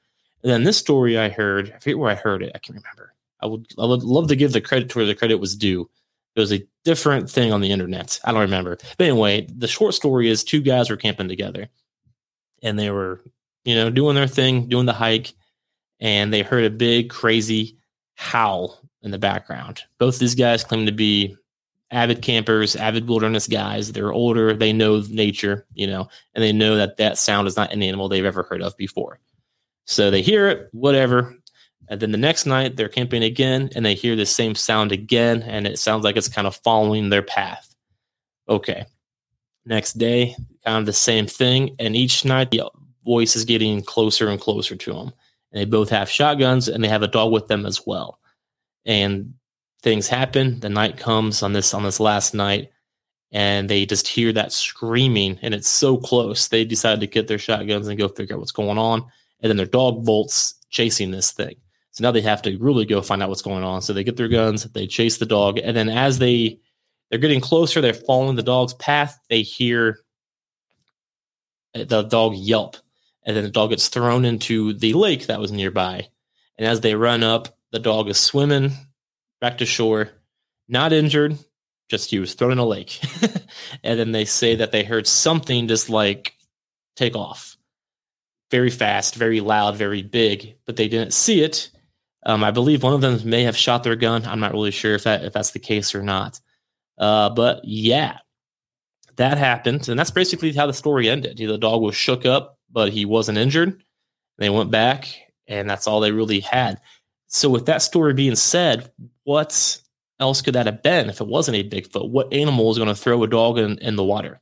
And 0.43 0.49
then 0.49 0.63
this 0.63 0.77
story 0.77 1.17
I 1.17 1.27
heard, 1.27 1.73
I 1.75 1.79
forget 1.79 1.99
where 1.99 2.09
I 2.09 2.15
heard 2.15 2.41
it, 2.41 2.53
I 2.55 2.59
can't 2.59 2.77
remember. 2.77 3.13
I 3.41 3.47
would 3.47 3.67
I 3.77 3.85
would 3.85 4.03
love 4.03 4.29
to 4.29 4.37
give 4.37 4.53
the 4.53 4.61
credit 4.61 4.91
to 4.91 4.99
where 4.99 5.05
the 5.05 5.13
credit 5.13 5.41
was 5.41 5.57
due. 5.57 5.89
It 6.37 6.39
was 6.39 6.53
a 6.53 6.65
different 6.85 7.29
thing 7.29 7.51
on 7.51 7.59
the 7.59 7.71
internet. 7.71 8.17
I 8.23 8.31
don't 8.31 8.39
remember. 8.39 8.77
But 8.97 9.07
anyway, 9.07 9.45
the 9.53 9.67
short 9.67 9.93
story 9.93 10.29
is 10.29 10.45
two 10.45 10.61
guys 10.61 10.89
were 10.89 10.95
camping 10.95 11.27
together 11.27 11.67
and 12.61 12.79
they 12.79 12.91
were, 12.91 13.19
you 13.65 13.75
know, 13.75 13.89
doing 13.89 14.15
their 14.15 14.27
thing, 14.27 14.69
doing 14.69 14.85
the 14.85 14.93
hike, 14.93 15.33
and 15.99 16.33
they 16.33 16.43
heard 16.43 16.63
a 16.63 16.69
big, 16.69 17.09
crazy 17.09 17.75
howl 18.15 18.79
in 19.03 19.11
the 19.11 19.19
background. 19.19 19.83
Both 19.99 20.19
these 20.19 20.35
guys 20.35 20.63
claim 20.63 20.85
to 20.85 20.91
be 20.91 21.35
avid 21.91 22.21
campers, 22.21 22.75
avid 22.75 23.07
wilderness 23.07 23.47
guys. 23.47 23.91
They're 23.91 24.11
older, 24.11 24.53
they 24.53 24.73
know 24.73 25.03
nature, 25.09 25.65
you 25.73 25.85
know, 25.85 26.07
and 26.33 26.43
they 26.43 26.51
know 26.51 26.75
that 26.75 26.97
that 26.97 27.17
sound 27.17 27.47
is 27.47 27.55
not 27.55 27.71
an 27.71 27.83
animal 27.83 28.09
they've 28.09 28.25
ever 28.25 28.43
heard 28.43 28.61
of 28.61 28.75
before. 28.77 29.19
So 29.85 30.09
they 30.09 30.21
hear 30.21 30.47
it, 30.47 30.69
whatever. 30.71 31.35
And 31.89 31.99
then 31.99 32.11
the 32.11 32.17
next 32.17 32.45
night 32.45 32.75
they're 32.75 32.89
camping 32.89 33.23
again 33.23 33.69
and 33.75 33.85
they 33.85 33.93
hear 33.93 34.15
the 34.15 34.25
same 34.25 34.55
sound 34.55 34.91
again, 34.91 35.43
and 35.43 35.67
it 35.67 35.77
sounds 35.77 36.03
like 36.03 36.17
it's 36.17 36.29
kind 36.29 36.47
of 36.47 36.55
following 36.55 37.09
their 37.09 37.21
path. 37.21 37.75
Okay. 38.49 38.85
Next 39.65 39.93
day, 39.93 40.35
kind 40.65 40.79
of 40.79 40.85
the 40.85 40.93
same 40.93 41.27
thing. 41.27 41.75
And 41.79 41.95
each 41.95 42.25
night 42.25 42.51
the 42.51 42.69
voice 43.05 43.35
is 43.35 43.45
getting 43.45 43.83
closer 43.83 44.29
and 44.29 44.39
closer 44.39 44.75
to 44.75 44.93
them. 44.93 45.13
And 45.51 45.61
they 45.61 45.65
both 45.65 45.89
have 45.89 46.09
shotguns 46.09 46.67
and 46.67 46.83
they 46.83 46.87
have 46.87 47.03
a 47.03 47.07
dog 47.07 47.31
with 47.31 47.47
them 47.47 47.65
as 47.65 47.85
well 47.85 48.19
and 48.85 49.33
things 49.81 50.07
happen. 50.07 50.59
The 50.59 50.69
night 50.69 50.97
comes 50.97 51.43
on 51.43 51.53
this 51.53 51.73
on 51.73 51.83
this 51.83 51.99
last 51.99 52.33
night, 52.33 52.71
and 53.31 53.69
they 53.69 53.85
just 53.85 54.07
hear 54.07 54.31
that 54.33 54.51
screaming, 54.51 55.39
and 55.41 55.53
it's 55.53 55.69
so 55.69 55.97
close. 55.97 56.47
They 56.47 56.65
decide 56.65 57.01
to 57.01 57.07
get 57.07 57.27
their 57.27 57.39
shotguns 57.39 57.87
and 57.87 57.99
go 57.99 58.07
figure 58.07 58.35
out 58.35 58.39
what's 58.39 58.51
going 58.51 58.77
on, 58.77 59.03
and 59.41 59.49
then 59.49 59.57
their 59.57 59.65
dog 59.65 60.05
bolts 60.05 60.55
chasing 60.69 61.11
this 61.11 61.31
thing. 61.31 61.55
So 61.91 62.03
now 62.03 62.11
they 62.11 62.21
have 62.21 62.41
to 62.43 62.57
really 62.57 62.85
go 62.85 63.01
find 63.01 63.21
out 63.21 63.29
what's 63.29 63.43
going 63.43 63.63
on. 63.63 63.81
So 63.83 63.93
they 63.93 64.03
get 64.03 64.17
their 64.17 64.27
guns, 64.27 64.63
they 64.63 64.87
chase 64.87 65.17
the 65.17 65.27
dog, 65.27 65.59
and 65.59 65.77
then 65.77 65.89
as 65.89 66.19
they 66.19 66.59
they're 67.09 67.19
getting 67.19 67.41
closer, 67.41 67.79
they're 67.79 67.93
following 67.93 68.35
the 68.35 68.41
dog's 68.41 68.73
path. 68.73 69.19
They 69.29 69.43
hear 69.43 69.99
uh, 71.75 71.83
the 71.83 72.01
dog 72.01 72.35
yelp, 72.35 72.77
and 73.23 73.35
then 73.35 73.43
the 73.43 73.51
dog 73.51 73.69
gets 73.69 73.87
thrown 73.87 74.25
into 74.25 74.73
the 74.73 74.93
lake 74.93 75.27
that 75.27 75.39
was 75.39 75.51
nearby. 75.51 76.07
And 76.57 76.67
as 76.67 76.81
they 76.81 76.95
run 76.95 77.21
up, 77.21 77.55
the 77.73 77.79
dog 77.79 78.07
is 78.07 78.19
swimming 78.19 78.71
back 79.41 79.57
to 79.57 79.65
shore, 79.65 80.11
not 80.69 80.93
injured, 80.93 81.37
just 81.89 82.11
he 82.11 82.19
was 82.19 82.35
thrown 82.35 82.53
in 82.53 82.59
a 82.59 82.65
lake. 82.65 83.01
and 83.83 83.99
then 83.99 84.13
they 84.13 84.23
say 84.25 84.55
that 84.55 84.71
they 84.71 84.83
heard 84.83 85.07
something 85.07 85.67
just 85.67 85.89
like 85.89 86.35
take 86.95 87.15
off 87.15 87.57
very 88.51 88.69
fast, 88.69 89.15
very 89.15 89.41
loud, 89.41 89.75
very 89.75 90.03
big, 90.03 90.55
but 90.65 90.75
they 90.75 90.87
didn't 90.87 91.13
see 91.13 91.41
it. 91.41 91.71
Um, 92.23 92.43
I 92.43 92.51
believe 92.51 92.83
one 92.83 92.93
of 92.93 93.01
them 93.01 93.19
may 93.27 93.43
have 93.43 93.57
shot 93.57 93.83
their 93.83 93.95
gun. 93.95 94.23
I'm 94.25 94.39
not 94.39 94.53
really 94.53 94.71
sure 94.71 94.93
if 94.93 95.03
that 95.05 95.25
if 95.25 95.33
that's 95.33 95.51
the 95.51 95.59
case 95.59 95.95
or 95.95 96.03
not. 96.03 96.39
Uh, 96.99 97.31
but 97.31 97.61
yeah, 97.63 98.19
that 99.15 99.39
happened, 99.39 99.89
and 99.89 99.97
that's 99.97 100.11
basically 100.11 100.53
how 100.53 100.67
the 100.67 100.73
story 100.73 101.09
ended. 101.09 101.37
The 101.37 101.57
dog 101.57 101.81
was 101.81 101.95
shook 101.95 102.23
up, 102.23 102.59
but 102.71 102.93
he 102.93 103.05
wasn't 103.05 103.39
injured. 103.39 103.83
They 104.37 104.51
went 104.51 104.69
back, 104.69 105.07
and 105.47 105.67
that's 105.67 105.87
all 105.87 105.99
they 105.99 106.11
really 106.11 106.39
had. 106.39 106.79
So, 107.33 107.49
with 107.49 107.65
that 107.65 107.81
story 107.81 108.13
being 108.13 108.35
said, 108.35 108.91
what 109.23 109.81
else 110.19 110.41
could 110.43 110.53
that 110.53 110.67
have 110.67 110.83
been 110.83 111.09
if 111.09 111.19
it 111.19 111.27
wasn't 111.27 111.57
a 111.57 111.67
Bigfoot? 111.67 112.11
What 112.11 112.31
animal 112.31 112.69
is 112.69 112.77
going 112.77 112.89
to 112.89 112.95
throw 112.95 113.23
a 113.23 113.27
dog 113.27 113.57
in, 113.57 113.79
in 113.79 113.95
the 113.95 114.03
water? 114.03 114.39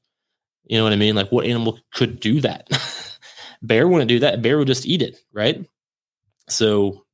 You 0.65 0.77
know 0.77 0.84
what 0.84 0.91
I 0.91 0.97
mean? 0.97 1.15
Like, 1.15 1.32
what 1.32 1.45
animal 1.45 1.80
could 1.93 2.19
do 2.19 2.41
that? 2.41 2.67
Bear 3.62 3.88
wouldn't 3.88 4.10
do 4.10 4.19
that. 4.19 4.41
Bear 4.41 4.58
would 4.58 4.67
just 4.67 4.86
eat 4.86 5.01
it, 5.01 5.17
right? 5.32 5.65
So, 6.49 7.06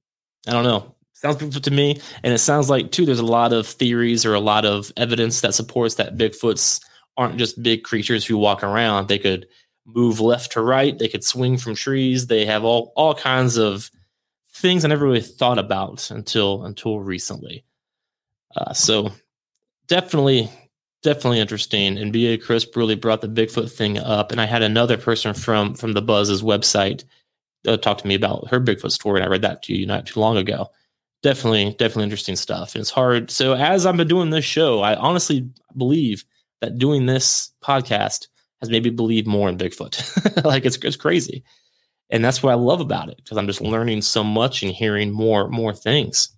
I 0.47 0.51
don't 0.51 0.63
know. 0.63 0.95
Sounds 1.13 1.37
Bigfoot 1.37 1.61
to 1.63 1.71
me, 1.71 2.01
and 2.23 2.33
it 2.33 2.39
sounds 2.39 2.71
like 2.71 2.91
too. 2.91 3.05
There's 3.05 3.19
a 3.19 3.25
lot 3.25 3.53
of 3.53 3.67
theories 3.67 4.25
or 4.25 4.33
a 4.33 4.39
lot 4.39 4.65
of 4.65 4.91
evidence 4.97 5.41
that 5.41 5.53
supports 5.53 5.95
that 5.95 6.17
Bigfoots 6.17 6.81
aren't 7.17 7.37
just 7.37 7.61
big 7.61 7.83
creatures 7.83 8.25
who 8.25 8.39
walk 8.39 8.63
around. 8.63 9.07
They 9.07 9.19
could 9.19 9.47
move 9.85 10.19
left 10.19 10.53
to 10.53 10.61
right. 10.61 10.97
They 10.97 11.07
could 11.07 11.23
swing 11.23 11.57
from 11.57 11.75
trees. 11.75 12.27
They 12.27 12.45
have 12.45 12.63
all 12.63 12.93
all 12.95 13.13
kinds 13.13 13.57
of 13.57 13.91
things 14.57 14.83
I 14.83 14.87
never 14.87 15.05
really 15.05 15.21
thought 15.21 15.59
about 15.59 16.09
until 16.11 16.63
until 16.63 16.99
recently. 16.99 17.63
Uh, 18.55 18.73
so 18.73 19.11
definitely, 19.87 20.49
definitely 21.03 21.39
interesting. 21.39 21.97
And 21.97 22.11
BA 22.11 22.37
Crisp 22.37 22.75
really 22.75 22.95
brought 22.95 23.21
the 23.21 23.27
Bigfoot 23.27 23.71
thing 23.71 23.99
up. 23.99 24.31
And 24.31 24.41
I 24.41 24.45
had 24.45 24.63
another 24.63 24.97
person 24.97 25.33
from 25.33 25.75
from 25.75 25.93
the 25.93 26.01
Buzz's 26.01 26.41
website 26.41 27.03
uh, 27.67 27.77
talk 27.77 27.99
to 27.99 28.07
me 28.07 28.15
about 28.15 28.47
her 28.49 28.59
Bigfoot 28.59 28.91
story, 28.91 29.19
and 29.19 29.25
I 29.25 29.31
read 29.31 29.41
that 29.41 29.63
to 29.63 29.75
you 29.75 29.85
not 29.85 30.05
too 30.05 30.19
long 30.19 30.37
ago. 30.37 30.69
Definitely, 31.23 31.71
definitely 31.71 32.03
interesting 32.03 32.35
stuff. 32.35 32.75
And 32.75 32.81
it's 32.81 32.91
hard. 32.91 33.31
So 33.31 33.53
as 33.53 33.85
I've 33.85 33.97
been 33.97 34.07
doing 34.07 34.29
this 34.29 34.45
show, 34.45 34.81
I 34.81 34.95
honestly 34.95 35.49
believe 35.75 36.23
that 36.61 36.77
doing 36.77 37.05
this 37.05 37.51
podcast 37.63 38.27
has 38.61 38.69
made 38.69 38.83
me 38.83 38.89
believe 38.89 39.27
more 39.27 39.49
in 39.49 39.57
Bigfoot. 39.57 40.43
like 40.45 40.65
it's 40.65 40.77
it's 40.77 40.95
crazy. 40.95 41.43
And 42.09 42.23
that's 42.23 42.41
what 42.41 42.51
I 42.51 42.55
love 42.55 42.79
about 42.79 43.09
it 43.09 43.17
because 43.17 43.37
I'm 43.37 43.47
just 43.47 43.61
learning 43.61 44.01
so 44.01 44.23
much 44.23 44.63
and 44.63 44.71
hearing 44.71 45.11
more 45.11 45.49
more 45.49 45.73
things. 45.73 46.29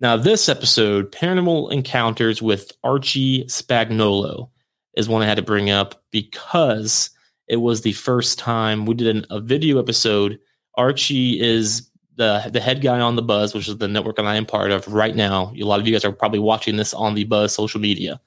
Now, 0.00 0.16
this 0.16 0.48
episode, 0.48 1.12
Paranormal 1.12 1.70
Encounters 1.72 2.40
with 2.40 2.72
Archie 2.82 3.44
Spagnolo, 3.44 4.48
is 4.94 5.08
one 5.08 5.22
I 5.22 5.26
had 5.26 5.36
to 5.36 5.42
bring 5.42 5.68
up 5.68 6.02
because 6.10 7.10
it 7.48 7.56
was 7.56 7.82
the 7.82 7.92
first 7.92 8.38
time 8.38 8.86
we 8.86 8.94
did 8.94 9.14
an, 9.14 9.26
a 9.30 9.40
video 9.40 9.78
episode. 9.78 10.38
Archie 10.76 11.40
is 11.40 11.90
the 12.16 12.48
the 12.52 12.60
head 12.60 12.80
guy 12.80 13.00
on 13.00 13.16
the 13.16 13.22
Buzz, 13.22 13.54
which 13.54 13.68
is 13.68 13.78
the 13.78 13.88
network 13.88 14.16
that 14.16 14.26
I 14.26 14.36
am 14.36 14.46
part 14.46 14.70
of 14.70 14.86
right 14.92 15.14
now. 15.14 15.52
A 15.58 15.64
lot 15.64 15.80
of 15.80 15.86
you 15.86 15.92
guys 15.92 16.04
are 16.04 16.12
probably 16.12 16.38
watching 16.38 16.76
this 16.76 16.94
on 16.94 17.14
the 17.14 17.24
Buzz 17.24 17.54
social 17.54 17.80
media, 17.80 18.20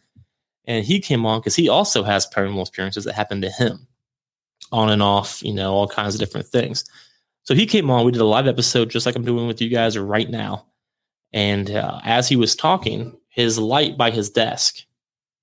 and 0.65 0.85
he 0.85 0.99
came 0.99 1.25
on 1.25 1.39
because 1.39 1.55
he 1.55 1.69
also 1.69 2.03
has 2.03 2.27
paranormal 2.27 2.61
experiences 2.61 3.05
that 3.05 3.13
happened 3.13 3.41
to 3.43 3.49
him, 3.49 3.87
on 4.73 4.89
and 4.89 5.01
off, 5.01 5.41
you 5.41 5.53
know, 5.53 5.73
all 5.73 5.87
kinds 5.87 6.15
of 6.15 6.19
different 6.19 6.47
things. 6.47 6.83
So 7.43 7.55
he 7.55 7.65
came 7.65 7.89
on. 7.89 8.05
We 8.05 8.11
did 8.11 8.21
a 8.21 8.25
live 8.25 8.47
episode 8.47 8.89
just 8.89 9.05
like 9.05 9.15
I'm 9.15 9.23
doing 9.23 9.47
with 9.47 9.61
you 9.61 9.69
guys 9.69 9.97
right 9.97 10.29
now 10.29 10.65
and 11.33 11.71
uh, 11.71 11.99
as 12.03 12.29
he 12.29 12.35
was 12.35 12.55
talking, 12.55 13.17
his 13.29 13.57
light 13.57 13.97
by 13.97 14.11
his 14.11 14.29
desk 14.29 14.77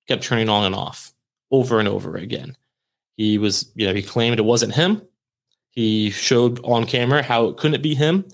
kept 0.07 0.23
turning 0.23 0.49
on 0.49 0.63
and 0.63 0.73
off 0.73 1.11
over 1.51 1.79
and 1.79 1.87
over 1.87 2.15
again. 2.15 2.55
He 3.17 3.37
was, 3.37 3.69
you 3.75 3.85
know, 3.85 3.93
he 3.93 4.01
claimed 4.01 4.39
it 4.39 4.43
wasn't 4.43 4.73
him. 4.73 5.01
He 5.71 6.09
showed 6.09 6.63
on 6.63 6.85
camera 6.85 7.21
how 7.21 7.47
it 7.47 7.57
couldn't 7.57 7.83
be 7.83 7.93
him. 7.93 8.25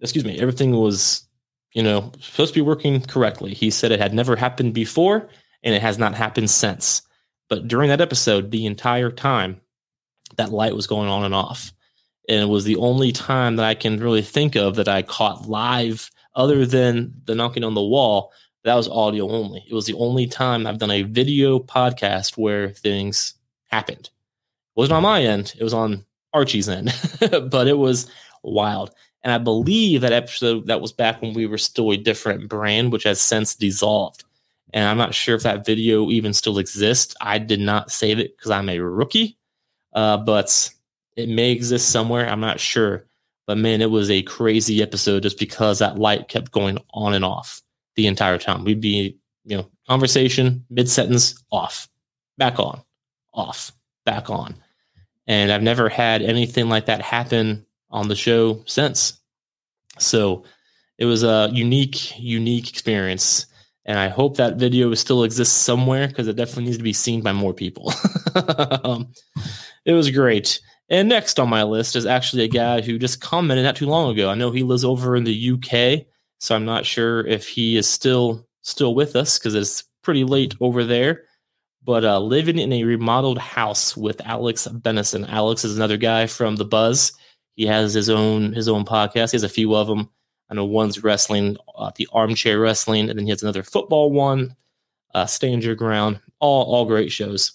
Excuse 0.00 0.24
me, 0.24 0.38
everything 0.38 0.72
was, 0.72 1.26
you 1.72 1.82
know, 1.82 2.12
supposed 2.20 2.54
to 2.54 2.60
be 2.60 2.64
working 2.64 3.00
correctly. 3.02 3.52
He 3.52 3.70
said 3.70 3.90
it 3.90 4.00
had 4.00 4.14
never 4.14 4.36
happened 4.36 4.74
before 4.74 5.28
and 5.64 5.74
it 5.74 5.82
has 5.82 5.98
not 5.98 6.14
happened 6.14 6.50
since. 6.50 7.02
But 7.48 7.68
during 7.68 7.88
that 7.88 8.00
episode, 8.00 8.50
the 8.50 8.66
entire 8.66 9.10
time, 9.10 9.60
that 10.36 10.52
light 10.52 10.76
was 10.76 10.86
going 10.86 11.08
on 11.08 11.24
and 11.24 11.34
off 11.34 11.72
and 12.28 12.40
it 12.42 12.48
was 12.48 12.64
the 12.64 12.76
only 12.76 13.10
time 13.10 13.56
that 13.56 13.64
I 13.64 13.74
can 13.74 13.98
really 13.98 14.22
think 14.22 14.54
of 14.54 14.76
that 14.76 14.88
I 14.88 15.02
caught 15.02 15.48
live, 15.48 16.10
other 16.34 16.66
than 16.66 17.14
the 17.24 17.34
knocking 17.34 17.64
on 17.64 17.74
the 17.74 17.82
wall. 17.82 18.32
That 18.64 18.74
was 18.74 18.88
audio 18.88 19.30
only. 19.30 19.64
It 19.68 19.72
was 19.72 19.86
the 19.86 19.94
only 19.94 20.26
time 20.26 20.66
I've 20.66 20.78
done 20.78 20.90
a 20.90 21.02
video 21.02 21.58
podcast 21.58 22.36
where 22.36 22.68
things 22.70 23.34
happened. 23.68 24.10
It 24.10 24.80
wasn't 24.80 24.96
on 24.96 25.02
my 25.04 25.22
end; 25.22 25.54
it 25.58 25.64
was 25.64 25.72
on 25.72 26.04
Archie's 26.34 26.68
end, 26.68 26.94
but 27.50 27.66
it 27.66 27.78
was 27.78 28.10
wild. 28.42 28.90
And 29.22 29.32
I 29.32 29.38
believe 29.38 30.02
that 30.02 30.12
episode 30.12 30.66
that 30.66 30.80
was 30.80 30.92
back 30.92 31.22
when 31.22 31.32
we 31.32 31.46
were 31.46 31.58
still 31.58 31.90
a 31.92 31.96
different 31.96 32.48
brand, 32.48 32.92
which 32.92 33.04
has 33.04 33.20
since 33.20 33.54
dissolved. 33.54 34.24
And 34.72 34.84
I'm 34.84 34.98
not 34.98 35.14
sure 35.14 35.34
if 35.34 35.42
that 35.44 35.64
video 35.64 36.10
even 36.10 36.32
still 36.32 36.58
exists. 36.58 37.14
I 37.20 37.38
did 37.38 37.60
not 37.60 37.90
save 37.90 38.18
it 38.18 38.36
because 38.36 38.50
I'm 38.50 38.68
a 38.68 38.78
rookie. 38.80 39.38
Uh, 39.92 40.18
but 40.18 40.70
it 41.16 41.28
may 41.28 41.50
exist 41.50 41.90
somewhere. 41.90 42.28
I'm 42.28 42.40
not 42.40 42.60
sure. 42.60 43.06
But 43.46 43.58
man, 43.58 43.80
it 43.80 43.90
was 43.90 44.10
a 44.10 44.22
crazy 44.22 44.82
episode 44.82 45.22
just 45.22 45.38
because 45.38 45.78
that 45.78 45.98
light 45.98 46.28
kept 46.28 46.52
going 46.52 46.78
on 46.92 47.14
and 47.14 47.24
off 47.24 47.62
the 47.96 48.06
entire 48.06 48.38
time. 48.38 48.62
We'd 48.62 48.80
be, 48.80 49.18
you 49.44 49.56
know, 49.56 49.70
conversation, 49.88 50.64
mid 50.68 50.88
sentence, 50.88 51.42
off, 51.50 51.88
back 52.36 52.60
on, 52.60 52.82
off, 53.32 53.72
back 54.04 54.28
on. 54.28 54.54
And 55.26 55.50
I've 55.50 55.62
never 55.62 55.88
had 55.88 56.22
anything 56.22 56.68
like 56.68 56.86
that 56.86 57.00
happen 57.00 57.64
on 57.90 58.08
the 58.08 58.16
show 58.16 58.62
since. 58.66 59.18
So 59.98 60.44
it 60.98 61.06
was 61.06 61.22
a 61.22 61.48
unique, 61.52 62.18
unique 62.18 62.68
experience. 62.68 63.46
And 63.88 63.98
I 63.98 64.08
hope 64.08 64.36
that 64.36 64.56
video 64.56 64.92
still 64.92 65.24
exists 65.24 65.56
somewhere 65.56 66.08
because 66.08 66.28
it 66.28 66.36
definitely 66.36 66.64
needs 66.64 66.76
to 66.76 66.84
be 66.84 66.92
seen 66.92 67.22
by 67.22 67.32
more 67.32 67.54
people. 67.54 67.90
um, 68.84 69.10
it 69.86 69.94
was 69.94 70.10
great. 70.10 70.60
And 70.90 71.08
next 71.08 71.40
on 71.40 71.48
my 71.48 71.62
list 71.62 71.96
is 71.96 72.04
actually 72.04 72.44
a 72.44 72.48
guy 72.48 72.82
who 72.82 72.98
just 72.98 73.22
commented 73.22 73.64
not 73.64 73.76
too 73.76 73.86
long 73.86 74.12
ago. 74.12 74.28
I 74.28 74.34
know 74.34 74.50
he 74.50 74.62
lives 74.62 74.84
over 74.84 75.16
in 75.16 75.24
the 75.24 75.52
UK, 75.52 76.06
so 76.38 76.54
I'm 76.54 76.66
not 76.66 76.84
sure 76.84 77.26
if 77.26 77.48
he 77.48 77.78
is 77.78 77.88
still 77.88 78.46
still 78.60 78.94
with 78.94 79.16
us 79.16 79.38
because 79.38 79.54
it's 79.54 79.84
pretty 80.02 80.24
late 80.24 80.54
over 80.60 80.84
there. 80.84 81.22
But 81.82 82.04
uh, 82.04 82.20
living 82.20 82.58
in 82.58 82.74
a 82.74 82.84
remodeled 82.84 83.38
house 83.38 83.96
with 83.96 84.20
Alex 84.26 84.68
Benison. 84.68 85.26
Alex 85.30 85.64
is 85.64 85.76
another 85.76 85.96
guy 85.96 86.26
from 86.26 86.56
the 86.56 86.66
Buzz. 86.66 87.12
He 87.54 87.64
has 87.64 87.94
his 87.94 88.10
own 88.10 88.52
his 88.52 88.68
own 88.68 88.84
podcast. 88.84 89.30
He 89.30 89.36
has 89.36 89.44
a 89.44 89.48
few 89.48 89.74
of 89.74 89.86
them. 89.86 90.10
I 90.50 90.54
know 90.54 90.64
one's 90.64 91.02
wrestling, 91.04 91.56
uh, 91.76 91.90
the 91.96 92.08
armchair 92.12 92.58
wrestling, 92.58 93.10
and 93.10 93.18
then 93.18 93.26
he 93.26 93.30
has 93.30 93.42
another 93.42 93.62
football 93.62 94.10
one, 94.10 94.56
uh, 95.14 95.26
Stand 95.26 95.64
Your 95.64 95.74
Ground. 95.74 96.20
All 96.40 96.64
all 96.64 96.84
great 96.84 97.10
shows. 97.10 97.52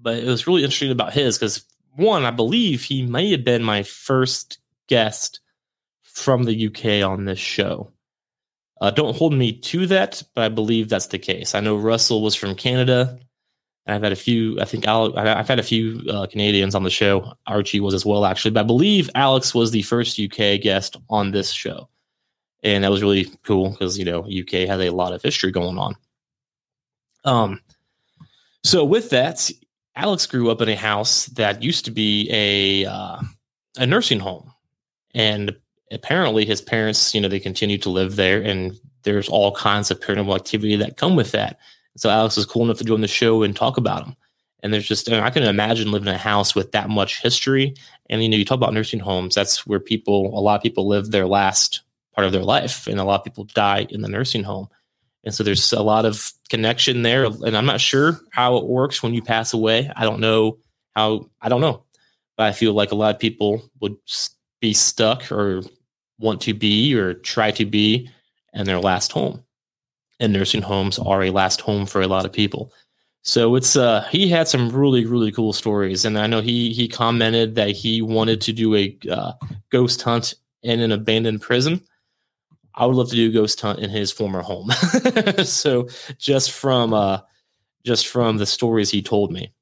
But 0.00 0.18
it 0.18 0.26
was 0.26 0.46
really 0.46 0.62
interesting 0.62 0.92
about 0.92 1.12
his 1.12 1.36
because 1.36 1.64
one, 1.96 2.24
I 2.24 2.30
believe 2.30 2.82
he 2.82 3.02
may 3.02 3.30
have 3.32 3.44
been 3.44 3.62
my 3.62 3.82
first 3.82 4.58
guest 4.86 5.40
from 6.02 6.44
the 6.44 6.66
UK 6.66 7.06
on 7.08 7.24
this 7.24 7.38
show. 7.38 7.90
Uh, 8.80 8.90
don't 8.90 9.16
hold 9.16 9.34
me 9.34 9.52
to 9.52 9.86
that, 9.86 10.22
but 10.34 10.44
I 10.44 10.48
believe 10.48 10.88
that's 10.88 11.08
the 11.08 11.18
case. 11.18 11.54
I 11.54 11.60
know 11.60 11.76
Russell 11.76 12.22
was 12.22 12.34
from 12.34 12.54
Canada. 12.54 13.18
I've 13.92 14.02
had 14.02 14.12
a 14.12 14.16
few. 14.16 14.60
I 14.60 14.64
think 14.64 14.86
I'll, 14.86 15.16
I've 15.18 15.48
had 15.48 15.58
a 15.58 15.64
few 15.64 16.02
uh, 16.10 16.26
Canadians 16.26 16.74
on 16.74 16.82
the 16.82 16.90
show. 16.90 17.32
Archie 17.46 17.80
was 17.80 17.94
as 17.94 18.06
well, 18.06 18.24
actually. 18.24 18.52
But 18.52 18.60
I 18.60 18.64
believe 18.64 19.10
Alex 19.14 19.54
was 19.54 19.70
the 19.70 19.82
first 19.82 20.18
UK 20.18 20.60
guest 20.60 20.96
on 21.08 21.30
this 21.30 21.50
show, 21.50 21.88
and 22.62 22.84
that 22.84 22.90
was 22.90 23.02
really 23.02 23.30
cool 23.42 23.70
because 23.70 23.98
you 23.98 24.04
know 24.04 24.20
UK 24.20 24.68
has 24.68 24.80
a 24.80 24.90
lot 24.90 25.12
of 25.12 25.22
history 25.22 25.50
going 25.50 25.78
on. 25.78 25.96
Um, 27.24 27.60
so 28.62 28.84
with 28.84 29.10
that, 29.10 29.50
Alex 29.96 30.26
grew 30.26 30.50
up 30.50 30.60
in 30.60 30.68
a 30.68 30.76
house 30.76 31.26
that 31.26 31.62
used 31.62 31.84
to 31.86 31.90
be 31.90 32.28
a 32.30 32.90
uh, 32.90 33.20
a 33.78 33.86
nursing 33.86 34.20
home, 34.20 34.52
and 35.14 35.54
apparently 35.90 36.44
his 36.44 36.60
parents, 36.60 37.14
you 37.14 37.20
know, 37.20 37.28
they 37.28 37.40
continued 37.40 37.82
to 37.82 37.90
live 37.90 38.16
there, 38.16 38.40
and 38.40 38.78
there's 39.02 39.28
all 39.28 39.52
kinds 39.52 39.90
of 39.90 40.00
paranormal 40.00 40.36
activity 40.36 40.76
that 40.76 40.96
come 40.96 41.16
with 41.16 41.32
that. 41.32 41.58
So 42.00 42.08
Alex 42.08 42.36
was 42.36 42.46
cool 42.46 42.64
enough 42.64 42.78
to 42.78 42.84
join 42.84 43.02
the 43.02 43.08
show 43.08 43.42
and 43.42 43.54
talk 43.54 43.76
about 43.76 44.06
them. 44.06 44.16
And 44.62 44.72
there's 44.72 44.88
just 44.88 45.10
I 45.12 45.28
can 45.28 45.42
imagine 45.42 45.90
living 45.90 46.08
in 46.08 46.14
a 46.14 46.18
house 46.18 46.54
with 46.54 46.72
that 46.72 46.88
much 46.88 47.20
history. 47.20 47.74
And 48.08 48.22
you 48.22 48.28
know, 48.28 48.38
you 48.38 48.44
talk 48.46 48.56
about 48.56 48.72
nursing 48.72 49.00
homes. 49.00 49.34
That's 49.34 49.66
where 49.66 49.80
people, 49.80 50.26
a 50.36 50.40
lot 50.40 50.56
of 50.56 50.62
people 50.62 50.88
live 50.88 51.10
their 51.10 51.26
last 51.26 51.82
part 52.14 52.26
of 52.26 52.32
their 52.32 52.42
life, 52.42 52.86
and 52.86 52.98
a 52.98 53.04
lot 53.04 53.20
of 53.20 53.24
people 53.24 53.44
die 53.44 53.86
in 53.90 54.00
the 54.00 54.08
nursing 54.08 54.42
home. 54.42 54.68
And 55.24 55.34
so 55.34 55.44
there's 55.44 55.74
a 55.74 55.82
lot 55.82 56.06
of 56.06 56.32
connection 56.48 57.02
there. 57.02 57.26
And 57.26 57.54
I'm 57.54 57.66
not 57.66 57.82
sure 57.82 58.18
how 58.30 58.56
it 58.56 58.64
works 58.64 59.02
when 59.02 59.12
you 59.12 59.20
pass 59.20 59.52
away. 59.52 59.90
I 59.94 60.04
don't 60.04 60.20
know 60.20 60.56
how, 60.96 61.28
I 61.42 61.50
don't 61.50 61.60
know. 61.60 61.84
But 62.38 62.46
I 62.46 62.52
feel 62.52 62.72
like 62.72 62.92
a 62.92 62.94
lot 62.94 63.14
of 63.14 63.20
people 63.20 63.62
would 63.80 63.98
be 64.60 64.72
stuck 64.72 65.30
or 65.30 65.62
want 66.18 66.40
to 66.42 66.54
be 66.54 66.94
or 66.94 67.12
try 67.12 67.50
to 67.50 67.66
be 67.66 68.08
in 68.54 68.64
their 68.64 68.80
last 68.80 69.12
home. 69.12 69.44
And 70.20 70.32
nursing 70.32 70.62
homes 70.62 70.98
are 70.98 71.22
a 71.22 71.30
last 71.30 71.60
home 71.60 71.86
for 71.86 72.02
a 72.02 72.06
lot 72.06 72.24
of 72.26 72.32
people. 72.32 72.72
So 73.22 73.54
it's 73.54 73.76
uh 73.76 74.02
he 74.10 74.28
had 74.28 74.48
some 74.48 74.70
really 74.70 75.04
really 75.04 75.32
cool 75.32 75.52
stories, 75.52 76.04
and 76.04 76.18
I 76.18 76.26
know 76.26 76.40
he 76.40 76.72
he 76.72 76.88
commented 76.88 77.54
that 77.54 77.70
he 77.70 78.00
wanted 78.00 78.40
to 78.42 78.52
do 78.52 78.74
a 78.74 78.96
uh, 79.10 79.32
ghost 79.70 80.00
hunt 80.02 80.34
in 80.62 80.80
an 80.80 80.92
abandoned 80.92 81.42
prison. 81.42 81.82
I 82.74 82.86
would 82.86 82.96
love 82.96 83.10
to 83.10 83.16
do 83.16 83.28
a 83.28 83.32
ghost 83.32 83.60
hunt 83.60 83.80
in 83.80 83.90
his 83.90 84.10
former 84.10 84.40
home. 84.40 84.70
so 85.44 85.88
just 86.18 86.52
from 86.52 86.94
uh 86.94 87.20
just 87.84 88.08
from 88.08 88.38
the 88.38 88.46
stories 88.46 88.90
he 88.90 89.02
told 89.02 89.32
me, 89.32 89.52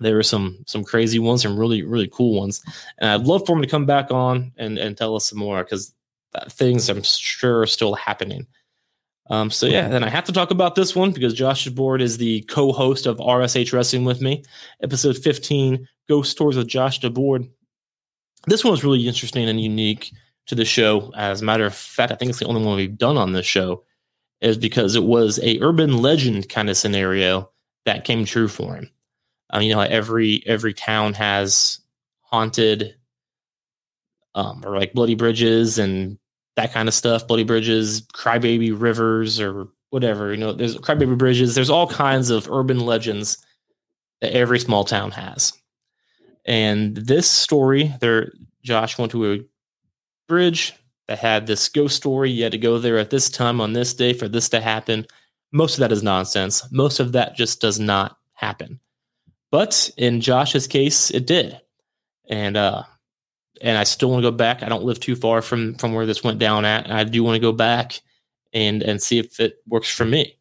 there 0.00 0.14
were 0.14 0.22
some 0.22 0.64
some 0.66 0.82
crazy 0.82 1.18
ones, 1.18 1.42
some 1.42 1.58
really 1.58 1.82
really 1.82 2.08
cool 2.08 2.38
ones, 2.40 2.62
and 2.98 3.10
I'd 3.10 3.26
love 3.26 3.44
for 3.46 3.54
him 3.54 3.62
to 3.62 3.68
come 3.68 3.84
back 3.84 4.10
on 4.10 4.52
and 4.56 4.78
and 4.78 4.96
tell 4.96 5.14
us 5.14 5.26
some 5.28 5.38
more 5.38 5.62
because 5.62 5.94
things 6.48 6.88
I'm 6.88 7.02
sure 7.02 7.60
are 7.60 7.66
still 7.66 7.94
happening. 7.94 8.46
Um, 9.30 9.50
so 9.50 9.66
yeah, 9.66 9.88
then 9.88 10.02
I 10.02 10.08
have 10.08 10.24
to 10.24 10.32
talk 10.32 10.50
about 10.50 10.74
this 10.74 10.96
one 10.96 11.12
because 11.12 11.34
Josh 11.34 11.66
DeBoard 11.66 12.00
is 12.00 12.16
the 12.16 12.40
co-host 12.42 13.06
of 13.06 13.18
RSH 13.18 13.72
Wrestling 13.72 14.04
with 14.04 14.22
me, 14.22 14.42
episode 14.82 15.18
15, 15.18 15.86
Ghost 16.08 16.30
Stories 16.30 16.56
with 16.56 16.68
Josh 16.68 17.00
DeBoard. 17.00 17.50
This 18.46 18.64
one 18.64 18.70
was 18.70 18.84
really 18.84 19.06
interesting 19.06 19.48
and 19.48 19.60
unique 19.60 20.12
to 20.46 20.54
the 20.54 20.64
show. 20.64 21.12
As 21.14 21.42
a 21.42 21.44
matter 21.44 21.66
of 21.66 21.74
fact, 21.74 22.10
I 22.10 22.14
think 22.14 22.30
it's 22.30 22.38
the 22.38 22.46
only 22.46 22.64
one 22.64 22.76
we've 22.76 22.96
done 22.96 23.18
on 23.18 23.32
this 23.32 23.44
show, 23.46 23.84
is 24.40 24.56
because 24.56 24.96
it 24.96 25.04
was 25.04 25.38
a 25.42 25.60
urban 25.60 25.98
legend 25.98 26.48
kind 26.48 26.70
of 26.70 26.76
scenario 26.76 27.50
that 27.84 28.04
came 28.04 28.24
true 28.24 28.48
for 28.48 28.76
him. 28.76 28.90
Um, 29.50 29.62
you 29.62 29.74
know, 29.74 29.80
every 29.80 30.42
every 30.46 30.74
town 30.74 31.14
has 31.14 31.80
haunted 32.20 32.94
um, 34.34 34.62
or 34.64 34.78
like 34.78 34.92
bloody 34.92 35.14
bridges 35.14 35.78
and 35.78 36.18
that 36.58 36.72
kind 36.72 36.88
of 36.88 36.94
stuff. 36.94 37.26
Bloody 37.26 37.44
bridges, 37.44 38.02
crybaby 38.14 38.74
rivers, 38.78 39.40
or 39.40 39.68
whatever. 39.90 40.32
You 40.32 40.38
know, 40.38 40.52
there's 40.52 40.76
crybaby 40.76 41.16
bridges. 41.16 41.54
There's 41.54 41.70
all 41.70 41.86
kinds 41.86 42.30
of 42.30 42.50
urban 42.50 42.80
legends 42.80 43.38
that 44.20 44.34
every 44.34 44.58
small 44.58 44.84
town 44.84 45.12
has. 45.12 45.52
And 46.44 46.96
this 46.96 47.30
story, 47.30 47.94
there, 48.00 48.32
Josh 48.64 48.98
went 48.98 49.12
to 49.12 49.32
a 49.32 49.44
bridge 50.26 50.74
that 51.06 51.20
had 51.20 51.46
this 51.46 51.68
ghost 51.68 51.96
story. 51.96 52.30
You 52.32 52.42
had 52.42 52.52
to 52.52 52.58
go 52.58 52.78
there 52.78 52.98
at 52.98 53.10
this 53.10 53.30
time 53.30 53.60
on 53.60 53.72
this 53.72 53.94
day 53.94 54.12
for 54.12 54.26
this 54.26 54.48
to 54.48 54.60
happen. 54.60 55.06
Most 55.52 55.74
of 55.74 55.80
that 55.80 55.92
is 55.92 56.02
nonsense. 56.02 56.66
Most 56.72 56.98
of 56.98 57.12
that 57.12 57.36
just 57.36 57.60
does 57.60 57.78
not 57.78 58.18
happen. 58.32 58.80
But 59.52 59.90
in 59.96 60.20
Josh's 60.20 60.66
case, 60.66 61.12
it 61.12 61.24
did. 61.24 61.60
And 62.28 62.56
uh, 62.56 62.82
and 63.62 63.78
I 63.78 63.84
still 63.84 64.10
want 64.10 64.22
to 64.22 64.30
go 64.30 64.36
back. 64.36 64.62
I 64.62 64.68
don't 64.68 64.84
live 64.84 65.00
too 65.00 65.16
far 65.16 65.42
from 65.42 65.74
from 65.74 65.92
where 65.94 66.06
this 66.06 66.24
went 66.24 66.38
down 66.38 66.64
at. 66.64 66.90
I 66.90 67.04
do 67.04 67.22
want 67.22 67.36
to 67.36 67.40
go 67.40 67.52
back 67.52 68.00
and 68.52 68.82
and 68.82 69.02
see 69.02 69.18
if 69.18 69.40
it 69.40 69.56
works 69.66 69.94
for 69.94 70.04
me. 70.04 70.36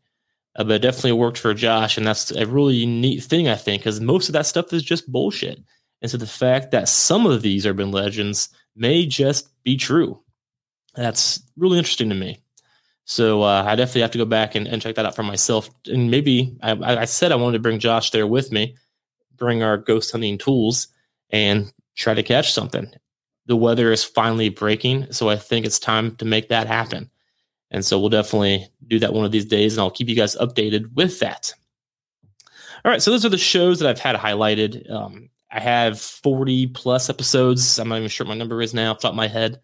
Uh, 0.56 0.64
but 0.64 0.74
it 0.74 0.82
definitely 0.82 1.12
worked 1.14 1.38
for 1.38 1.54
Josh, 1.54 1.98
and 1.98 2.08
that's 2.08 2.32
a 2.32 2.48
really 2.48 2.86
neat 2.86 3.24
thing 3.24 3.48
I 3.48 3.56
think, 3.56 3.82
because 3.84 4.02
most 4.02 4.28
of 4.28 4.34
that 4.34 4.48
stuff 4.48 4.74
is 4.74 4.84
just 4.84 5.12
bullshit. 5.12 5.60
And 6.02 6.10
so 6.10 6.18
the 6.18 6.28
fact 6.28 6.72
that 6.72 6.90
some 6.90 7.26
of 7.26 7.42
these 7.42 7.66
urban 7.66 7.92
legends 7.92 8.50
may 8.76 9.06
just 9.06 9.50
be 9.64 9.78
true, 9.78 10.20
that's 10.96 11.42
really 11.58 11.78
interesting 11.78 12.10
to 12.10 12.16
me. 12.16 12.42
So 13.06 13.42
uh, 13.44 13.64
I 13.66 13.76
definitely 13.76 14.02
have 14.02 14.12
to 14.12 14.18
go 14.18 14.26
back 14.26 14.56
and, 14.56 14.68
and 14.68 14.82
check 14.82 14.96
that 14.96 15.06
out 15.06 15.16
for 15.16 15.24
myself. 15.24 15.70
And 15.86 16.12
maybe 16.12 16.58
I, 16.62 16.72
I 17.02 17.06
said 17.06 17.32
I 17.32 17.36
wanted 17.36 17.58
to 17.58 17.62
bring 17.64 17.80
Josh 17.80 18.12
there 18.12 18.28
with 18.28 18.52
me, 18.52 18.76
bring 19.38 19.64
our 19.64 19.78
ghost 19.78 20.12
hunting 20.12 20.38
tools, 20.38 20.88
and 21.30 21.72
try 21.96 22.14
to 22.14 22.24
catch 22.24 22.52
something 22.52 22.92
the 23.48 23.56
weather 23.56 23.92
is 23.92 24.04
finally 24.04 24.50
breaking. 24.50 25.12
So 25.12 25.30
I 25.30 25.38
think 25.38 25.66
it's 25.66 25.80
time 25.80 26.16
to 26.18 26.26
make 26.26 26.50
that 26.50 26.68
happen. 26.68 27.10
And 27.72 27.84
so 27.84 28.00
we'll 28.00 28.10
definitely 28.10 28.68
do 28.86 29.00
that 29.00 29.14
one 29.14 29.26
of 29.26 29.32
these 29.32 29.46
days, 29.46 29.74
and 29.74 29.82
I'll 29.82 29.92
keep 29.92 30.08
you 30.08 30.16
guys 30.16 30.36
updated 30.38 30.94
with 30.94 31.20
that. 31.20 31.54
All 32.86 32.92
right, 32.92 33.02
so 33.02 33.12
those 33.12 33.26
are 33.26 33.30
the 33.30 33.38
shows 33.38 33.80
that 33.80 33.90
I've 33.90 34.00
had 34.00 34.16
highlighted. 34.16 34.90
Um, 34.90 35.30
I 35.52 35.60
have 35.60 36.00
40 36.00 36.68
plus 36.68 37.10
episodes. 37.10 37.80
I'm 37.80 37.90
not 37.90 37.98
even 37.98 38.10
sure 38.10 38.26
what 38.26 38.34
my 38.34 38.38
number 38.38 38.62
is 38.62 38.74
now 38.74 38.92
off 38.92 39.00
top 39.00 39.12
of 39.12 39.16
my 39.16 39.28
head. 39.28 39.60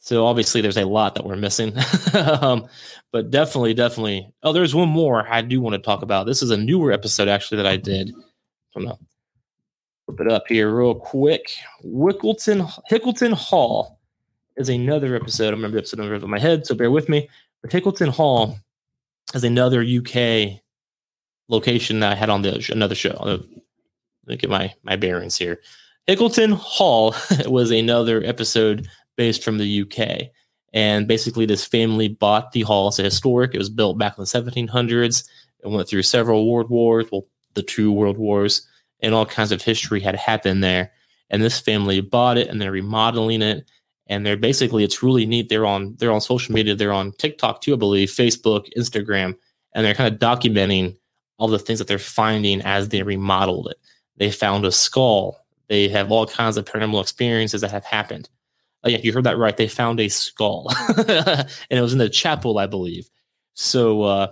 So 0.00 0.26
obviously 0.26 0.60
there's 0.60 0.76
a 0.76 0.84
lot 0.84 1.14
that 1.14 1.24
we're 1.24 1.36
missing. 1.36 1.74
um, 2.14 2.66
but 3.12 3.30
definitely, 3.30 3.72
definitely. 3.72 4.32
Oh, 4.42 4.52
there's 4.52 4.74
one 4.74 4.88
more 4.88 5.26
I 5.26 5.42
do 5.42 5.60
want 5.60 5.74
to 5.74 5.78
talk 5.78 6.02
about. 6.02 6.26
This 6.26 6.42
is 6.42 6.50
a 6.50 6.56
newer 6.56 6.92
episode 6.92 7.28
actually 7.28 7.58
that 7.58 7.66
I 7.66 7.76
did. 7.76 8.12
from 8.72 8.86
the 8.86 8.96
flip 10.06 10.20
it 10.20 10.32
up 10.32 10.44
here 10.48 10.74
real 10.74 10.94
quick. 10.94 11.50
Wickleton 11.84 12.70
Hickleton 12.90 13.32
Hall 13.32 13.98
is 14.56 14.68
another 14.68 15.16
episode. 15.16 15.48
I 15.48 15.50
remember 15.50 15.76
the 15.76 15.80
episode 15.80 15.98
number 15.98 16.14
of 16.14 16.22
my 16.28 16.38
head, 16.38 16.66
so 16.66 16.74
bear 16.74 16.90
with 16.90 17.08
me. 17.08 17.28
But 17.62 17.70
Hickleton 17.70 18.08
Hall 18.08 18.58
is 19.34 19.44
another 19.44 19.82
UK 19.82 20.60
location 21.48 22.00
that 22.00 22.12
I 22.12 22.14
had 22.14 22.30
on 22.30 22.42
the 22.42 22.66
another 22.72 22.94
show. 22.94 23.10
Uh, 23.10 23.38
let 24.26 24.28
me 24.28 24.36
get 24.36 24.50
my 24.50 24.74
my 24.82 24.96
bearings 24.96 25.36
here. 25.36 25.60
Hickleton 26.08 26.52
Hall 26.54 27.14
was 27.46 27.70
another 27.70 28.22
episode 28.24 28.88
based 29.16 29.44
from 29.44 29.58
the 29.58 29.82
UK. 29.82 30.30
And 30.74 31.06
basically, 31.06 31.44
this 31.44 31.66
family 31.66 32.08
bought 32.08 32.52
the 32.52 32.62
hall. 32.62 32.88
It's 32.88 32.98
a 32.98 33.02
historic. 33.02 33.54
It 33.54 33.58
was 33.58 33.68
built 33.68 33.98
back 33.98 34.16
in 34.16 34.22
the 34.22 34.26
1700s. 34.26 35.28
It 35.62 35.68
went 35.68 35.86
through 35.86 36.02
several 36.02 36.50
world 36.50 36.70
wars, 36.70 37.06
well, 37.12 37.26
the 37.54 37.62
two 37.62 37.92
world 37.92 38.16
wars 38.16 38.66
and 39.02 39.14
all 39.14 39.26
kinds 39.26 39.52
of 39.52 39.60
history 39.60 40.00
had 40.00 40.16
happened 40.16 40.62
there. 40.62 40.92
And 41.30 41.42
this 41.42 41.60
family 41.60 42.00
bought 42.00 42.38
it 42.38 42.48
and 42.48 42.60
they're 42.60 42.72
remodeling 42.72 43.42
it. 43.42 43.68
And 44.06 44.24
they're 44.24 44.36
basically 44.36 44.84
it's 44.84 45.02
really 45.02 45.26
neat. 45.26 45.48
They're 45.48 45.66
on 45.66 45.96
they're 45.98 46.12
on 46.12 46.20
social 46.20 46.54
media, 46.54 46.74
they're 46.74 46.92
on 46.92 47.12
TikTok 47.12 47.60
too, 47.60 47.74
I 47.74 47.76
believe, 47.76 48.10
Facebook, 48.10 48.68
Instagram, 48.76 49.36
and 49.74 49.84
they're 49.84 49.94
kind 49.94 50.12
of 50.12 50.20
documenting 50.20 50.96
all 51.38 51.48
the 51.48 51.58
things 51.58 51.78
that 51.78 51.88
they're 51.88 51.98
finding 51.98 52.60
as 52.62 52.88
they 52.88 53.02
remodeled 53.02 53.68
it. 53.68 53.78
They 54.16 54.30
found 54.30 54.64
a 54.64 54.72
skull. 54.72 55.38
They 55.68 55.88
have 55.88 56.12
all 56.12 56.26
kinds 56.26 56.56
of 56.56 56.66
paranormal 56.66 57.00
experiences 57.00 57.62
that 57.62 57.70
have 57.70 57.84
happened. 57.84 58.28
Oh, 58.84 58.88
yeah, 58.88 58.98
you 58.98 59.12
heard 59.12 59.24
that 59.24 59.38
right. 59.38 59.56
They 59.56 59.68
found 59.68 60.00
a 60.00 60.08
skull, 60.08 60.70
and 60.98 61.48
it 61.70 61.80
was 61.80 61.92
in 61.92 61.98
the 61.98 62.08
chapel, 62.08 62.58
I 62.58 62.66
believe. 62.66 63.08
So 63.54 64.02
uh, 64.02 64.26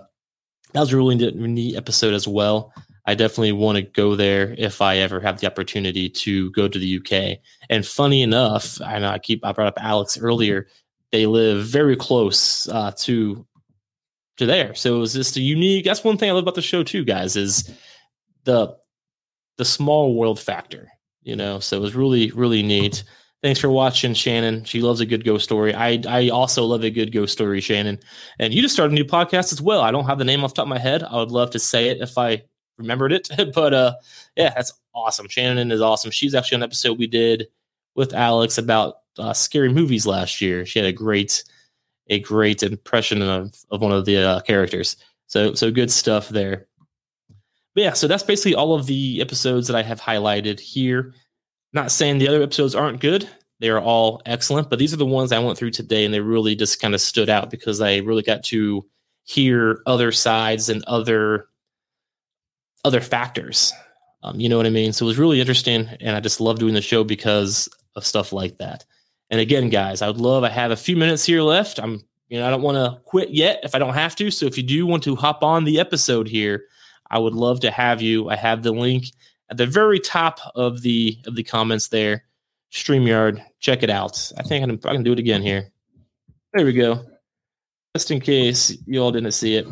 that 0.73 0.79
was 0.79 0.93
a 0.93 0.97
really 0.97 1.15
neat 1.15 1.75
episode 1.75 2.13
as 2.13 2.27
well. 2.27 2.73
I 3.05 3.15
definitely 3.15 3.53
want 3.53 3.77
to 3.77 3.81
go 3.81 4.15
there 4.15 4.53
if 4.57 4.81
I 4.81 4.97
ever 4.97 5.19
have 5.19 5.39
the 5.39 5.47
opportunity 5.47 6.09
to 6.09 6.51
go 6.51 6.67
to 6.67 6.77
the 6.77 6.97
UK. 6.97 7.39
And 7.69 7.85
funny 7.85 8.21
enough, 8.21 8.79
I 8.81 8.99
know 8.99 9.09
I 9.09 9.19
keep 9.19 9.43
I 9.45 9.51
brought 9.51 9.67
up 9.67 9.83
Alex 9.83 10.17
earlier. 10.17 10.67
They 11.11 11.25
live 11.25 11.65
very 11.65 11.95
close 11.95 12.69
uh, 12.69 12.91
to 12.99 13.45
to 14.37 14.45
there, 14.45 14.73
so 14.75 14.95
it 14.95 14.99
was 14.99 15.13
just 15.13 15.35
a 15.35 15.41
unique. 15.41 15.85
That's 15.85 16.03
one 16.03 16.17
thing 16.17 16.29
I 16.29 16.33
love 16.33 16.43
about 16.43 16.55
the 16.55 16.61
show 16.61 16.83
too, 16.83 17.03
guys. 17.03 17.35
Is 17.35 17.71
the 18.43 18.75
the 19.57 19.65
small 19.65 20.15
world 20.15 20.39
factor, 20.39 20.87
you 21.23 21.35
know. 21.35 21.59
So 21.59 21.77
it 21.77 21.81
was 21.81 21.95
really 21.95 22.31
really 22.31 22.63
neat. 22.63 23.03
Thanks 23.43 23.59
for 23.59 23.69
watching, 23.69 24.13
Shannon. 24.13 24.63
She 24.65 24.81
loves 24.81 25.01
a 25.01 25.05
good 25.05 25.25
ghost 25.25 25.43
story. 25.43 25.73
I 25.73 26.01
I 26.07 26.29
also 26.29 26.63
love 26.63 26.83
a 26.83 26.91
good 26.91 27.11
ghost 27.11 27.33
story, 27.33 27.59
Shannon. 27.59 27.99
And 28.39 28.53
you 28.53 28.61
just 28.61 28.75
started 28.75 28.93
a 28.93 28.95
new 28.95 29.03
podcast 29.03 29.51
as 29.51 29.61
well. 29.61 29.81
I 29.81 29.91
don't 29.91 30.05
have 30.05 30.19
the 30.19 30.25
name 30.25 30.43
off 30.43 30.51
the 30.51 30.57
top 30.57 30.65
of 30.65 30.69
my 30.69 30.79
head. 30.79 31.03
I 31.03 31.17
would 31.17 31.31
love 31.31 31.49
to 31.51 31.59
say 31.59 31.89
it 31.89 31.99
if 31.99 32.17
I 32.17 32.43
remembered 32.77 33.11
it. 33.11 33.29
but 33.53 33.73
uh, 33.73 33.93
yeah, 34.35 34.53
that's 34.55 34.73
awesome. 34.93 35.27
Shannon 35.27 35.71
is 35.71 35.81
awesome. 35.81 36.11
She's 36.11 36.35
actually 36.35 36.57
on 36.57 36.63
an 36.63 36.67
episode 36.69 36.97
we 36.97 37.07
did 37.07 37.47
with 37.95 38.13
Alex 38.13 38.57
about 38.57 38.95
uh, 39.17 39.33
scary 39.33 39.71
movies 39.71 40.05
last 40.05 40.41
year. 40.41 40.65
She 40.65 40.79
had 40.79 40.87
a 40.87 40.93
great, 40.93 41.43
a 42.07 42.19
great 42.19 42.63
impression 42.63 43.21
of 43.21 43.53
of 43.71 43.81
one 43.81 43.91
of 43.91 44.05
the 44.05 44.17
uh, 44.17 44.39
characters. 44.41 44.95
So 45.27 45.53
so 45.53 45.71
good 45.71 45.91
stuff 45.91 46.29
there. 46.29 46.67
But 47.73 47.83
yeah, 47.83 47.93
so 47.93 48.07
that's 48.07 48.23
basically 48.23 48.55
all 48.55 48.73
of 48.73 48.85
the 48.85 49.21
episodes 49.21 49.67
that 49.67 49.77
I 49.77 49.83
have 49.83 50.01
highlighted 50.01 50.59
here. 50.59 51.13
Not 51.73 51.91
saying 51.91 52.17
the 52.17 52.27
other 52.27 52.43
episodes 52.43 52.75
aren't 52.75 52.99
good. 52.99 53.29
They 53.61 53.69
are 53.69 53.79
all 53.79 54.21
excellent, 54.25 54.69
but 54.69 54.79
these 54.79 54.93
are 54.93 54.97
the 54.97 55.05
ones 55.05 55.31
I 55.31 55.39
went 55.39 55.57
through 55.57 55.71
today, 55.71 56.03
and 56.03 56.13
they 56.13 56.19
really 56.19 56.55
just 56.55 56.81
kind 56.81 56.93
of 56.95 56.99
stood 56.99 57.29
out 57.29 57.49
because 57.49 57.79
I 57.79 57.97
really 57.97 58.23
got 58.23 58.43
to 58.45 58.85
hear 59.23 59.81
other 59.85 60.11
sides 60.11 60.67
and 60.67 60.83
other 60.85 61.47
other 62.83 63.01
factors. 63.01 63.73
Um, 64.23 64.39
you 64.39 64.49
know 64.49 64.57
what 64.57 64.67
I 64.67 64.71
mean? 64.71 64.93
So 64.93 65.05
it 65.05 65.07
was 65.07 65.17
really 65.17 65.39
interesting, 65.39 65.87
and 65.99 66.15
I 66.15 66.19
just 66.19 66.41
love 66.41 66.59
doing 66.59 66.73
the 66.73 66.81
show 66.81 67.03
because 67.03 67.67
of 67.95 68.05
stuff 68.05 68.31
like 68.31 68.57
that. 68.59 68.85
And 69.29 69.39
again, 69.39 69.69
guys, 69.69 70.01
I 70.01 70.07
would 70.07 70.17
love. 70.17 70.43
I 70.43 70.49
have 70.49 70.71
a 70.71 70.75
few 70.75 70.95
minutes 70.95 71.25
here 71.25 71.41
left. 71.41 71.79
I'm, 71.79 72.03
you 72.29 72.39
know, 72.39 72.47
I 72.47 72.49
don't 72.49 72.61
want 72.61 72.75
to 72.75 73.01
quit 73.05 73.31
yet 73.31 73.61
if 73.63 73.73
I 73.73 73.79
don't 73.79 73.93
have 73.93 74.15
to. 74.17 74.29
So 74.29 74.45
if 74.45 74.57
you 74.57 74.63
do 74.63 74.85
want 74.85 75.03
to 75.03 75.15
hop 75.15 75.43
on 75.43 75.63
the 75.63 75.79
episode 75.79 76.27
here, 76.27 76.65
I 77.09 77.17
would 77.17 77.33
love 77.33 77.61
to 77.61 77.71
have 77.71 78.01
you. 78.01 78.29
I 78.29 78.35
have 78.35 78.61
the 78.61 78.71
link 78.71 79.05
at 79.49 79.57
the 79.57 79.65
very 79.65 79.99
top 79.99 80.39
of 80.55 80.81
the 80.81 81.17
of 81.25 81.35
the 81.35 81.43
comments 81.43 81.89
there. 81.89 82.25
StreamYard, 82.71 83.43
check 83.59 83.83
it 83.83 83.89
out. 83.89 84.31
I 84.37 84.43
think 84.43 84.63
I 84.63 84.67
can, 84.67 84.79
I 84.89 84.93
can 84.93 85.03
do 85.03 85.11
it 85.11 85.19
again 85.19 85.41
here. 85.41 85.69
There 86.53 86.65
we 86.65 86.73
go. 86.73 87.05
Just 87.95 88.11
in 88.11 88.21
case 88.21 88.77
you 88.85 89.01
all 89.01 89.11
didn't 89.11 89.33
see 89.33 89.55
it. 89.55 89.67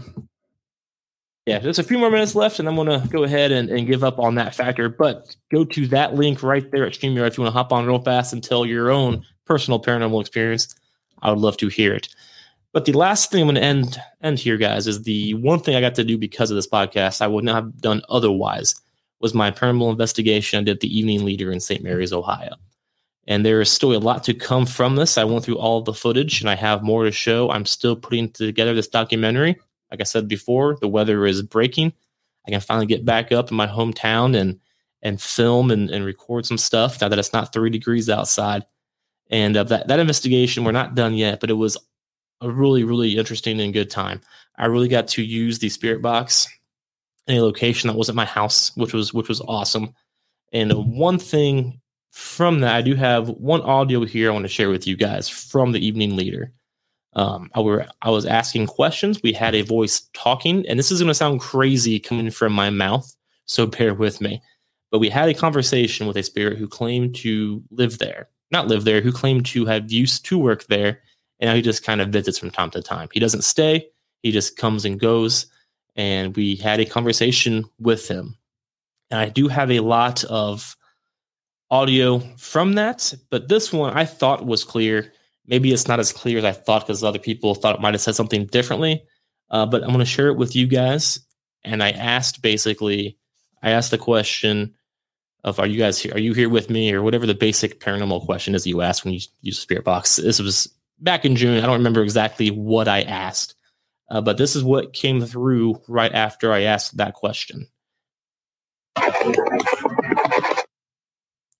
Yeah, 1.46 1.60
there's 1.60 1.80
a 1.80 1.84
few 1.84 1.98
more 1.98 2.12
minutes 2.12 2.36
left, 2.36 2.60
and 2.60 2.68
I'm 2.68 2.76
going 2.76 3.02
to 3.02 3.08
go 3.08 3.24
ahead 3.24 3.52
and, 3.52 3.70
and 3.70 3.88
give 3.88 4.04
up 4.04 4.20
on 4.20 4.36
that 4.36 4.54
factor. 4.54 4.88
But 4.88 5.36
go 5.52 5.66
to 5.66 5.88
that 5.88 6.14
link 6.16 6.44
right 6.44 6.70
there 6.72 6.86
at 6.86 6.94
StreamYard 6.94 7.28
if 7.28 7.38
you 7.38 7.44
want 7.44 7.54
to 7.54 7.58
hop 7.58 7.72
on 7.72 7.86
real 7.86 8.00
fast 8.00 8.34
and 8.34 8.44
tell 8.44 8.66
your 8.66 8.92
own 8.92 9.26
personal 9.46 9.82
paranormal 9.82 10.22
experience. 10.22 10.76
I 11.22 11.32
would 11.32 11.40
love 11.40 11.58
to 11.58 11.68
hear 11.68 11.94
it. 11.94 12.08
But 12.72 12.86
the 12.86 12.94
last 12.94 13.32
thing 13.32 13.42
I'm 13.42 13.48
going 13.48 13.56
to 13.56 13.64
end 13.64 13.98
end 14.22 14.40
here, 14.40 14.58
guys, 14.58 14.86
is 14.86 15.04
the 15.04 15.34
one 15.36 15.60
thing 15.60 15.76
I 15.76 15.82
got 15.82 15.96
to 15.96 16.04
do 16.04 16.18
because 16.18 16.52
of 16.52 16.56
this 16.56 16.68
podcast 16.68 17.22
I 17.22 17.28
would 17.28 17.44
not 17.44 17.56
have 17.56 17.82
done 17.82 18.04
otherwise 18.10 18.76
was 19.20 19.34
my 19.34 19.52
paranormal 19.52 19.92
investigation 19.92 20.60
I 20.60 20.64
did 20.64 20.80
the 20.80 20.98
Evening 20.98 21.26
Leader 21.26 21.52
in 21.52 21.60
St. 21.60 21.84
Mary's, 21.84 22.14
Ohio. 22.14 22.56
And 23.28 23.46
there 23.46 23.62
is 23.62 23.70
still 23.70 23.96
a 23.96 24.00
lot 24.00 24.24
to 24.26 24.34
come 24.34 24.66
from 24.66 24.96
this. 24.96 25.18
I 25.18 25.24
went 25.24 25.44
through 25.44 25.58
all 25.58 25.82
the 25.82 25.94
footage 25.94 26.42
and 26.42 26.50
I 26.50 26.56
have 26.56 26.84
more 26.84 27.04
to 27.04 27.12
show. 27.12 27.50
I'm 27.52 27.66
still 27.66 27.96
putting 27.96 28.30
together 28.32 28.74
this 28.74 28.88
documentary. 28.88 29.60
Like 29.92 30.02
I 30.02 30.06
said 30.06 30.28
before, 30.28 30.78
the 30.80 30.88
weather 30.88 31.26
is 31.26 31.42
breaking. 31.42 31.94
I 32.48 32.52
can 32.52 32.62
finally 32.62 32.86
get 32.86 33.06
back 33.06 33.32
up 33.32 33.52
in 33.52 33.58
my 33.58 33.68
hometown 33.68 34.36
and 34.36 34.60
and 35.02 35.22
film 35.22 35.72
and, 35.72 35.90
and 35.90 36.04
record 36.04 36.46
some 36.46 36.58
stuff 36.58 37.00
now 37.00 37.08
that 37.08 37.20
it's 37.20 37.32
not 37.32 37.54
three 37.54 37.70
degrees 37.70 38.10
outside. 38.10 38.66
And 39.30 39.56
uh, 39.56 39.64
that, 39.66 39.88
that 39.88 40.00
investigation, 40.00 40.64
we're 40.64 40.72
not 40.72 40.96
done 40.96 41.14
yet, 41.14 41.40
but 41.40 41.50
it 41.50 41.54
was 41.54 41.78
a 42.42 42.50
really, 42.50 42.84
really 42.84 43.18
interesting 43.18 43.62
and 43.62 43.74
good 43.74 43.90
time. 43.90 44.22
I 44.58 44.66
really 44.66 44.88
got 44.88 45.08
to 45.10 45.24
use 45.24 45.60
the 45.60 45.70
spirit 45.70 46.02
box 46.02 46.48
in 47.28 47.38
a 47.38 47.42
location 47.42 47.88
that 47.88 47.98
wasn't 47.98 48.16
my 48.16 48.26
house, 48.26 48.76
which 48.76 48.94
was 48.94 49.14
which 49.14 49.30
was 49.30 49.42
awesome. 49.42 49.94
And 50.52 50.72
one 50.74 51.20
thing 51.20 51.80
from 52.12 52.62
that, 52.62 52.76
I 52.76 52.82
do 52.82 52.96
have 52.96 53.30
one 53.30 53.62
audio 53.62 54.04
here 54.04 54.30
I 54.30 54.34
want 54.34 54.44
to 54.44 54.50
share 54.50 54.70
with 54.70 54.88
you 54.88 54.98
guys 54.98 55.30
from 55.30 55.72
the 55.72 55.86
evening 55.86 56.16
leader. 56.16 56.52
Um, 57.14 57.50
I 57.56 57.62
were 57.62 57.88
I 58.02 58.10
was 58.10 58.26
asking 58.26 58.68
questions. 58.68 59.22
We 59.24 59.34
had 59.34 59.56
a 59.56 59.62
voice 59.62 60.08
talking, 60.14 60.66
and 60.68 60.78
this 60.78 60.92
is 60.92 61.00
going 61.00 61.08
to 61.08 61.14
sound 61.16 61.40
crazy 61.40 62.00
coming 62.00 62.30
from 62.30 62.54
my 62.54 62.70
mouth, 62.70 63.16
so 63.46 63.66
bear 63.66 63.94
with 63.94 64.22
me. 64.22 64.42
But 64.92 65.00
we 65.00 65.10
had 65.10 65.30
a 65.30 65.34
conversation 65.34 66.08
with 66.08 66.18
a 66.18 66.24
spirit 66.24 66.58
who 66.58 66.68
claimed 66.68 67.16
to 67.16 67.64
live 67.72 68.00
there, 68.00 68.30
not 68.52 68.68
live 68.68 68.86
there, 68.86 69.02
who 69.02 69.12
claimed 69.12 69.46
to 69.48 69.66
have 69.66 69.92
used 69.92 70.26
to 70.26 70.38
work 70.38 70.66
there, 70.66 71.00
and 71.40 71.50
now 71.50 71.56
he 71.56 71.62
just 71.62 71.84
kind 71.84 72.02
of 72.02 72.10
visits 72.10 72.38
from 72.38 72.52
time 72.52 72.72
to 72.72 72.82
time. 72.82 73.10
He 73.12 73.20
doesn't 73.20 73.44
stay; 73.44 73.88
he 74.22 74.32
just 74.32 74.58
comes 74.58 74.86
and 74.86 75.00
goes. 75.00 75.48
And 75.96 76.36
we 76.36 76.56
had 76.56 76.80
a 76.80 76.86
conversation 76.86 77.66
with 77.80 78.08
him, 78.08 78.38
and 79.10 79.20
I 79.20 79.30
do 79.30 79.48
have 79.48 79.72
a 79.72 79.80
lot 79.80 80.24
of 80.26 80.78
audio 81.72 82.20
from 82.38 82.74
that, 82.74 83.14
but 83.30 83.48
this 83.48 83.72
one 83.72 83.96
I 83.96 84.06
thought 84.06 84.46
was 84.46 84.64
clear. 84.64 85.14
Maybe 85.50 85.74
it's 85.74 85.88
not 85.88 86.00
as 86.00 86.14
clear 86.14 86.38
as 86.38 86.46
I 86.46 86.52
thought 86.52 86.86
because 86.86 87.04
other 87.04 87.18
people 87.18 87.56
thought 87.56 87.76
it 87.76 87.82
might 87.82 87.96
have 87.96 88.02
said 88.02 88.16
something 88.16 88.46
differently. 88.46 89.04
Uh, 89.50 89.66
but 89.66 89.82
I'm 89.82 89.90
going 89.90 90.00
to 90.00 90.06
share 90.06 90.28
it 90.28 90.38
with 90.38 90.56
you 90.56 90.68
guys. 90.68 91.20
And 91.64 91.82
I 91.82 91.90
asked 91.90 92.44
basically, 92.44 93.18
I 93.64 93.72
asked 93.72 93.90
the 93.90 93.98
question 93.98 94.76
of, 95.44 95.60
"Are 95.60 95.66
you 95.66 95.80
guys 95.80 96.00
here? 96.00 96.14
Are 96.14 96.20
you 96.20 96.34
here 96.34 96.50
with 96.50 96.70
me?" 96.70 96.94
or 96.94 97.02
whatever 97.02 97.26
the 97.26 97.34
basic 97.34 97.80
paranormal 97.80 98.26
question 98.26 98.54
is 98.54 98.68
you 98.68 98.82
ask 98.82 99.04
when 99.04 99.16
you 99.16 99.22
use 99.42 99.58
Spirit 99.60 99.84
Box. 99.84 100.18
This 100.18 100.40
was 100.40 100.72
back 101.00 101.26
in 101.26 101.36
June. 101.36 101.58
I 101.58 101.66
don't 101.66 101.80
remember 101.80 102.04
exactly 102.04 102.52
what 102.52 102.88
I 102.88 103.02
asked, 103.02 103.56
uh, 104.12 104.22
but 104.22 104.38
this 104.38 104.56
is 104.56 104.64
what 104.64 104.94
came 104.94 105.20
through 105.26 105.82
right 105.88 106.14
after 106.14 106.54
I 106.54 106.62
asked 106.62 106.98
that 106.98 107.16
question. 107.16 107.68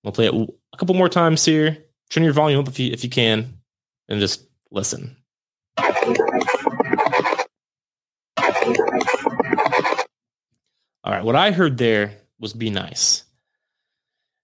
We'll 0.02 0.12
play 0.12 0.26
it 0.26 0.34
a 0.34 0.76
couple 0.78 0.94
more 0.94 1.08
times 1.08 1.44
here. 1.44 1.76
Turn 2.08 2.22
your 2.22 2.32
volume 2.32 2.60
up 2.60 2.68
if 2.68 2.78
you 2.78 2.92
if 2.92 3.04
you 3.04 3.10
can, 3.10 3.59
and 4.10 4.20
just 4.20 4.44
listen. 4.70 5.16
All 11.02 11.12
right, 11.12 11.24
what 11.24 11.36
I 11.36 11.52
heard 11.52 11.78
there 11.78 12.12
was 12.38 12.52
be 12.52 12.68
nice. 12.68 13.24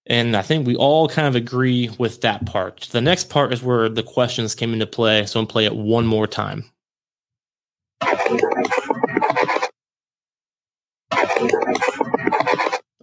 And 0.07 0.37
I 0.37 0.43
think 0.43 0.67
we 0.67 0.77
all 0.77 1.09
kind 1.09 1.27
of 1.27 1.35
agree 1.35 1.91
with 1.99 2.21
that 2.21 2.47
part. 2.47 2.83
The 2.93 3.01
next 3.01 3.29
part 3.29 3.53
is 3.53 3.63
where 3.63 3.89
the 3.89 4.05
questions 4.05 4.55
came 4.55 4.73
into 4.73 4.87
play. 4.87 5.27
So 5.27 5.41
I'm 5.41 5.43
going 5.45 5.49
to 5.49 5.53
play 5.53 5.65
it 5.65 5.75
one 5.75 6.07
more 6.07 6.29
time. 6.29 6.65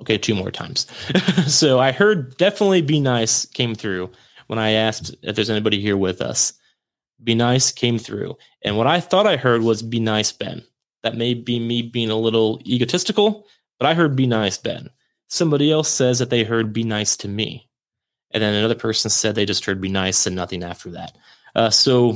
Okay, 0.02 0.18
two 0.18 0.36
more 0.36 0.52
times. 0.52 0.88
so 1.48 1.80
I 1.80 1.92
heard 1.92 2.38
definitely 2.38 2.82
be 2.82 3.00
nice 3.00 3.46
came 3.48 3.76
through 3.76 4.12
when 4.54 4.60
I 4.60 4.74
asked 4.74 5.16
if 5.24 5.36
there's 5.36 5.50
anybody 5.50 5.82
here 5.82 5.98
with 5.98 6.22
us. 6.22 6.54
Be 7.24 7.34
nice 7.34 7.72
came 7.72 7.98
through. 7.98 8.38
And 8.62 8.78
what 8.78 8.86
I 8.86 9.00
thought 9.00 9.26
I 9.26 9.36
heard 9.36 9.64
was 9.64 9.82
be 9.82 10.00
nice, 10.00 10.32
Ben. 10.32 10.62
That 11.02 11.18
may 11.18 11.34
be 11.34 11.60
me 11.60 11.82
being 11.82 12.12
a 12.12 12.16
little 12.16 12.62
egotistical, 12.64 13.48
but 13.80 13.88
I 13.88 13.96
heard 13.96 14.16
be 14.16 14.28
nice, 14.28 14.60
Ben. 14.60 14.92
Somebody 15.28 15.72
else 15.72 15.90
says 15.90 16.20
that 16.20 16.30
they 16.30 16.44
heard 16.44 16.72
be 16.72 16.84
nice 16.84 17.18
to 17.18 17.28
me. 17.28 17.68
And 18.30 18.44
then 18.44 18.54
another 18.54 18.76
person 18.76 19.10
said 19.10 19.34
they 19.34 19.48
just 19.48 19.66
heard 19.66 19.82
be 19.82 19.90
nice 19.90 20.28
and 20.28 20.36
nothing 20.36 20.64
after 20.64 20.92
that. 20.92 21.18
Uh, 21.56 21.72
so 21.72 22.16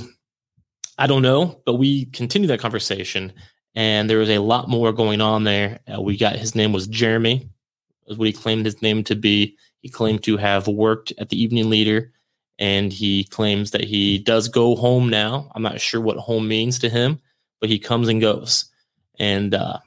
I 0.95 1.07
don't 1.07 1.23
know, 1.23 1.59
but 1.65 1.75
we 1.75 2.05
continued 2.05 2.51
that 2.51 2.59
conversation 2.59 3.33
and 3.73 4.07
there 4.07 4.19
was 4.19 4.29
a 4.29 4.37
lot 4.37 4.69
more 4.69 4.93
going 4.93 5.21
on 5.21 5.43
there. 5.43 5.79
Uh, 5.91 5.99
we 5.99 6.17
got 6.17 6.35
his 6.35 6.53
name 6.53 6.71
was 6.71 6.85
Jeremy 6.85 7.49
was 8.07 8.17
what 8.19 8.27
he 8.27 8.33
claimed 8.33 8.65
his 8.65 8.81
name 8.83 9.03
to 9.05 9.15
be. 9.15 9.57
He 9.81 9.89
claimed 9.89 10.23
to 10.23 10.37
have 10.37 10.67
worked 10.67 11.13
at 11.17 11.29
the 11.29 11.41
Evening 11.41 11.69
Leader, 11.69 12.11
and 12.59 12.91
he 12.91 13.23
claims 13.25 13.71
that 13.71 13.83
he 13.83 14.17
does 14.17 14.47
go 14.47 14.75
home 14.75 15.09
now. 15.09 15.51
I'm 15.55 15.63
not 15.63 15.79
sure 15.79 16.01
what 16.01 16.17
home 16.17 16.47
means 16.47 16.79
to 16.79 16.89
him, 16.89 17.19
but 17.59 17.69
he 17.69 17.79
comes 17.79 18.07
and 18.07 18.21
goes. 18.21 18.65
And 19.19 19.53
uh, 19.53 19.79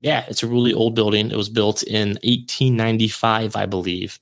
yeah, 0.00 0.24
it's 0.28 0.42
a 0.42 0.46
really 0.46 0.72
old 0.72 0.94
building. 0.94 1.30
It 1.30 1.36
was 1.36 1.48
built 1.48 1.82
in 1.84 2.10
1895, 2.22 3.56
I 3.56 3.66
believe. 3.66 4.18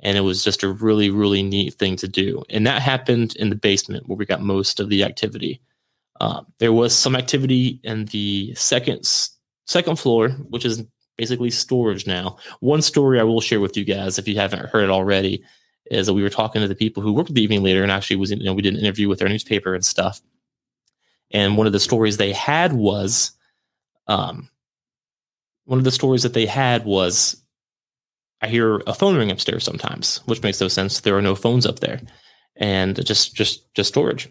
And 0.00 0.18
it 0.18 0.20
was 0.22 0.44
just 0.44 0.62
a 0.62 0.68
really, 0.68 1.10
really 1.10 1.42
neat 1.42 1.74
thing 1.74 1.96
to 1.96 2.08
do. 2.08 2.44
And 2.50 2.66
that 2.66 2.82
happened 2.82 3.34
in 3.36 3.48
the 3.48 3.56
basement 3.56 4.06
where 4.08 4.16
we 4.16 4.26
got 4.26 4.42
most 4.42 4.78
of 4.78 4.90
the 4.90 5.02
activity. 5.02 5.60
Uh, 6.20 6.42
there 6.58 6.72
was 6.72 6.96
some 6.96 7.16
activity 7.16 7.80
in 7.82 8.06
the 8.06 8.54
second 8.54 9.00
second 9.66 9.98
floor, 9.98 10.28
which 10.28 10.64
is 10.64 10.84
basically 11.16 11.50
storage 11.50 12.06
now. 12.06 12.36
One 12.60 12.82
story 12.82 13.18
I 13.18 13.24
will 13.24 13.40
share 13.40 13.60
with 13.60 13.76
you 13.76 13.84
guys, 13.84 14.18
if 14.18 14.28
you 14.28 14.36
haven't 14.36 14.66
heard 14.66 14.84
it 14.84 14.90
already, 14.90 15.42
is 15.90 16.06
that 16.06 16.14
we 16.14 16.22
were 16.22 16.30
talking 16.30 16.62
to 16.62 16.68
the 16.68 16.74
people 16.74 17.02
who 17.02 17.12
worked 17.12 17.30
at 17.30 17.34
the 17.34 17.42
evening 17.42 17.62
leader, 17.62 17.82
and 17.82 17.92
actually 17.92 18.16
was 18.16 18.30
you 18.30 18.42
know 18.42 18.54
we 18.54 18.62
did 18.62 18.74
an 18.74 18.80
interview 18.80 19.08
with 19.08 19.18
their 19.18 19.28
newspaper 19.28 19.74
and 19.74 19.84
stuff. 19.84 20.20
And 21.32 21.56
one 21.56 21.66
of 21.66 21.72
the 21.72 21.80
stories 21.80 22.16
they 22.16 22.32
had 22.32 22.72
was, 22.72 23.32
um, 24.06 24.48
one 25.64 25.78
of 25.78 25.84
the 25.84 25.90
stories 25.90 26.22
that 26.22 26.34
they 26.34 26.46
had 26.46 26.84
was, 26.84 27.42
I 28.40 28.48
hear 28.48 28.80
a 28.86 28.94
phone 28.94 29.16
ring 29.16 29.30
upstairs 29.30 29.64
sometimes, 29.64 30.18
which 30.26 30.42
makes 30.42 30.60
no 30.60 30.68
sense. 30.68 31.00
There 31.00 31.16
are 31.16 31.22
no 31.22 31.34
phones 31.34 31.66
up 31.66 31.80
there, 31.80 32.00
and 32.56 33.04
just 33.04 33.34
just 33.34 33.72
just 33.74 33.88
storage. 33.88 34.28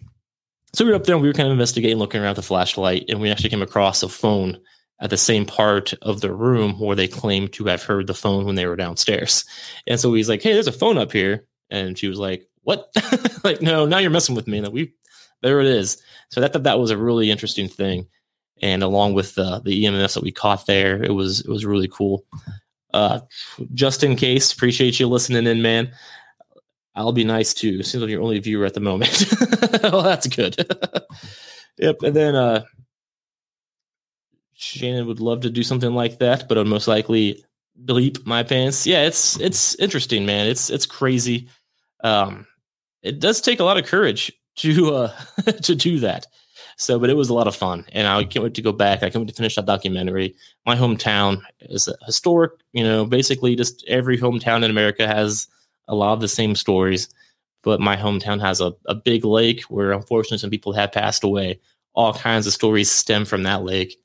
So 0.73 0.83
we 0.83 0.91
were 0.91 0.97
up 0.97 1.05
there 1.05 1.15
and 1.15 1.21
we 1.21 1.29
were 1.29 1.33
kind 1.33 1.47
of 1.47 1.53
investigating, 1.53 1.97
looking 1.97 2.21
around 2.21 2.35
the 2.35 2.41
flashlight, 2.41 3.05
and 3.09 3.21
we 3.21 3.29
actually 3.29 3.49
came 3.49 3.61
across 3.61 4.03
a 4.03 4.09
phone 4.09 4.59
at 4.99 5.09
the 5.09 5.17
same 5.17 5.45
part 5.45 5.93
of 6.01 6.21
the 6.21 6.33
room 6.33 6.79
where 6.79 6.95
they 6.95 7.07
claimed 7.07 7.53
to 7.53 7.65
have 7.65 7.83
heard 7.83 8.07
the 8.07 8.13
phone 8.13 8.45
when 8.45 8.55
they 8.55 8.65
were 8.65 8.75
downstairs. 8.75 9.43
And 9.87 9.99
so 9.99 10.13
he's 10.13 10.29
like, 10.29 10.41
"Hey, 10.41 10.53
there's 10.53 10.67
a 10.67 10.71
phone 10.71 10.97
up 10.97 11.11
here," 11.11 11.45
and 11.69 11.97
she 11.97 12.07
was 12.07 12.19
like, 12.19 12.47
"What? 12.61 12.89
like, 13.43 13.61
no, 13.61 13.85
now 13.85 13.97
you're 13.97 14.09
messing 14.09 14.35
with 14.35 14.47
me." 14.47 14.59
And 14.59 14.67
we, 14.69 14.93
there 15.41 15.59
it 15.59 15.67
is. 15.67 16.01
So 16.29 16.41
that 16.41 16.63
that 16.63 16.79
was 16.79 16.91
a 16.91 16.97
really 16.97 17.29
interesting 17.29 17.67
thing, 17.67 18.07
and 18.61 18.83
along 18.83 19.13
with 19.13 19.35
the 19.35 19.61
the 19.63 19.85
EMS 19.85 20.13
that 20.13 20.23
we 20.23 20.31
caught 20.31 20.65
there, 20.65 21.03
it 21.03 21.11
was 21.11 21.41
it 21.41 21.49
was 21.49 21.65
really 21.65 21.89
cool. 21.89 22.25
Uh, 22.93 23.19
just 23.73 24.03
in 24.03 24.15
case, 24.15 24.53
appreciate 24.53 24.99
you 24.99 25.07
listening 25.07 25.45
in, 25.47 25.61
man. 25.61 25.91
I'll 26.95 27.11
be 27.11 27.25
nice 27.25 27.53
too. 27.53 27.83
Seems 27.83 28.01
like 28.01 28.09
you're 28.09 28.21
only 28.21 28.39
viewer 28.39 28.65
at 28.65 28.73
the 28.73 28.79
moment. 28.79 29.25
well, 29.83 30.01
that's 30.01 30.27
good. 30.27 30.55
yep. 31.77 31.97
And 32.01 32.15
then 32.15 32.35
uh, 32.35 32.63
Shannon 34.55 35.05
would 35.07 35.19
love 35.19 35.41
to 35.41 35.49
do 35.49 35.63
something 35.63 35.93
like 35.93 36.19
that, 36.19 36.47
but 36.47 36.57
I'd 36.57 36.65
most 36.65 36.87
likely 36.87 37.43
bleep 37.83 38.25
my 38.25 38.41
pants. 38.41 38.87
Yeah, 38.87 39.03
it's 39.03 39.39
it's 39.39 39.75
interesting, 39.75 40.25
man. 40.25 40.47
It's 40.47 40.69
it's 40.69 40.85
crazy. 40.85 41.49
Um, 42.03 42.47
it 43.03 43.19
does 43.19 43.41
take 43.41 43.59
a 43.59 43.63
lot 43.63 43.77
of 43.77 43.85
courage 43.85 44.31
to 44.57 44.95
uh 44.95 45.11
to 45.63 45.75
do 45.75 45.99
that. 45.99 46.27
So, 46.77 46.99
but 46.99 47.09
it 47.09 47.15
was 47.15 47.29
a 47.29 47.33
lot 47.33 47.47
of 47.47 47.55
fun, 47.55 47.85
and 47.93 48.07
I 48.07 48.23
can't 48.23 48.43
wait 48.43 48.53
to 48.55 48.61
go 48.61 48.71
back. 48.71 48.99
I 48.99 49.09
can't 49.09 49.23
wait 49.23 49.29
to 49.29 49.35
finish 49.35 49.55
that 49.55 49.65
documentary. 49.65 50.35
My 50.65 50.75
hometown 50.75 51.41
is 51.61 51.89
historic. 52.05 52.51
You 52.73 52.83
know, 52.83 53.05
basically, 53.05 53.55
just 53.55 53.83
every 53.87 54.17
hometown 54.17 54.63
in 54.63 54.71
America 54.71 55.07
has 55.07 55.47
a 55.87 55.95
lot 55.95 56.13
of 56.13 56.21
the 56.21 56.27
same 56.27 56.55
stories. 56.55 57.07
But 57.63 57.79
my 57.81 57.95
hometown 57.95 58.39
has 58.41 58.61
a, 58.61 58.73
a 58.85 58.93
big 58.93 59.25
lake 59.25 59.63
where, 59.63 59.91
unfortunately, 59.91 60.37
some 60.37 60.49
people 60.49 60.73
have 60.73 60.91
passed 60.91 61.23
away. 61.23 61.59
All 61.93 62.13
kinds 62.13 62.45
of 62.45 62.53
stories 62.53 62.91
stem 62.91 63.25
from 63.25 63.43
that 63.43 63.63
lake 63.63 63.97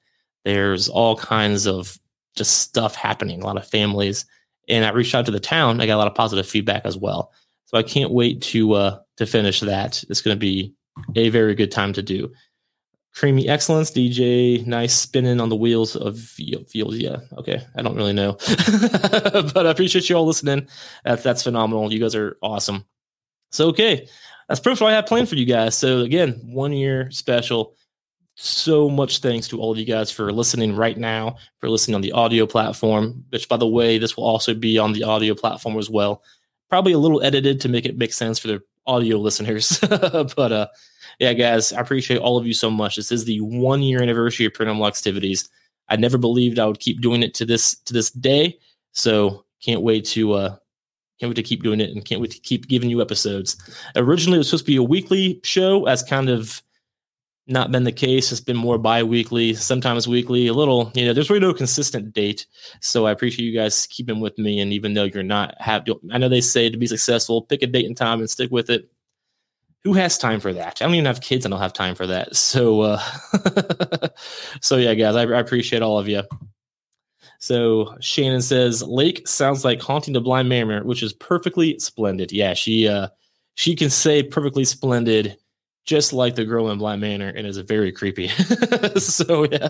there's 0.45 0.89
all 0.89 1.17
kinds 1.17 1.67
of 1.67 1.99
just 2.37 2.59
stuff 2.59 2.95
happening, 2.95 3.43
a 3.43 3.47
lot 3.47 3.57
of 3.57 3.67
families. 3.67 4.25
And 4.69 4.85
I 4.85 4.91
reached 4.91 5.15
out 5.15 5.27
to 5.27 5.33
the 5.33 5.41
town. 5.41 5.81
I 5.81 5.87
got 5.87 5.97
a 5.97 5.99
lot 5.99 6.07
of 6.07 6.15
positive 6.15 6.47
feedback 6.47 6.83
as 6.85 6.97
well. 6.97 7.33
So 7.67 7.79
I 7.79 7.83
can't 7.83 8.11
wait 8.11 8.43
to 8.43 8.73
uh, 8.73 8.99
to 9.19 9.27
finish 9.27 9.61
that. 9.61 10.03
It's 10.09 10.21
going 10.21 10.37
to 10.37 10.41
be 10.41 10.75
a 11.15 11.29
very 11.29 11.55
good 11.55 11.71
time 11.71 11.93
to 11.95 12.03
do. 12.03 12.33
Creamy 13.15 13.49
excellence, 13.49 13.91
DJ, 13.91 14.65
nice 14.67 14.95
spinning 14.95 15.41
on 15.41 15.49
the 15.49 15.57
wheels 15.57 15.97
of 15.97 16.19
fields. 16.19 16.75
Yeah, 16.75 17.19
okay. 17.39 17.61
I 17.77 17.83
don't 17.83 17.97
really 17.97 18.13
know, 18.13 18.33
but 19.53 19.67
I 19.67 19.71
appreciate 19.71 20.09
you 20.09 20.17
all 20.17 20.27
listening. 20.27 20.69
That's 21.05 21.23
that's 21.23 21.43
phenomenal. 21.43 21.93
You 21.93 22.01
guys 22.01 22.15
are 22.15 22.37
awesome. 22.41 22.85
So 23.51 23.69
okay, 23.69 24.09
that's 24.49 24.61
pretty 24.61 24.75
much 24.75 24.81
what 24.81 24.93
I 24.93 24.97
have 24.97 25.07
planned 25.07 25.29
for 25.29 25.37
you 25.37 25.47
guys. 25.47 25.77
So 25.77 26.01
again, 26.01 26.41
one 26.45 26.73
year 26.73 27.11
special. 27.11 27.75
So 28.43 28.89
much 28.89 29.19
thanks 29.19 29.49
to 29.49 29.61
all 29.61 29.71
of 29.71 29.77
you 29.77 29.85
guys 29.85 30.11
for 30.11 30.33
listening 30.33 30.75
right 30.75 30.97
now, 30.97 31.37
for 31.59 31.69
listening 31.69 31.95
on 31.95 32.01
the 32.01 32.13
audio 32.13 32.47
platform. 32.47 33.23
Which, 33.29 33.47
by 33.51 33.59
the 33.59 33.67
way, 33.67 33.99
this 33.99 34.17
will 34.17 34.25
also 34.25 34.55
be 34.55 34.79
on 34.79 34.95
the 34.95 35.05
audio 35.05 35.35
platform 35.35 35.77
as 35.77 35.91
well. 35.91 36.23
Probably 36.71 36.93
a 36.93 36.99
little 36.99 37.23
edited 37.23 37.61
to 37.61 37.69
make 37.69 37.85
it 37.85 37.99
make 37.99 38.15
sense 38.15 38.39
for 38.39 38.49
the 38.49 38.63
audio 38.87 39.19
listeners, 39.19 39.79
but 39.91 40.53
uh 40.53 40.69
yeah, 41.19 41.35
guys, 41.35 41.75
I 41.75 41.83
appreciate 41.83 42.17
all 42.17 42.39
of 42.39 42.47
you 42.47 42.55
so 42.55 42.71
much. 42.71 42.97
This 42.97 43.13
is 43.13 43.27
the 43.27 43.43
one 43.43 43.83
year 43.83 44.01
anniversary 44.03 44.47
of 44.47 44.55
Paranormal 44.55 44.89
Activities. 44.89 45.47
I 45.91 45.97
never 45.97 46.17
believed 46.17 46.59
I 46.59 46.67
would 46.67 46.81
keep 46.81 47.03
doing 47.03 47.23
it 47.23 47.35
to 47.35 47.45
this 47.45 47.75
to 47.81 47.93
this 47.93 48.11
day. 48.11 48.59
So 48.93 49.45
can't 49.63 49.83
wait 49.83 50.07
to 50.07 50.33
uh 50.33 50.57
can't 51.19 51.29
wait 51.29 51.37
to 51.37 51.43
keep 51.43 51.63
doing 51.63 51.83
it 51.83 51.91
and 51.91 52.07
can't 52.07 52.23
wait 52.23 52.31
to 52.31 52.41
keep 52.41 52.69
giving 52.69 52.89
you 52.89 53.03
episodes. 53.03 53.59
Originally 53.97 54.37
it 54.37 54.39
was 54.39 54.49
supposed 54.49 54.65
to 54.65 54.73
be 54.73 54.77
a 54.77 54.83
weekly 54.83 55.43
show 55.45 55.85
as 55.85 56.03
kind 56.03 56.31
of 56.31 56.63
not 57.51 57.71
been 57.73 57.85
the 57.85 57.93
case. 57.93 58.33
It's 58.33 58.41
been 58.41 58.57
more 58.57 58.79
bi-weekly, 58.79 59.55
sometimes 59.55 60.07
weekly, 60.09 60.47
a 60.47 60.53
little, 60.53 60.91
you 60.95 61.05
know, 61.05 61.13
there's 61.13 61.31
really 61.31 61.41
no 61.41 61.53
consistent 61.53 62.13
date. 62.13 62.47
So 62.81 63.07
I 63.07 63.11
appreciate 63.11 63.45
you 63.45 63.59
guys 63.59 63.87
keeping 63.87 64.21
with 64.21 64.39
me. 64.39 64.61
And 64.61 64.73
even 64.73 64.95
though 64.95 65.05
you're 65.05 65.23
not 65.23 65.55
have 65.61 65.85
I 66.13 66.19
know 66.19 66.29
they 66.29 66.41
say 66.41 66.71
to 66.71 66.77
be 66.77 66.87
successful, 66.87 67.43
pick 67.43 67.63
a 67.63 67.67
date 67.67 67.87
and 67.87 67.97
time 67.97 68.21
and 68.21 68.31
stick 68.31 68.51
with 68.51 68.71
it 68.71 68.91
who 69.85 69.95
has 69.95 70.19
time 70.19 70.41
for 70.41 70.53
that? 70.53 70.81
I 70.81 70.85
don't 70.85 70.95
even 70.95 71.07
have 71.07 71.21
kids 71.21 71.45
and 71.45 71.55
I 71.55 71.57
don't 71.57 71.63
have 71.63 71.73
time 71.73 71.95
for 71.95 72.07
that. 72.07 72.37
So, 72.37 72.83
uh, 72.83 73.01
so 74.61 74.77
yeah, 74.77 74.95
guys, 74.95 75.17
I, 75.17 75.23
I, 75.23 75.41
appreciate 75.41 75.83
all 75.83 75.99
of 75.99 76.09
you. 76.09 76.23
So 77.39 77.97
Shannon 78.01 78.43
says 78.43 78.83
Lake 78.83 79.27
sounds 79.27 79.65
like 79.65 79.81
haunting 79.81 80.13
the 80.13 80.21
blind 80.21 80.49
mariner, 80.49 80.85
which 80.85 81.03
is 81.03 81.15
perfectly 81.15 81.79
splendid. 81.79 82.33
Yeah, 82.33 82.53
she 82.53 82.87
uh, 82.87 83.09
she 83.55 83.75
can 83.75 83.89
say 83.89 84.23
perfectly 84.23 84.65
splendid, 84.65 85.39
just 85.85 86.13
like 86.13 86.35
the 86.35 86.45
girl 86.45 86.71
in 86.71 86.79
Blind 86.79 87.01
Manor, 87.01 87.29
and 87.29 87.47
is 87.47 87.59
very 87.59 87.93
creepy. 87.93 88.29
so 88.99 89.45
yeah, 89.51 89.69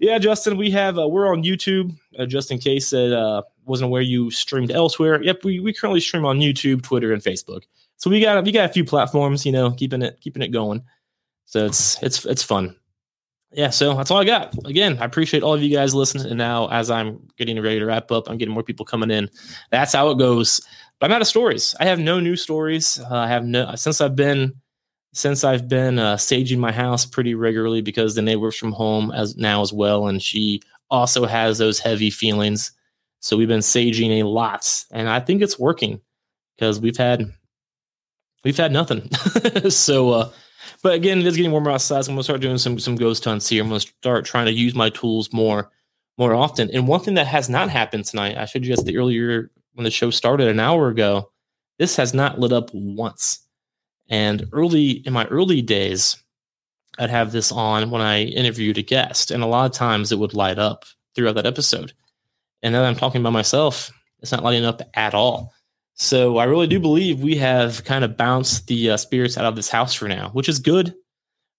yeah, 0.00 0.18
Justin, 0.18 0.56
we 0.56 0.70
have 0.70 0.98
uh, 0.98 1.08
we're 1.08 1.32
on 1.32 1.42
YouTube. 1.42 1.96
Uh, 2.18 2.26
just 2.26 2.50
in 2.50 2.58
case 2.58 2.92
it 2.92 3.12
uh, 3.12 3.42
wasn't 3.64 3.86
aware 3.86 4.02
you 4.02 4.30
streamed 4.30 4.70
elsewhere. 4.70 5.22
Yep, 5.22 5.44
we 5.44 5.60
we 5.60 5.72
currently 5.72 6.00
stream 6.00 6.24
on 6.24 6.38
YouTube, 6.38 6.82
Twitter, 6.82 7.12
and 7.12 7.22
Facebook. 7.22 7.62
So 7.96 8.10
we 8.10 8.20
got 8.20 8.44
we 8.44 8.52
got 8.52 8.68
a 8.68 8.72
few 8.72 8.84
platforms, 8.84 9.46
you 9.46 9.52
know, 9.52 9.70
keeping 9.70 10.02
it 10.02 10.18
keeping 10.20 10.42
it 10.42 10.48
going. 10.48 10.82
So 11.46 11.64
it's 11.64 12.02
it's 12.02 12.24
it's 12.26 12.42
fun. 12.42 12.76
Yeah, 13.52 13.70
so 13.70 13.94
that's 13.94 14.10
all 14.10 14.18
I 14.18 14.24
got. 14.24 14.54
Again, 14.66 14.98
I 15.00 15.04
appreciate 15.04 15.42
all 15.42 15.54
of 15.54 15.62
you 15.62 15.74
guys 15.74 15.94
listening. 15.94 16.26
And 16.26 16.36
now, 16.36 16.68
as 16.68 16.90
I'm 16.90 17.26
getting 17.38 17.60
ready 17.62 17.78
to 17.78 17.86
wrap 17.86 18.10
up, 18.10 18.28
I'm 18.28 18.36
getting 18.36 18.52
more 18.52 18.64
people 18.64 18.84
coming 18.84 19.10
in. 19.10 19.30
That's 19.70 19.94
how 19.94 20.10
it 20.10 20.18
goes. 20.18 20.60
But 20.98 21.06
I'm 21.06 21.14
out 21.14 21.22
of 21.22 21.28
stories. 21.28 21.74
I 21.78 21.86
have 21.86 21.98
no 21.98 22.20
new 22.20 22.36
stories. 22.36 22.98
Uh, 22.98 23.14
I 23.14 23.28
have 23.28 23.44
no 23.44 23.74
since 23.76 24.00
I've 24.00 24.16
been 24.16 24.54
since 25.16 25.44
I've 25.44 25.66
been 25.66 25.98
uh, 25.98 26.16
saging 26.16 26.58
my 26.58 26.70
house 26.70 27.06
pretty 27.06 27.34
regularly 27.34 27.80
because 27.80 28.14
the 28.14 28.20
neighbor 28.20 28.42
works 28.42 28.58
from 28.58 28.72
home 28.72 29.10
as 29.12 29.34
now 29.34 29.62
as 29.62 29.72
well, 29.72 30.08
and 30.08 30.22
she 30.22 30.60
also 30.90 31.24
has 31.24 31.56
those 31.56 31.78
heavy 31.78 32.10
feelings. 32.10 32.70
So 33.20 33.38
we've 33.38 33.48
been 33.48 33.60
saging 33.60 34.20
a 34.20 34.24
lot, 34.24 34.84
and 34.90 35.08
I 35.08 35.20
think 35.20 35.40
it's 35.40 35.58
working 35.58 36.02
because 36.54 36.80
we've 36.80 36.98
had 36.98 37.32
we've 38.44 38.58
had 38.58 38.72
nothing. 38.72 39.10
so, 39.70 40.10
uh, 40.10 40.30
but 40.82 40.92
again, 40.92 41.20
it 41.20 41.26
is 41.26 41.36
getting 41.36 41.50
warmer 41.50 41.70
outside. 41.70 42.04
So 42.04 42.10
I'm 42.10 42.16
gonna 42.16 42.24
start 42.24 42.42
doing 42.42 42.58
some 42.58 42.78
some 42.78 42.96
ghost 42.96 43.24
hunts 43.24 43.48
here. 43.48 43.62
I'm 43.62 43.70
gonna 43.70 43.80
start 43.80 44.26
trying 44.26 44.46
to 44.46 44.52
use 44.52 44.74
my 44.74 44.90
tools 44.90 45.32
more 45.32 45.70
more 46.18 46.34
often. 46.34 46.70
And 46.74 46.86
one 46.86 47.00
thing 47.00 47.14
that 47.14 47.26
has 47.26 47.48
not 47.48 47.70
happened 47.70 48.04
tonight, 48.04 48.36
I 48.36 48.44
showed 48.44 48.66
you 48.66 48.76
guys 48.76 48.84
the 48.84 48.98
earlier 48.98 49.50
when 49.72 49.84
the 49.84 49.90
show 49.90 50.10
started 50.10 50.48
an 50.48 50.60
hour 50.60 50.88
ago. 50.88 51.30
This 51.78 51.96
has 51.96 52.12
not 52.12 52.38
lit 52.38 52.52
up 52.52 52.68
once. 52.74 53.45
And 54.08 54.48
early 54.52 54.90
in 54.90 55.12
my 55.12 55.26
early 55.26 55.62
days, 55.62 56.16
I'd 56.98 57.10
have 57.10 57.32
this 57.32 57.52
on 57.52 57.90
when 57.90 58.00
I 58.00 58.22
interviewed 58.22 58.78
a 58.78 58.82
guest, 58.82 59.30
and 59.30 59.42
a 59.42 59.46
lot 59.46 59.66
of 59.66 59.72
times 59.72 60.12
it 60.12 60.18
would 60.18 60.34
light 60.34 60.58
up 60.58 60.84
throughout 61.14 61.34
that 61.34 61.46
episode. 61.46 61.92
And 62.62 62.72
now 62.72 62.82
that 62.82 62.88
I'm 62.88 62.96
talking 62.96 63.20
about 63.20 63.32
myself, 63.32 63.90
it's 64.20 64.32
not 64.32 64.42
lighting 64.42 64.64
up 64.64 64.82
at 64.94 65.14
all. 65.14 65.52
So 65.94 66.36
I 66.36 66.44
really 66.44 66.66
do 66.66 66.78
believe 66.78 67.20
we 67.20 67.36
have 67.36 67.84
kind 67.84 68.04
of 68.04 68.16
bounced 68.16 68.66
the 68.66 68.90
uh, 68.90 68.96
spirits 68.96 69.38
out 69.38 69.46
of 69.46 69.56
this 69.56 69.68
house 69.68 69.94
for 69.94 70.08
now, 70.08 70.30
which 70.30 70.48
is 70.48 70.58
good, 70.58 70.94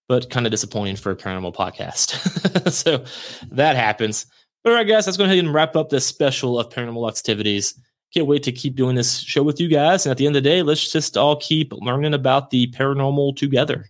but 0.08 0.30
kind 0.30 0.46
of 0.46 0.52
disappointing 0.52 0.96
for 0.96 1.12
a 1.12 1.16
paranormal 1.16 1.56
podcast. 1.56 2.72
so 2.72 3.04
that 3.52 3.76
happens. 3.76 4.28
But 4.64 4.72
all 4.72 4.76
right, 4.76 4.88
guys, 4.88 5.08
let's 5.08 5.18
go 5.18 5.24
ahead 5.24 5.40
and 5.40 5.54
wrap 5.54 5.76
up 5.76 5.90
this 5.90 6.06
special 6.06 6.60
of 6.60 6.70
paranormal 6.70 7.10
activities. 7.10 7.80
Can't 8.18 8.28
wait 8.28 8.42
to 8.42 8.52
keep 8.52 8.76
doing 8.76 8.96
this 8.96 9.20
show 9.20 9.44
with 9.44 9.60
you 9.62 9.68
guys. 9.68 10.08
And 10.08 10.10
at 10.10 10.18
the 10.18 10.26
end 10.26 10.36
of 10.36 10.42
the 10.42 10.50
day, 10.50 10.64
let's 10.64 10.92
just 10.92 11.18
all 11.18 11.36
keep 11.36 11.72
learning 11.72 12.16
about 12.16 12.50
the 12.50 12.66
paranormal 12.72 13.38
together. 13.38 13.86